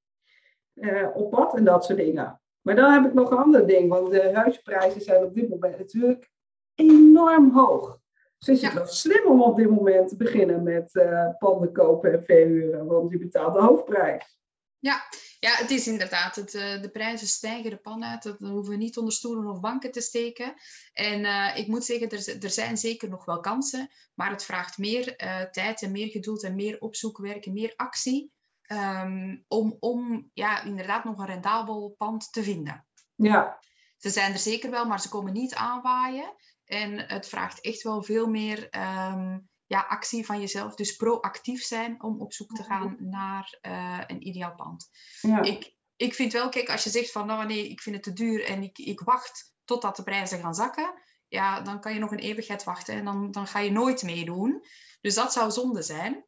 op 1.13 1.29
pad 1.29 1.55
en 1.55 1.63
dat 1.63 1.85
soort 1.85 1.97
dingen. 1.97 2.41
Maar 2.61 2.75
dan 2.75 2.91
heb 2.91 3.05
ik 3.05 3.13
nog 3.13 3.31
een 3.31 3.37
ander 3.37 3.67
ding, 3.67 3.89
want 3.89 4.11
de 4.11 4.31
huisprijzen 4.33 5.01
zijn 5.01 5.23
op 5.23 5.33
dit 5.33 5.49
moment 5.49 5.77
natuurlijk 5.77 6.31
enorm 6.75 7.51
hoog. 7.51 7.99
Dus 8.37 8.47
is 8.47 8.61
het 8.61 8.73
wel 8.73 8.85
slim 8.85 9.25
om 9.25 9.41
op 9.41 9.57
dit 9.57 9.69
moment 9.69 10.09
te 10.09 10.15
beginnen 10.15 10.63
met 10.63 10.91
panden 11.37 11.71
kopen 11.71 12.13
en 12.13 12.23
verhuren, 12.23 12.85
want 12.85 13.11
je 13.11 13.17
betaalt 13.17 13.53
de 13.53 13.61
hoofdprijs. 13.61 14.39
Ja, 14.79 14.95
ja, 15.41 15.55
het 15.55 15.71
is 15.71 15.87
inderdaad. 15.87 16.35
Het, 16.35 16.51
de 16.51 16.89
prijzen 16.91 17.27
stijgen 17.27 17.69
de 17.69 17.77
pan 17.77 18.03
uit. 18.03 18.23
Dat 18.23 18.39
hoeven 18.39 18.71
we 18.71 18.75
niet 18.75 18.97
onder 18.97 19.13
stoelen 19.13 19.51
of 19.51 19.59
banken 19.59 19.91
te 19.91 20.01
steken. 20.01 20.53
En 20.93 21.19
uh, 21.19 21.57
ik 21.57 21.67
moet 21.67 21.85
zeggen, 21.85 22.09
er, 22.09 22.43
er 22.43 22.49
zijn 22.49 22.77
zeker 22.77 23.09
nog 23.09 23.25
wel 23.25 23.39
kansen. 23.39 23.89
Maar 24.13 24.29
het 24.29 24.43
vraagt 24.43 24.77
meer 24.77 25.23
uh, 25.23 25.41
tijd 25.41 25.81
en 25.81 25.91
meer 25.91 26.07
geduld 26.07 26.43
en 26.43 26.55
meer 26.55 26.79
opzoekwerk 26.79 27.45
en 27.45 27.53
meer 27.53 27.73
actie. 27.75 28.31
Um, 28.67 29.45
om, 29.47 29.77
om 29.79 30.29
ja, 30.33 30.63
inderdaad 30.63 31.03
nog 31.03 31.19
een 31.19 31.25
rendabel 31.25 31.95
pand 31.97 32.33
te 32.33 32.43
vinden. 32.43 32.85
Ja. 33.15 33.59
Ze 33.97 34.09
zijn 34.09 34.33
er 34.33 34.39
zeker 34.39 34.69
wel, 34.69 34.85
maar 34.85 35.01
ze 35.01 35.09
komen 35.09 35.33
niet 35.33 35.55
aanwaaien. 35.55 36.35
En 36.65 36.99
het 36.99 37.27
vraagt 37.27 37.61
echt 37.61 37.81
wel 37.81 38.03
veel 38.03 38.27
meer 38.27 38.69
ehm, 38.69 39.39
ja, 39.71 39.85
actie 39.87 40.25
van 40.25 40.39
jezelf. 40.39 40.75
Dus 40.75 40.95
proactief 40.95 41.63
zijn 41.63 42.03
om 42.03 42.21
op 42.21 42.33
zoek 42.33 42.55
te 42.55 42.63
gaan 42.63 42.97
naar 42.99 43.59
uh, 43.61 44.01
een 44.07 44.27
ideaal 44.27 44.55
pand. 44.55 44.89
Ja. 45.21 45.41
Ik, 45.41 45.75
ik 45.95 46.13
vind 46.13 46.33
wel, 46.33 46.49
kijk, 46.49 46.69
als 46.69 46.83
je 46.83 46.89
zegt 46.89 47.11
van 47.11 47.27
nou 47.27 47.45
nee, 47.45 47.69
ik 47.69 47.81
vind 47.81 47.95
het 47.95 48.03
te 48.03 48.13
duur 48.13 48.43
en 48.43 48.63
ik, 48.63 48.77
ik 48.77 48.99
wacht 48.99 49.53
totdat 49.65 49.95
de 49.95 50.03
prijzen 50.03 50.39
gaan 50.39 50.53
zakken. 50.53 50.93
Ja, 51.27 51.61
dan 51.61 51.79
kan 51.79 51.93
je 51.93 51.99
nog 51.99 52.11
een 52.11 52.19
eeuwigheid 52.19 52.63
wachten 52.63 52.95
en 52.95 53.05
dan, 53.05 53.31
dan 53.31 53.47
ga 53.47 53.59
je 53.59 53.71
nooit 53.71 54.03
meedoen. 54.03 54.65
Dus 55.01 55.15
dat 55.15 55.33
zou 55.33 55.51
zonde 55.51 55.81
zijn. 55.81 56.25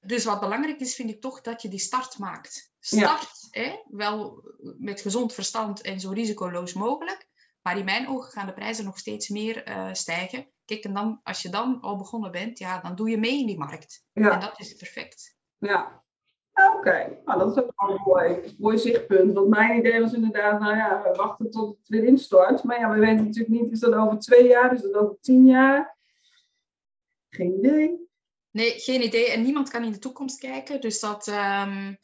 Dus 0.00 0.24
wat 0.24 0.40
belangrijk 0.40 0.80
is, 0.80 0.94
vind 0.94 1.10
ik 1.10 1.20
toch 1.20 1.40
dat 1.40 1.62
je 1.62 1.68
die 1.68 1.78
start 1.78 2.18
maakt. 2.18 2.72
Start, 2.80 3.46
hè, 3.50 3.76
wel 3.88 4.42
met 4.78 5.00
gezond 5.00 5.34
verstand 5.34 5.80
en 5.80 6.00
zo 6.00 6.10
risicoloos 6.10 6.72
mogelijk. 6.72 7.28
Maar 7.70 7.78
in 7.78 7.84
mijn 7.84 8.08
ogen 8.08 8.30
gaan 8.32 8.46
de 8.46 8.52
prijzen 8.52 8.84
nog 8.84 8.98
steeds 8.98 9.28
meer 9.28 9.68
uh, 9.68 9.92
stijgen. 9.92 10.50
Kijk, 10.64 10.84
en 10.84 10.94
dan, 10.94 11.20
als 11.22 11.42
je 11.42 11.48
dan 11.48 11.80
al 11.80 11.96
begonnen 11.96 12.32
bent, 12.32 12.58
ja, 12.58 12.80
dan 12.80 12.94
doe 12.94 13.10
je 13.10 13.18
mee 13.18 13.40
in 13.40 13.46
die 13.46 13.58
markt. 13.58 14.04
Ja. 14.12 14.32
En 14.32 14.40
dat 14.40 14.60
is 14.60 14.74
perfect. 14.74 15.36
Ja, 15.58 16.02
Oké, 16.76 17.20
nou, 17.24 17.38
dat 17.38 17.56
is 17.56 17.62
ook 17.62 17.72
wel 17.76 17.90
een 17.90 18.02
mooi, 18.04 18.54
mooi 18.58 18.78
zichtpunt. 18.78 19.32
Want 19.32 19.48
mijn 19.48 19.78
idee 19.78 20.00
was 20.00 20.12
inderdaad, 20.12 20.60
nou 20.60 20.76
ja, 20.76 21.02
we 21.02 21.16
wachten 21.16 21.50
tot 21.50 21.76
het 21.78 21.88
weer 21.88 22.04
instort. 22.04 22.62
Maar 22.62 22.78
ja, 22.78 22.90
we 22.90 22.98
weten 22.98 23.24
natuurlijk 23.24 23.60
niet, 23.60 23.72
is 23.72 23.80
dat 23.80 23.94
over 23.94 24.18
twee 24.18 24.48
jaar, 24.48 24.74
is 24.74 24.82
dat 24.82 24.94
over 24.94 25.16
tien 25.20 25.46
jaar? 25.46 25.96
Geen 27.28 27.58
idee. 27.58 28.08
Nee, 28.50 28.70
geen 28.78 29.02
idee. 29.02 29.30
En 29.30 29.42
niemand 29.42 29.70
kan 29.70 29.84
in 29.84 29.92
de 29.92 29.98
toekomst 29.98 30.38
kijken. 30.38 30.80
Dus 30.80 31.00
dat, 31.00 31.26
um, 31.26 31.98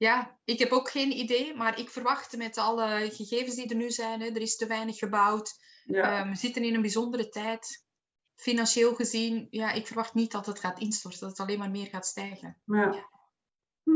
ja, 0.00 0.38
ik 0.44 0.58
heb 0.58 0.70
ook 0.70 0.90
geen 0.90 1.18
idee. 1.18 1.54
Maar 1.54 1.78
ik 1.78 1.90
verwacht 1.90 2.36
met 2.36 2.58
alle 2.58 3.10
gegevens 3.12 3.54
die 3.54 3.68
er 3.68 3.76
nu 3.76 3.90
zijn, 3.90 4.20
hè, 4.20 4.26
er 4.26 4.40
is 4.40 4.56
te 4.56 4.66
weinig 4.66 4.98
gebouwd. 4.98 5.54
Ja. 5.84 6.20
Um, 6.20 6.30
we 6.30 6.36
zitten 6.36 6.64
in 6.64 6.74
een 6.74 6.80
bijzondere 6.80 7.28
tijd. 7.28 7.84
Financieel 8.34 8.94
gezien, 8.94 9.46
ja, 9.50 9.72
ik 9.72 9.86
verwacht 9.86 10.14
niet 10.14 10.32
dat 10.32 10.46
het 10.46 10.60
gaat 10.60 10.78
instorten. 10.78 11.20
Dat 11.20 11.30
het 11.30 11.40
alleen 11.40 11.58
maar 11.58 11.70
meer 11.70 11.86
gaat 11.86 12.06
stijgen. 12.06 12.56
Ja. 12.64 12.92
ja. 12.92 13.08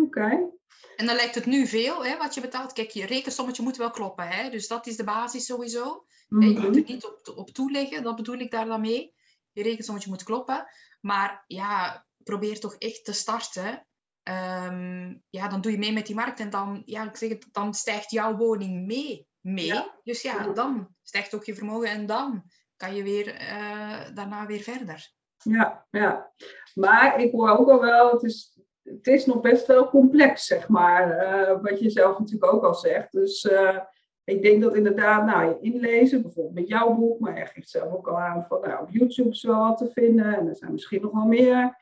Oké. 0.03 0.51
En 0.97 1.07
dan 1.07 1.17
lijkt 1.17 1.35
het 1.35 1.47
nu 1.47 1.67
veel, 1.67 2.05
hè, 2.05 2.17
wat 2.17 2.35
je 2.35 2.41
betaalt. 2.41 2.73
Kijk, 2.73 2.91
je 2.91 3.07
rekensommetje 3.07 3.63
moet 3.63 3.77
wel 3.77 3.91
kloppen. 3.91 4.29
Hè? 4.29 4.51
Dus 4.51 4.69
dat 4.69 4.87
is 4.87 4.97
de 4.97 5.05
basis 5.05 5.47
sowieso. 5.47 6.07
Mm 6.29 6.43
Je 6.43 6.59
moet 6.59 6.77
er 6.77 6.83
niet 6.83 7.05
op, 7.05 7.33
op 7.37 7.51
toeleggen, 7.51 8.03
dat 8.03 8.17
bedoel 8.17 8.39
ik 8.39 8.51
daar 8.51 8.67
dan 8.67 8.81
mee. 8.81 9.15
Je 9.53 9.63
rekensommetje 9.63 10.11
moet 10.11 10.25
kloppen. 10.25 10.67
Maar 11.01 11.45
ja, 11.47 12.07
probeer 12.25 12.61
toch 12.61 12.75
echt 12.75 13.05
te 13.05 13.13
starten. 13.13 13.87
Um, 14.29 15.23
ja, 15.31 15.49
dan 15.49 15.61
doe 15.61 15.73
je 15.73 15.79
mee 15.79 15.93
met 15.93 16.07
die 16.07 16.15
markt 16.15 16.41
en 16.41 16.51
dan, 16.51 16.83
ja, 16.85 17.05
ik 17.05 17.17
zeg 17.17 17.29
het, 17.29 17.47
dan 17.53 17.75
stijgt 17.75 18.11
jouw 18.11 18.37
woning 18.37 18.87
mee. 18.87 19.29
mee. 19.41 19.83
Dus 20.03 20.23
ja, 20.23 20.53
dan 20.53 20.89
stijgt 21.03 21.35
ook 21.35 21.45
je 21.45 21.55
vermogen 21.55 21.89
en 21.89 22.07
dan 22.07 22.43
kan 22.77 22.95
je 22.95 23.03
weer 23.03 23.41
uh, 23.41 24.01
daarna 24.15 24.47
weer 24.47 24.61
verder. 24.61 25.13
Ja, 25.37 25.87
ja. 25.91 26.33
Maar 26.75 27.21
ik 27.21 27.33
hoor 27.33 27.59
ook 27.59 27.69
al 27.69 27.81
wel, 27.81 28.13
het 28.13 28.23
is, 28.23 28.59
het 28.83 29.07
is 29.07 29.27
nog 29.27 29.41
best 29.41 29.67
wel 29.67 29.89
complex, 29.89 30.47
zeg 30.47 30.69
maar. 30.69 31.25
Uh, 31.25 31.63
wat 31.63 31.81
je 31.81 31.91
zelf 31.91 32.19
natuurlijk 32.19 32.53
ook 32.53 32.65
al 32.65 32.75
zegt. 32.75 33.13
Dus 33.13 33.45
uh, 33.45 33.79
ik 34.25 34.43
denk 34.43 34.63
dat 34.63 34.75
inderdaad, 34.75 35.27
nou, 35.27 35.49
je 35.49 35.61
inlezen, 35.61 36.23
bijvoorbeeld 36.23 36.55
met 36.55 36.69
jouw 36.69 36.95
boek, 36.95 37.21
maar 37.21 37.39
je 37.39 37.47
geeft 37.47 37.71
zelf 37.71 37.93
ook 37.93 38.09
al 38.09 38.21
aan 38.21 38.45
van, 38.49 38.61
nou, 38.61 38.83
op 38.83 38.91
YouTube 38.91 39.29
is 39.31 39.43
wel 39.43 39.59
wat 39.59 39.79
te 39.79 39.91
vinden. 39.91 40.35
En 40.35 40.49
er 40.49 40.57
zijn 40.57 40.73
misschien 40.73 41.03
nog 41.03 41.13
wel 41.13 41.27
meer 41.27 41.79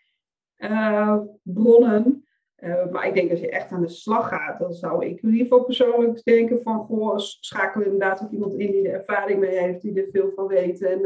uh, 0.57 1.18
bronnen. 1.42 2.26
Maar 2.90 3.07
ik 3.07 3.14
denk 3.14 3.31
als 3.31 3.40
je 3.40 3.51
echt 3.51 3.70
aan 3.70 3.81
de 3.81 3.88
slag 3.88 4.29
gaat, 4.29 4.59
dan 4.59 4.72
zou 4.72 5.07
ik 5.07 5.22
in 5.22 5.31
ieder 5.31 5.46
geval 5.46 5.64
persoonlijk 5.64 6.25
denken 6.25 6.62
van, 6.62 6.85
goh, 6.85 7.18
schakel 7.18 7.83
inderdaad 7.83 8.22
ook 8.22 8.31
iemand 8.31 8.55
in 8.55 8.70
die 8.70 8.88
er 8.88 8.94
ervaring 8.94 9.40
mee 9.40 9.59
heeft, 9.59 9.83
die 9.83 10.03
er 10.03 10.09
veel 10.12 10.33
van 10.35 10.46
weet 10.46 10.83
en, 10.83 11.05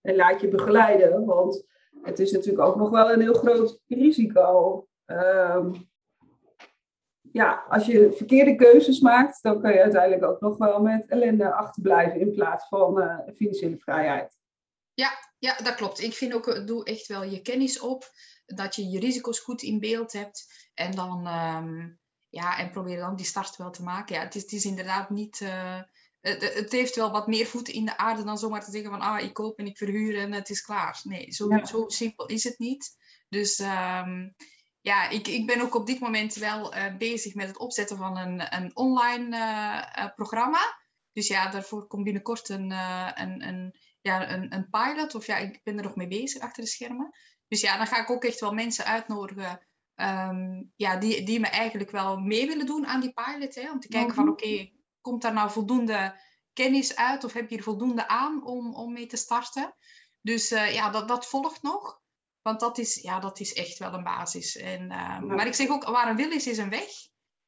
en 0.00 0.16
laat 0.16 0.40
je 0.40 0.48
begeleiden. 0.48 1.24
Want 1.24 1.66
het 2.02 2.18
is 2.18 2.32
natuurlijk 2.32 2.64
ook 2.64 2.76
nog 2.76 2.90
wel 2.90 3.12
een 3.12 3.20
heel 3.20 3.34
groot 3.34 3.80
risico. 3.86 4.86
Um, 5.06 5.90
ja, 7.32 7.64
als 7.68 7.86
je 7.86 8.12
verkeerde 8.12 8.54
keuzes 8.54 9.00
maakt, 9.00 9.42
dan 9.42 9.60
kan 9.60 9.72
je 9.72 9.82
uiteindelijk 9.82 10.24
ook 10.24 10.40
nog 10.40 10.56
wel 10.56 10.82
met 10.82 11.06
ellende 11.06 11.52
achterblijven 11.52 12.20
in 12.20 12.32
plaats 12.32 12.68
van 12.68 12.98
uh, 12.98 13.18
financiële 13.34 13.76
vrijheid. 13.78 14.36
Ja, 14.94 15.10
ja, 15.38 15.56
dat 15.56 15.74
klopt. 15.74 16.00
Ik 16.00 16.12
vind 16.12 16.34
ook, 16.34 16.66
doe 16.66 16.84
echt 16.84 17.06
wel 17.06 17.22
je 17.22 17.42
kennis 17.42 17.80
op, 17.80 18.04
dat 18.54 18.74
je 18.74 18.88
je 18.88 19.00
risico's 19.00 19.38
goed 19.38 19.62
in 19.62 19.80
beeld 19.80 20.12
hebt 20.12 20.70
en 20.74 20.94
dan, 20.94 21.26
um, 21.26 22.00
ja, 22.28 22.58
en 22.58 22.70
probeer 22.70 22.98
dan 22.98 23.16
die 23.16 23.26
start 23.26 23.56
wel 23.56 23.70
te 23.70 23.82
maken. 23.82 24.14
Ja, 24.14 24.22
het 24.22 24.34
is, 24.34 24.42
het 24.42 24.52
is 24.52 24.64
inderdaad 24.64 25.10
niet, 25.10 25.40
uh, 25.40 25.80
het, 26.20 26.54
het, 26.54 26.72
heeft 26.72 26.96
wel 26.96 27.10
wat 27.10 27.26
meer 27.26 27.46
voeten 27.46 27.74
in 27.74 27.84
de 27.84 27.96
aarde 27.96 28.24
dan 28.24 28.38
zomaar 28.38 28.64
te 28.64 28.70
zeggen 28.70 28.90
van, 28.90 29.00
ah, 29.00 29.20
ik 29.20 29.32
koop 29.32 29.58
en 29.58 29.66
ik 29.66 29.76
verhuur 29.76 30.18
en 30.18 30.32
het 30.32 30.50
is 30.50 30.60
klaar. 30.60 31.00
Nee, 31.02 31.32
zo, 31.32 31.48
ja. 31.48 31.64
zo 31.64 31.88
simpel 31.88 32.26
is 32.26 32.44
het 32.44 32.58
niet. 32.58 32.96
Dus 33.28 33.58
um, 33.58 34.34
ja, 34.80 35.08
ik, 35.08 35.28
ik 35.28 35.46
ben 35.46 35.60
ook 35.60 35.74
op 35.74 35.86
dit 35.86 36.00
moment 36.00 36.34
wel 36.34 36.74
uh, 36.74 36.96
bezig 36.96 37.34
met 37.34 37.46
het 37.46 37.58
opzetten 37.58 37.96
van 37.96 38.16
een, 38.16 38.54
een 38.54 38.76
online 38.76 39.36
uh, 39.36 40.14
programma. 40.14 40.80
Dus 41.12 41.28
ja, 41.28 41.50
daarvoor 41.50 41.86
komt 41.86 42.04
binnenkort 42.04 42.48
een, 42.48 42.70
een, 42.70 43.48
een, 43.48 43.74
ja, 44.00 44.32
een, 44.32 44.54
een 44.54 44.68
pilot. 44.70 45.14
Of 45.14 45.26
ja, 45.26 45.36
ik 45.36 45.60
ben 45.62 45.76
er 45.76 45.82
nog 45.82 45.96
mee 45.96 46.08
bezig 46.08 46.42
achter 46.42 46.62
de 46.62 46.68
schermen. 46.68 47.10
Dus 47.52 47.60
ja, 47.60 47.76
dan 47.76 47.86
ga 47.86 48.00
ik 48.00 48.10
ook 48.10 48.24
echt 48.24 48.40
wel 48.40 48.52
mensen 48.52 48.84
uitnodigen 48.84 49.60
um, 49.96 50.72
ja, 50.76 50.96
die, 50.96 51.22
die 51.22 51.40
me 51.40 51.46
eigenlijk 51.46 51.90
wel 51.90 52.16
mee 52.16 52.46
willen 52.46 52.66
doen 52.66 52.86
aan 52.86 53.00
die 53.00 53.12
pilot. 53.12 53.54
Hè, 53.54 53.70
om 53.70 53.80
te 53.80 53.88
kijken 53.88 54.14
van 54.14 54.28
oké, 54.28 54.44
okay, 54.44 54.74
komt 55.00 55.22
daar 55.22 55.32
nou 55.32 55.50
voldoende 55.50 56.20
kennis 56.52 56.96
uit? 56.96 57.24
Of 57.24 57.32
heb 57.32 57.50
je 57.50 57.56
er 57.56 57.62
voldoende 57.62 58.08
aan 58.08 58.46
om, 58.46 58.74
om 58.74 58.92
mee 58.92 59.06
te 59.06 59.16
starten? 59.16 59.74
Dus 60.20 60.52
uh, 60.52 60.74
ja, 60.74 60.90
dat, 60.90 61.08
dat 61.08 61.26
volgt 61.26 61.62
nog. 61.62 62.00
Want 62.42 62.60
dat 62.60 62.78
is, 62.78 62.94
ja, 62.94 63.20
dat 63.20 63.40
is 63.40 63.52
echt 63.52 63.78
wel 63.78 63.92
een 63.92 64.04
basis. 64.04 64.56
En, 64.56 64.82
uh, 64.90 65.20
Maar 65.20 65.46
ik 65.46 65.54
zeg 65.54 65.68
ook, 65.68 65.84
waar 65.84 66.10
een 66.10 66.16
wil 66.16 66.30
is, 66.30 66.46
is 66.46 66.58
een 66.58 66.70
weg. 66.70 66.90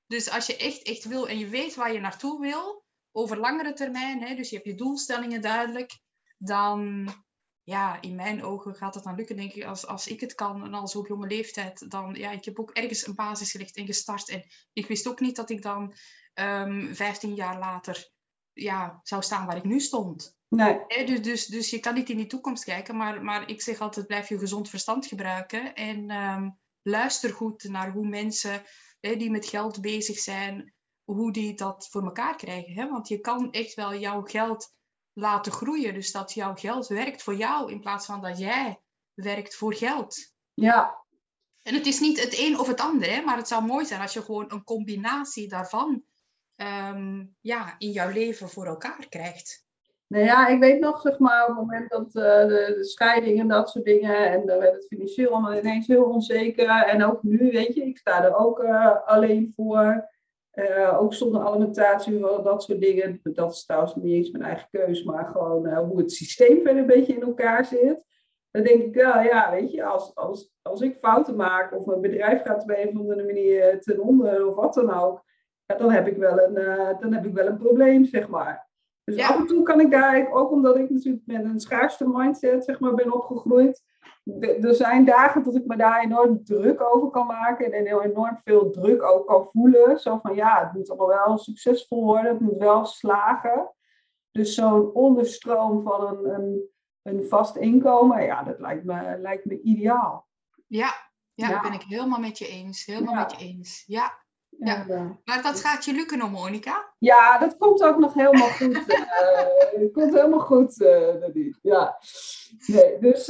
Dus 0.06 0.30
als 0.30 0.46
je 0.46 0.56
echt, 0.56 0.82
echt 0.82 1.04
wil 1.04 1.28
en 1.28 1.38
je 1.38 1.48
weet 1.48 1.74
waar 1.74 1.92
je 1.92 2.00
naartoe 2.00 2.40
wil, 2.40 2.84
over 3.12 3.38
langere 3.38 3.72
termijn, 3.72 4.22
hè, 4.22 4.34
dus 4.34 4.50
je 4.50 4.56
hebt 4.56 4.68
je 4.68 4.74
doelstellingen 4.74 5.40
duidelijk, 5.40 6.00
dan, 6.38 7.08
ja, 7.64 8.00
in 8.00 8.14
mijn 8.14 8.42
ogen 8.42 8.74
gaat 8.74 8.94
het 8.94 9.04
dan 9.04 9.14
lukken, 9.14 9.36
denk 9.36 9.52
ik, 9.52 9.64
als, 9.64 9.86
als 9.86 10.06
ik 10.06 10.20
het 10.20 10.34
kan 10.34 10.64
en 10.64 10.74
als 10.74 10.96
op 10.96 11.06
jonge 11.06 11.26
leeftijd, 11.26 11.90
dan, 11.90 12.14
ja, 12.14 12.30
ik 12.30 12.44
heb 12.44 12.58
ook 12.58 12.70
ergens 12.70 13.06
een 13.06 13.14
basis 13.14 13.50
gelegd 13.50 13.76
en 13.76 13.86
gestart. 13.86 14.28
En 14.28 14.44
ik 14.72 14.86
wist 14.86 15.08
ook 15.08 15.20
niet 15.20 15.36
dat 15.36 15.50
ik 15.50 15.62
dan 15.62 15.82
um, 15.82 15.92
ehm, 16.34 16.94
15 16.94 17.34
jaar 17.34 17.58
later, 17.58 18.10
ja, 18.52 19.00
zou 19.02 19.22
staan 19.22 19.46
waar 19.46 19.56
ik 19.56 19.64
nu 19.64 19.80
stond. 19.80 20.36
Nee. 20.48 21.04
dus, 21.06 21.22
dus, 21.22 21.46
dus 21.46 21.70
je 21.70 21.78
kan 21.78 21.94
niet 21.94 22.10
in 22.10 22.16
die 22.16 22.26
toekomst 22.26 22.64
kijken, 22.64 22.96
maar, 22.96 23.22
maar 23.22 23.48
ik 23.48 23.62
zeg 23.62 23.80
altijd, 23.80 24.06
blijf 24.06 24.28
je 24.28 24.38
gezond 24.38 24.68
verstand 24.68 25.06
gebruiken 25.06 25.74
en 25.74 26.10
um, 26.10 26.58
luister 26.82 27.32
goed 27.32 27.64
naar 27.64 27.92
hoe 27.92 28.08
mensen 28.08 28.62
die 29.00 29.30
met 29.30 29.46
geld 29.46 29.80
bezig 29.80 30.18
zijn, 30.18 30.74
hoe 31.04 31.32
die 31.32 31.54
dat 31.54 31.88
voor 31.90 32.02
elkaar 32.02 32.36
krijgen. 32.36 32.74
Hè? 32.74 32.88
Want 32.88 33.08
je 33.08 33.20
kan 33.20 33.52
echt 33.52 33.74
wel 33.74 33.94
jouw 33.94 34.22
geld 34.22 34.74
laten 35.14 35.52
groeien, 35.52 35.94
dus 35.94 36.12
dat 36.12 36.32
jouw 36.32 36.54
geld 36.54 36.86
werkt 36.86 37.22
voor 37.22 37.34
jou 37.34 37.70
in 37.72 37.80
plaats 37.80 38.06
van 38.06 38.22
dat 38.22 38.38
jij 38.38 38.80
werkt 39.14 39.54
voor 39.54 39.74
geld. 39.74 40.32
Ja. 40.54 41.02
En 41.62 41.74
het 41.74 41.86
is 41.86 42.00
niet 42.00 42.20
het 42.20 42.38
een 42.38 42.58
of 42.58 42.66
het 42.66 42.80
ander, 42.80 43.10
hè? 43.10 43.22
maar 43.22 43.36
het 43.36 43.48
zou 43.48 43.64
mooi 43.64 43.84
zijn 43.84 44.00
als 44.00 44.12
je 44.12 44.22
gewoon 44.22 44.52
een 44.52 44.64
combinatie 44.64 45.48
daarvan 45.48 46.02
um, 46.56 47.36
ja, 47.40 47.74
in 47.78 47.90
jouw 47.90 48.10
leven 48.10 48.48
voor 48.48 48.66
elkaar 48.66 49.06
krijgt. 49.08 49.64
Nou 50.06 50.24
ja, 50.24 50.46
ik 50.46 50.60
weet 50.60 50.80
nog, 50.80 51.00
zeg 51.00 51.18
maar, 51.18 51.42
op 51.42 51.48
het 51.48 51.56
moment 51.56 51.90
dat 51.90 52.06
uh, 52.06 52.22
de, 52.22 52.74
de, 52.76 52.84
scheiding 52.84 53.40
en 53.40 53.48
dat 53.48 53.70
soort 53.70 53.84
dingen, 53.84 54.30
en 54.30 54.46
dan 54.46 54.58
werd 54.58 54.74
het 54.74 54.86
financieel 54.86 55.30
allemaal 55.30 55.58
ineens 55.58 55.86
heel 55.86 56.04
onzeker. 56.04 56.68
En 56.68 57.04
ook 57.04 57.22
nu, 57.22 57.50
weet 57.50 57.74
je, 57.74 57.84
ik 57.86 57.98
sta 57.98 58.24
er 58.24 58.36
ook 58.36 58.62
uh, 58.62 59.06
alleen 59.06 59.52
voor. 59.56 60.12
Uh, 60.54 61.02
ook 61.02 61.14
zonder 61.14 61.40
alimentatie, 61.40 62.20
dat 62.20 62.62
soort 62.62 62.80
dingen. 62.80 63.20
Dat 63.22 63.52
is 63.52 63.64
trouwens 63.64 63.94
niet 63.94 64.14
eens 64.14 64.30
mijn 64.30 64.44
eigen 64.44 64.68
keus, 64.70 65.04
maar 65.04 65.24
gewoon 65.24 65.74
hoe 65.74 65.98
het 65.98 66.12
systeem 66.12 66.62
verder 66.62 66.76
een 66.76 66.86
beetje 66.86 67.14
in 67.14 67.22
elkaar 67.22 67.64
zit. 67.64 68.04
Dan 68.50 68.62
denk 68.62 68.82
ik 68.82 68.94
wel, 68.94 69.20
ja, 69.20 69.50
weet 69.50 69.72
je, 69.72 69.84
als, 69.84 70.14
als, 70.14 70.52
als 70.62 70.80
ik 70.80 70.98
fouten 71.00 71.36
maak 71.36 71.78
of 71.78 71.86
mijn 71.86 72.00
bedrijf 72.00 72.42
gaat 72.42 72.62
op 72.62 72.70
een 72.70 72.88
of 72.88 72.98
andere 72.98 73.24
manier 73.24 73.80
ten 73.80 74.00
onder 74.00 74.46
of 74.46 74.54
wat 74.54 74.74
dan 74.74 74.94
ook, 74.94 75.22
ja, 75.66 75.76
dan, 75.76 75.90
heb 75.90 76.06
ik 76.06 76.16
wel 76.16 76.40
een, 76.40 76.54
dan 77.00 77.12
heb 77.12 77.24
ik 77.24 77.34
wel 77.34 77.46
een 77.46 77.58
probleem, 77.58 78.04
zeg 78.04 78.28
maar. 78.28 78.68
Dus 79.04 79.22
af 79.22 79.36
en 79.38 79.46
toe 79.46 79.62
kan 79.62 79.80
ik 79.80 79.90
daar, 79.90 80.32
ook 80.32 80.50
omdat 80.50 80.76
ik 80.76 80.90
natuurlijk 80.90 81.26
met 81.26 81.44
een 81.44 81.60
schaarste 81.60 82.08
mindset 82.08 82.64
zeg 82.64 82.80
maar, 82.80 82.94
ben 82.94 83.12
opgegroeid. 83.12 83.82
Er 84.40 84.74
zijn 84.74 85.04
dagen 85.04 85.42
dat 85.42 85.54
ik 85.54 85.66
me 85.66 85.76
daar 85.76 86.00
enorm 86.00 86.44
druk 86.44 86.80
over 86.94 87.10
kan 87.10 87.26
maken 87.26 87.72
en 87.72 87.86
enorm 87.86 88.40
veel 88.44 88.70
druk 88.70 89.02
ook 89.02 89.26
kan 89.26 89.46
voelen. 89.46 90.00
Zo 90.00 90.18
van 90.22 90.34
ja, 90.34 90.64
het 90.64 90.72
moet 90.72 90.90
allemaal 90.90 91.26
wel 91.26 91.38
succesvol 91.38 92.04
worden, 92.04 92.32
het 92.32 92.40
moet 92.40 92.58
wel 92.58 92.84
slagen. 92.84 93.70
Dus 94.30 94.54
zo'n 94.54 94.92
onderstroom 94.92 95.82
van 95.82 96.06
een, 96.06 96.34
een, 96.34 96.70
een 97.02 97.24
vast 97.28 97.56
inkomen, 97.56 98.22
ja, 98.22 98.42
dat 98.42 98.60
lijkt 98.60 98.84
me, 98.84 99.18
lijkt 99.18 99.44
me 99.44 99.60
ideaal. 99.60 100.26
Ja, 100.66 100.92
ja, 101.34 101.46
ja. 101.46 101.52
dat 101.52 101.62
ben 101.62 101.72
ik 101.72 101.82
helemaal 101.82 102.20
met 102.20 102.38
je 102.38 102.48
eens. 102.48 102.84
Helemaal 102.84 103.14
met 103.14 103.30
je 103.30 103.46
eens. 103.46 103.84
Ja. 103.86 104.22
Ja, 104.58 104.84
maar 105.24 105.42
dat 105.42 105.60
gaat 105.60 105.84
je 105.84 105.92
lukken 105.92 106.18
nog, 106.18 106.30
Monica? 106.30 106.94
Ja, 106.98 107.38
dat 107.38 107.56
komt 107.56 107.82
ook 107.82 107.98
nog 107.98 108.14
helemaal 108.14 108.48
goed. 108.48 108.76
uh, 108.76 108.86
dat 109.80 109.92
komt 109.92 110.14
helemaal 110.14 110.40
goed, 110.40 110.80
uh, 110.80 111.52
Ja. 111.62 111.98
Nee, 112.66 112.98
dus 112.98 113.28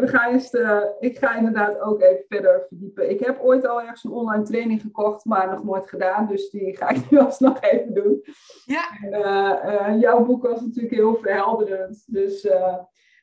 uh, 0.00 0.06
we 0.06 0.16
gaan 0.16 0.32
eens, 0.32 0.52
ik 0.98 1.18
ga 1.18 1.36
inderdaad 1.36 1.80
ook 1.80 2.00
even 2.00 2.24
verder 2.28 2.64
verdiepen. 2.68 3.10
Ik 3.10 3.20
heb 3.20 3.40
ooit 3.40 3.66
al 3.66 3.80
ergens 3.80 4.04
een 4.04 4.10
online 4.10 4.42
training 4.42 4.80
gekocht, 4.80 5.24
maar 5.24 5.50
nog 5.50 5.64
nooit 5.64 5.88
gedaan. 5.88 6.26
Dus 6.26 6.50
die 6.50 6.76
ga 6.76 6.88
ik 6.88 7.10
nu 7.10 7.18
alsnog 7.28 7.60
even 7.60 7.94
doen. 7.94 8.24
Ja. 8.64 8.82
En, 9.10 9.98
jouw 9.98 10.24
boek 10.24 10.42
was 10.42 10.60
natuurlijk 10.60 10.94
heel 10.94 11.14
verhelderend. 11.14 12.04
Dus 12.06 12.48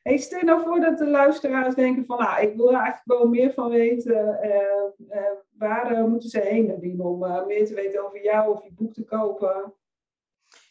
Hey, 0.08 0.16
stel 0.16 0.42
nou 0.42 0.62
voor 0.62 0.80
dat 0.80 0.98
de 0.98 1.06
luisteraars 1.06 1.74
denken 1.74 2.04
van, 2.04 2.18
nou, 2.18 2.42
ik 2.42 2.56
wil 2.56 2.68
er 2.68 2.80
eigenlijk 2.80 3.20
wel 3.20 3.28
meer 3.28 3.52
van 3.52 3.68
weten. 3.70 4.38
Uh, 4.42 5.16
uh, 5.16 5.22
waar 5.58 5.92
uh, 5.92 6.04
moeten 6.04 6.28
ze 6.28 6.40
heen, 6.40 6.66
Nadine, 6.66 7.02
om 7.02 7.46
meer 7.46 7.66
te 7.66 7.74
weten 7.74 8.04
over 8.04 8.22
jou 8.22 8.52
of 8.52 8.62
je 8.62 8.72
boek 8.72 8.92
te 8.92 9.04
kopen? 9.04 9.74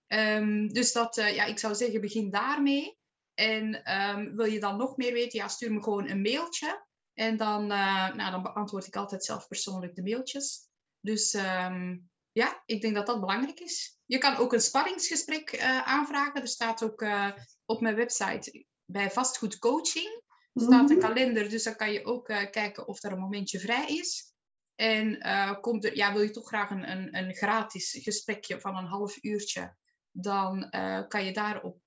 Um, 0.06 0.72
dus 0.72 0.92
dat, 0.92 1.14
ja, 1.14 1.44
ik 1.44 1.58
zou 1.58 1.74
zeggen, 1.74 2.00
begin 2.00 2.30
daarmee. 2.30 2.98
En 3.34 3.84
ehm, 3.84 4.34
wil 4.34 4.46
je 4.46 4.60
dan 4.60 4.76
nog 4.76 4.96
meer 4.96 5.12
weten, 5.12 5.38
ja, 5.38 5.48
stuur 5.48 5.72
me 5.72 5.82
gewoon 5.82 6.08
een 6.08 6.22
mailtje. 6.22 6.86
En 7.14 7.36
dan, 7.36 7.66
nou, 7.66 8.30
dan 8.30 8.42
beantwoord 8.42 8.86
ik 8.86 8.96
altijd 8.96 9.24
zelf 9.24 9.48
persoonlijk 9.48 9.94
de 9.94 10.02
mailtjes. 10.02 10.68
Dus 11.00 11.34
um, 11.34 12.10
ja, 12.32 12.62
ik 12.66 12.80
denk 12.80 12.94
dat 12.94 13.06
dat 13.06 13.20
belangrijk 13.20 13.60
is. 13.60 13.98
Je 14.06 14.18
kan 14.18 14.36
ook 14.36 14.52
een 14.52 14.60
sparringsgesprek 14.60 15.52
uh, 15.52 15.82
aanvragen. 15.82 16.40
Er 16.40 16.48
staat 16.48 16.82
ook 16.82 17.02
uh, 17.02 17.30
op 17.64 17.80
mijn 17.80 17.94
website 17.94 18.66
bij 18.84 19.10
vastgoed 19.10 19.58
coaching 19.58 20.22
staat 20.54 20.90
een 20.90 20.96
mhm. 20.96 21.06
kalender. 21.06 21.50
Dus 21.50 21.62
dan 21.62 21.76
kan 21.76 21.92
je 21.92 22.04
ook 22.04 22.26
kijken 22.50 22.86
of 22.86 23.02
er 23.02 23.12
een 23.12 23.18
momentje 23.18 23.58
vrij 23.58 23.86
is. 23.86 24.34
En 24.74 25.18
komt 25.60 25.84
er, 25.84 25.96
ja, 25.96 26.12
wil 26.12 26.22
je 26.22 26.30
toch 26.30 26.46
graag 26.46 26.70
een, 26.70 26.90
een, 26.90 27.16
een 27.16 27.34
gratis 27.34 27.98
gesprekje 28.02 28.60
van 28.60 28.76
een 28.76 28.86
half 28.86 29.22
uurtje, 29.22 29.76
dan 30.10 30.70
kan 31.08 31.24
je 31.24 31.32
daarop 31.32 31.80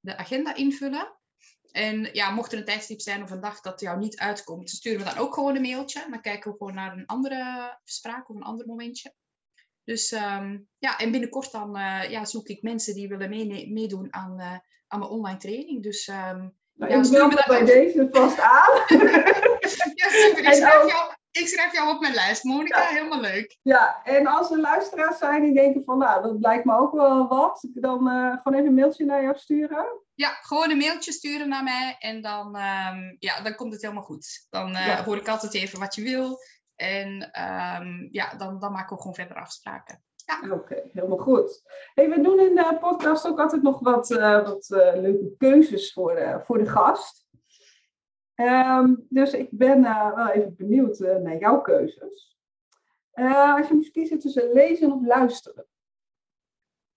de 0.00 0.16
agenda 0.16 0.54
invullen. 0.54 1.18
En 1.70 2.08
ja, 2.12 2.30
mocht 2.30 2.52
er 2.52 2.58
een 2.58 2.64
tijdstip 2.64 3.00
zijn 3.00 3.22
of 3.22 3.30
een 3.30 3.40
dag 3.40 3.60
dat 3.60 3.80
jou 3.80 3.98
niet 3.98 4.18
uitkomt, 4.18 4.70
sturen 4.70 4.98
we 4.98 5.04
dan 5.04 5.18
ook 5.18 5.34
gewoon 5.34 5.56
een 5.56 5.62
mailtje. 5.62 6.06
Dan 6.10 6.20
kijken 6.20 6.50
we 6.50 6.56
gewoon 6.56 6.74
naar 6.74 6.92
een 6.92 7.06
andere 7.06 7.70
afspraak 7.82 8.30
of 8.30 8.36
een 8.36 8.42
ander 8.42 8.66
momentje. 8.66 9.14
Dus 9.84 10.12
um, 10.12 10.68
ja, 10.78 10.98
en 10.98 11.10
binnenkort 11.10 11.52
dan 11.52 11.76
uh, 11.76 12.10
ja, 12.10 12.24
zoek 12.24 12.48
ik 12.48 12.62
mensen 12.62 12.94
die 12.94 13.08
willen 13.08 13.28
meedoen 13.72 14.08
aan, 14.10 14.40
uh, 14.40 14.58
aan 14.88 14.98
mijn 14.98 15.10
online 15.10 15.38
training. 15.38 15.82
Dus 15.82 16.08
um, 16.08 16.54
nou, 16.74 16.92
ja, 16.92 17.02
ik 17.02 17.10
meld 17.10 17.46
bij 17.46 17.64
deze 17.64 18.08
vast 18.10 18.40
aan. 18.40 18.72
ja, 20.00 20.08
super. 20.08 20.44
Ik 20.44 20.52
schrijf, 20.52 20.90
jou, 20.90 21.12
ik 21.30 21.48
schrijf 21.48 21.72
jou 21.72 21.94
op 21.94 22.00
mijn 22.00 22.14
lijst, 22.14 22.44
Monika. 22.44 22.80
Helemaal 22.80 23.20
leuk. 23.20 23.58
Ja, 23.62 24.00
en 24.04 24.26
als 24.26 24.50
er 24.50 24.60
luisteraars 24.60 25.18
zijn 25.18 25.42
die 25.42 25.54
denken 25.54 25.84
van, 25.84 25.98
nou, 25.98 26.22
dat 26.22 26.36
lijkt 26.40 26.64
me 26.64 26.78
ook 26.78 26.92
wel 26.92 27.28
wat, 27.28 27.66
dan 27.74 28.08
uh, 28.08 28.36
gewoon 28.42 28.58
even 28.58 28.66
een 28.66 28.74
mailtje 28.74 29.04
naar 29.04 29.22
jou 29.22 29.38
sturen. 29.38 29.86
Ja, 30.14 30.28
gewoon 30.28 30.70
een 30.70 30.78
mailtje 30.78 31.12
sturen 31.12 31.48
naar 31.48 31.62
mij 31.62 31.96
en 31.98 32.22
dan, 32.22 32.46
um, 32.46 33.16
ja, 33.18 33.40
dan 33.42 33.54
komt 33.54 33.72
het 33.72 33.82
helemaal 33.82 34.02
goed. 34.02 34.46
Dan 34.50 34.76
hoor 34.76 35.16
ik 35.16 35.28
altijd 35.28 35.54
even 35.54 35.78
wat 35.78 35.94
je 35.94 36.02
wil 36.02 36.38
en 36.76 37.22
um, 37.42 38.08
ja, 38.10 38.34
dan, 38.34 38.60
dan 38.60 38.72
maken 38.72 38.96
we 38.96 39.02
gewoon 39.02 39.14
verder 39.14 39.36
afspraken. 39.36 40.02
Ja. 40.26 40.52
Oké, 40.52 40.90
helemaal 40.92 41.18
goed. 41.18 41.62
Hey, 41.94 42.08
we 42.08 42.20
doen 42.20 42.40
in 42.40 42.54
de 42.54 42.76
podcast 42.80 43.26
ook 43.26 43.40
altijd 43.40 43.62
nog 43.62 43.80
wat, 43.80 44.10
uh, 44.10 44.44
wat 44.44 44.66
leuke 44.94 45.34
keuzes 45.38 45.92
voor, 45.92 46.14
de, 46.14 46.40
voor 46.44 46.58
de 46.58 46.68
gast. 46.68 47.26
Um, 48.34 49.06
dus 49.08 49.32
ik 49.32 49.48
ben 49.50 49.82
wel 50.14 50.28
even 50.28 50.56
benieuwd 50.56 50.98
naar 50.98 51.36
jouw 51.36 51.60
keuzes. 51.60 52.38
Als 53.12 53.68
je 53.68 53.74
moest 53.74 53.90
kiezen 53.90 54.18
tussen 54.18 54.52
lezen 54.52 54.92
of 54.92 55.06
luisteren. 55.06 55.66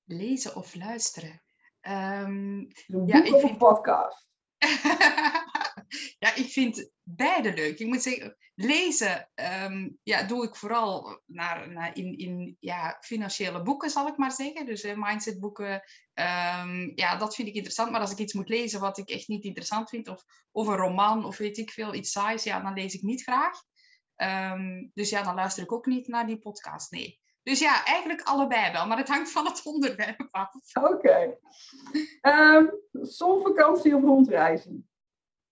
Lezen 0.04 0.56
of 0.56 0.76
luisteren? 0.76 1.42
Um, 1.82 2.68
ja, 3.06 3.24
ik 3.24 3.28
vind... 3.28 3.44
een 3.44 3.58
podcast? 3.58 4.28
ja, 6.20 6.36
ik 6.36 6.50
vind 6.50 6.92
beide 7.04 7.54
leuk. 7.54 7.80
Ik 7.80 7.88
moet 7.88 8.02
zeggen, 8.02 8.38
lezen 8.56 9.30
um, 9.64 9.98
ja, 10.04 10.24
doe 10.24 10.44
ik 10.44 10.56
vooral 10.56 11.22
naar, 11.26 11.72
naar 11.72 11.98
in, 11.98 12.18
in 12.18 12.58
ja, 12.60 12.98
financiële 13.00 13.62
boeken, 13.62 13.90
zal 13.90 14.08
ik 14.08 14.18
maar 14.18 14.32
zeggen. 14.32 14.66
Dus 14.66 14.84
uh, 14.84 14.94
mindsetboeken. 14.96 15.74
Um, 16.14 16.92
ja, 16.96 17.16
dat 17.18 17.36
vind 17.36 17.48
ik 17.48 17.54
interessant. 17.54 17.92
Maar 17.92 18.02
als 18.02 18.12
ik 18.12 18.18
iets 18.18 18.34
moet 18.34 18.50
lezen 18.50 18.80
wat 18.80 18.98
ik 18.98 19.10
echt 19.10 19.28
niet 19.28 19.44
interessant 19.44 19.90
vind, 19.90 20.08
of, 20.08 20.24
of 20.52 20.68
een 20.68 20.76
roman, 20.76 21.26
of 21.26 21.38
weet 21.38 21.58
ik 21.58 21.72
veel, 21.72 21.94
iets 21.94 22.12
saais, 22.12 22.44
ja, 22.44 22.60
dan 22.60 22.74
lees 22.74 22.94
ik 22.94 23.02
niet 23.02 23.24
graag. 23.24 23.62
Um, 24.54 24.92
dus 24.94 25.10
ja, 25.10 25.24
dan 25.24 25.36
luister 25.36 25.64
ik 25.64 25.72
ook 25.72 25.86
niet 25.86 26.08
naar 26.08 26.28
die 26.28 26.40
podcast. 26.40 26.92
Nee. 26.92 27.20
Dus 27.44 27.60
ja, 27.60 27.86
eigenlijk 27.86 28.22
allebei 28.22 28.72
wel, 28.72 28.88
maar 28.88 28.98
het 28.98 29.08
hangt 29.08 29.32
van 29.32 29.46
het 29.46 29.66
onderwerp 29.66 30.28
af. 30.32 30.54
Oké. 30.74 31.38
Zonvakantie 32.92 33.96
of 33.96 34.02
rondreizen? 34.02 34.90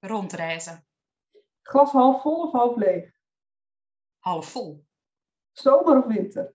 Rondreizen. 0.08 0.88
Glas 1.62 1.92
half 1.92 2.22
vol 2.22 2.42
of 2.42 2.52
half 2.52 2.76
leeg? 2.76 3.12
Half 4.20 4.52
vol. 4.52 4.86
Zomer 5.52 5.98
of 5.98 6.06
winter? 6.06 6.54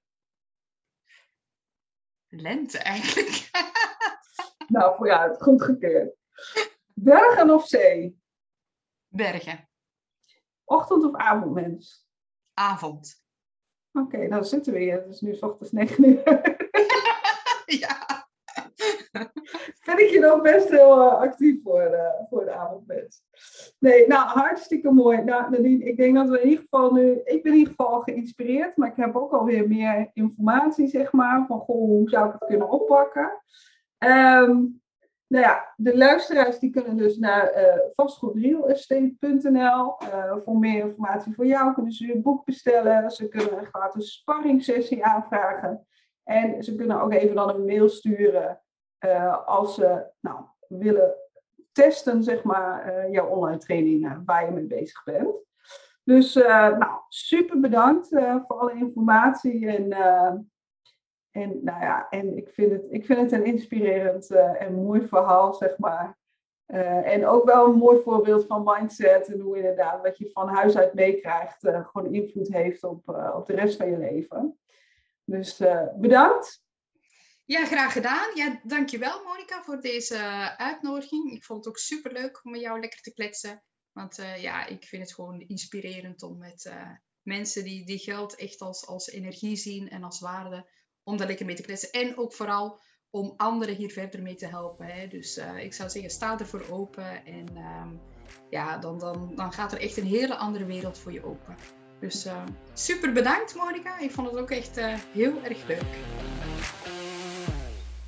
Lente 2.29 2.79
eigenlijk. 2.79 3.51
nou, 4.75 4.97
voor 4.97 5.07
jou, 5.07 5.35
goed 5.35 5.63
gekeerd. 5.63 6.17
Bergen 6.95 7.51
of 7.51 7.67
zee? 7.67 8.21
Bergen. 9.09 9.69
Ochtend 10.65 11.05
of 11.05 11.15
avondmens? 11.15 12.09
Avond. 12.55 13.25
Oké, 13.93 14.17
okay, 14.17 14.27
nou 14.27 14.45
zitten 14.45 14.73
we 14.73 14.79
hier. 14.79 15.01
Het 15.01 15.09
is 15.09 15.21
nu 15.21 15.35
s 15.35 15.43
ochtends 15.43 15.73
9 15.73 16.05
uur. 16.09 16.23
ja. 17.81 18.29
Vind 19.81 20.01
ik 20.01 20.11
je 20.11 20.19
nog 20.19 20.43
best 20.43 20.69
heel 20.69 20.99
uh, 20.99 21.13
actief 21.13 21.63
voor 21.63 21.81
de, 21.81 22.27
voor 22.29 22.45
de 22.45 22.53
avondmens. 22.53 23.23
Nee, 23.81 24.07
nou 24.07 24.27
hartstikke 24.27 24.91
mooi. 24.91 25.25
Nou, 25.25 25.51
Nadine, 25.51 25.85
ik 25.85 25.97
denk 25.97 26.15
dat 26.15 26.29
we 26.29 26.41
in 26.41 26.49
ieder 26.49 26.65
geval 26.65 26.93
nu... 26.93 27.21
Ik 27.25 27.43
ben 27.43 27.53
in 27.53 27.59
ieder 27.59 27.75
geval 27.77 28.01
geïnspireerd, 28.01 28.77
maar 28.77 28.89
ik 28.89 28.97
heb 28.97 29.17
ook 29.17 29.33
alweer 29.33 29.69
meer 29.69 30.11
informatie, 30.13 30.89
zeg 30.89 31.13
maar. 31.13 31.47
Van, 31.47 31.59
goh, 31.59 31.77
hoe 31.77 32.09
zou 32.09 32.27
ik 32.27 32.33
het 32.33 32.49
kunnen 32.49 32.71
oppakken? 32.71 33.43
Um, 33.99 34.81
nou 35.27 35.45
ja, 35.45 35.73
de 35.77 35.97
luisteraars 35.97 36.59
die 36.59 36.71
kunnen 36.71 36.97
dus 36.97 37.19
naar 37.19 37.57
uh, 37.57 37.75
vastgoedrealestate.nl 37.95 39.97
uh, 40.03 40.37
voor 40.45 40.59
meer 40.59 40.85
informatie 40.85 41.35
voor 41.35 41.47
jou. 41.47 41.75
Kunnen 41.75 41.93
ze 41.93 42.07
je 42.07 42.21
boek 42.21 42.45
bestellen. 42.45 43.11
Ze 43.11 43.29
kunnen 43.29 43.59
een 43.59 43.67
gratis 43.67 44.13
sparringssessie 44.13 45.05
aanvragen. 45.05 45.87
En 46.25 46.63
ze 46.63 46.75
kunnen 46.75 47.01
ook 47.01 47.13
even 47.13 47.35
dan 47.35 47.49
een 47.49 47.65
mail 47.65 47.89
sturen 47.89 48.61
uh, 49.05 49.47
als 49.47 49.75
ze 49.75 50.07
nou, 50.21 50.41
willen 50.69 51.15
testen, 51.73 52.23
zeg 52.23 52.43
maar, 52.43 53.11
jouw 53.11 53.27
online 53.27 53.59
training 53.59 54.23
waar 54.25 54.45
je 54.45 54.51
mee 54.51 54.67
bezig 54.67 55.05
bent. 55.05 55.35
Dus 56.05 56.35
nou, 56.35 57.01
super 57.09 57.61
bedankt 57.61 58.09
voor 58.09 58.59
alle 58.59 58.75
informatie 58.75 59.67
en 59.67 59.89
en, 61.31 61.65
nou 61.65 61.81
ja, 61.81 62.09
en 62.09 62.37
ik, 62.37 62.51
vind 62.51 62.73
het, 62.73 62.87
ik 62.91 63.05
vind 63.05 63.21
het 63.21 63.33
een 63.33 63.45
inspirerend 63.45 64.31
en 64.31 64.75
mooi 64.75 65.07
verhaal, 65.07 65.55
zeg 65.55 65.79
maar. 65.79 66.19
En 67.05 67.27
ook 67.27 67.45
wel 67.45 67.67
een 67.67 67.79
mooi 67.79 68.03
voorbeeld 68.03 68.47
van 68.47 68.63
mindset 68.65 69.33
en 69.33 69.41
hoe 69.41 69.57
inderdaad 69.57 70.03
wat 70.03 70.19
je 70.19 70.31
van 70.31 70.49
huis 70.49 70.77
uit 70.77 70.95
meekrijgt 70.95 71.59
gewoon 71.61 72.15
invloed 72.15 72.49
heeft 72.49 72.85
op, 72.85 73.09
op 73.35 73.47
de 73.47 73.55
rest 73.55 73.77
van 73.77 73.91
je 73.91 73.99
leven. 73.99 74.59
Dus 75.25 75.63
bedankt. 75.97 76.63
Ja, 77.51 77.67
graag 77.67 77.93
gedaan. 77.93 78.31
Ja, 78.35 78.61
dankjewel 78.63 79.23
Monika 79.25 79.63
voor 79.63 79.81
deze 79.81 80.19
uitnodiging. 80.57 81.33
Ik 81.33 81.45
vond 81.45 81.59
het 81.59 81.69
ook 81.69 81.79
superleuk 81.79 82.41
om 82.45 82.51
met 82.51 82.61
jou 82.61 82.81
lekker 82.81 83.01
te 83.01 83.13
kletsen. 83.13 83.63
Want 83.93 84.17
ja, 84.37 84.67
ik 84.67 84.85
vind 84.85 85.03
het 85.03 85.15
gewoon 85.15 85.41
inspirerend 85.41 86.23
om 86.23 86.39
met 86.39 86.73
mensen 87.23 87.65
die, 87.65 87.87
die 87.87 87.99
geld 87.99 88.35
echt 88.35 88.61
als, 88.61 88.87
als 88.87 89.09
energie 89.09 89.57
zien 89.57 89.89
en 89.89 90.05
als 90.05 90.21
waarde 90.21 90.71
om 91.03 91.17
daar 91.17 91.27
lekker 91.27 91.47
mee 91.47 91.55
te 91.55 91.63
kletsen. 91.63 91.91
En 91.91 92.17
ook 92.19 92.33
vooral 92.33 92.81
om 93.11 93.35
anderen 93.37 93.75
hier 93.75 93.91
verder 93.91 94.23
mee 94.23 94.35
te 94.35 94.47
helpen. 94.47 94.87
Hè. 94.87 95.07
Dus 95.07 95.39
uh, 95.39 95.65
ik 95.65 95.75
zou 95.75 95.91
zeggen, 95.91 96.11
sta 96.11 96.39
ervoor 96.39 96.67
open. 96.71 97.25
En 97.25 97.47
uh, 97.57 97.87
ja, 98.51 98.79
dan, 98.79 98.99
dan, 98.99 99.33
dan 99.35 99.53
gaat 99.53 99.73
er 99.73 99.81
echt 99.81 99.97
een 99.97 100.07
hele 100.07 100.37
andere 100.37 100.65
wereld 100.65 100.99
voor 100.99 101.13
je 101.13 101.25
open. 101.25 101.57
Dus 102.01 102.27
super 102.73 103.13
bedankt 103.13 103.55
Monika. 103.55 103.99
Ik 103.99 104.11
vond 104.11 104.31
het 104.31 104.37
ook 104.37 104.51
echt 104.51 104.81
heel 105.13 105.43
erg 105.43 105.67
leuk. 105.67 105.99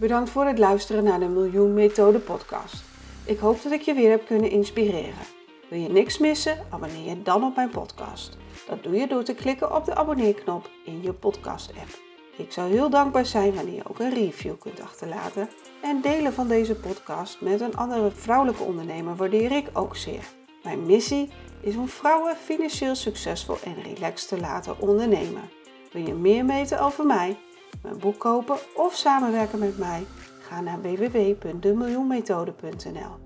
Bedankt 0.02 0.30
voor 0.30 0.44
het 0.44 0.58
luisteren 0.58 1.04
naar 1.04 1.20
de 1.20 1.28
Miljoen 1.28 1.74
Methode 1.74 2.18
podcast. 2.18 2.84
Ik 3.24 3.38
hoop 3.38 3.62
dat 3.62 3.72
ik 3.72 3.80
je 3.80 3.94
weer 3.94 4.10
heb 4.10 4.26
kunnen 4.26 4.50
inspireren. 4.50 5.24
Wil 5.70 5.78
je 5.78 5.88
niks 5.88 6.18
missen? 6.18 6.66
Abonneer 6.70 7.08
je 7.08 7.22
dan 7.22 7.44
op 7.44 7.56
mijn 7.56 7.68
podcast. 7.68 8.36
Dat 8.68 8.82
doe 8.82 8.94
je 8.94 9.06
door 9.06 9.22
te 9.22 9.34
klikken 9.34 9.76
op 9.76 9.84
de 9.84 9.94
abonneerknop 9.94 10.70
in 10.84 11.02
je 11.02 11.12
podcast 11.12 11.70
app. 11.70 11.98
Ik 12.36 12.52
zou 12.52 12.70
heel 12.70 12.90
dankbaar 12.90 13.26
zijn 13.26 13.54
wanneer 13.54 13.74
je 13.74 13.88
ook 13.88 13.98
een 13.98 14.14
review 14.14 14.58
kunt 14.58 14.80
achterlaten. 14.80 15.48
En 15.82 16.00
delen 16.00 16.32
van 16.32 16.48
deze 16.48 16.74
podcast 16.74 17.40
met 17.40 17.60
een 17.60 17.76
andere 17.76 18.10
vrouwelijke 18.10 18.62
ondernemer 18.62 19.16
waardeer 19.16 19.52
ik 19.52 19.66
ook 19.72 19.96
zeer. 19.96 20.24
Mijn 20.62 20.86
missie 20.86 21.30
is 21.60 21.76
om 21.76 21.88
vrouwen 21.88 22.36
financieel 22.36 22.94
succesvol 22.94 23.56
en 23.64 23.94
relaxed 23.94 24.28
te 24.28 24.40
laten 24.40 24.80
ondernemen. 24.80 25.50
Wil 25.92 26.06
je 26.06 26.14
meer 26.14 26.46
weten 26.46 26.80
over 26.80 27.06
mij, 27.06 27.36
mijn 27.82 27.98
boek 27.98 28.18
kopen 28.18 28.56
of 28.74 28.94
samenwerken 28.94 29.58
met 29.58 29.78
mij? 29.78 30.06
Ga 30.40 30.60
naar 30.60 30.80
www.demiljoenmethode.nl. 30.80 33.20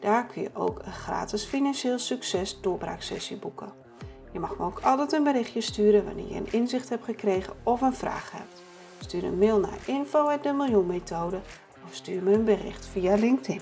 Daar 0.00 0.26
kun 0.26 0.42
je 0.42 0.50
ook 0.52 0.80
een 0.84 0.92
gratis 0.92 1.44
financieel 1.44 1.98
succes 1.98 2.60
doorbraaksessie 2.60 3.36
boeken. 3.36 3.72
Je 4.32 4.40
mag 4.40 4.58
me 4.58 4.64
ook 4.64 4.80
altijd 4.80 5.12
een 5.12 5.24
berichtje 5.24 5.60
sturen 5.60 6.04
wanneer 6.04 6.28
je 6.28 6.34
een 6.34 6.52
inzicht 6.52 6.88
hebt 6.88 7.04
gekregen 7.04 7.52
of 7.62 7.80
een 7.80 7.94
vraag 7.94 8.30
hebt. 8.30 8.62
Stuur 8.98 9.24
een 9.24 9.38
mail 9.38 9.58
naar 9.58 9.78
info@demiljoenmethode 9.86 11.40
of 11.86 11.94
stuur 11.94 12.22
me 12.22 12.32
een 12.32 12.44
bericht 12.44 12.86
via 12.86 13.14
LinkedIn. 13.14 13.60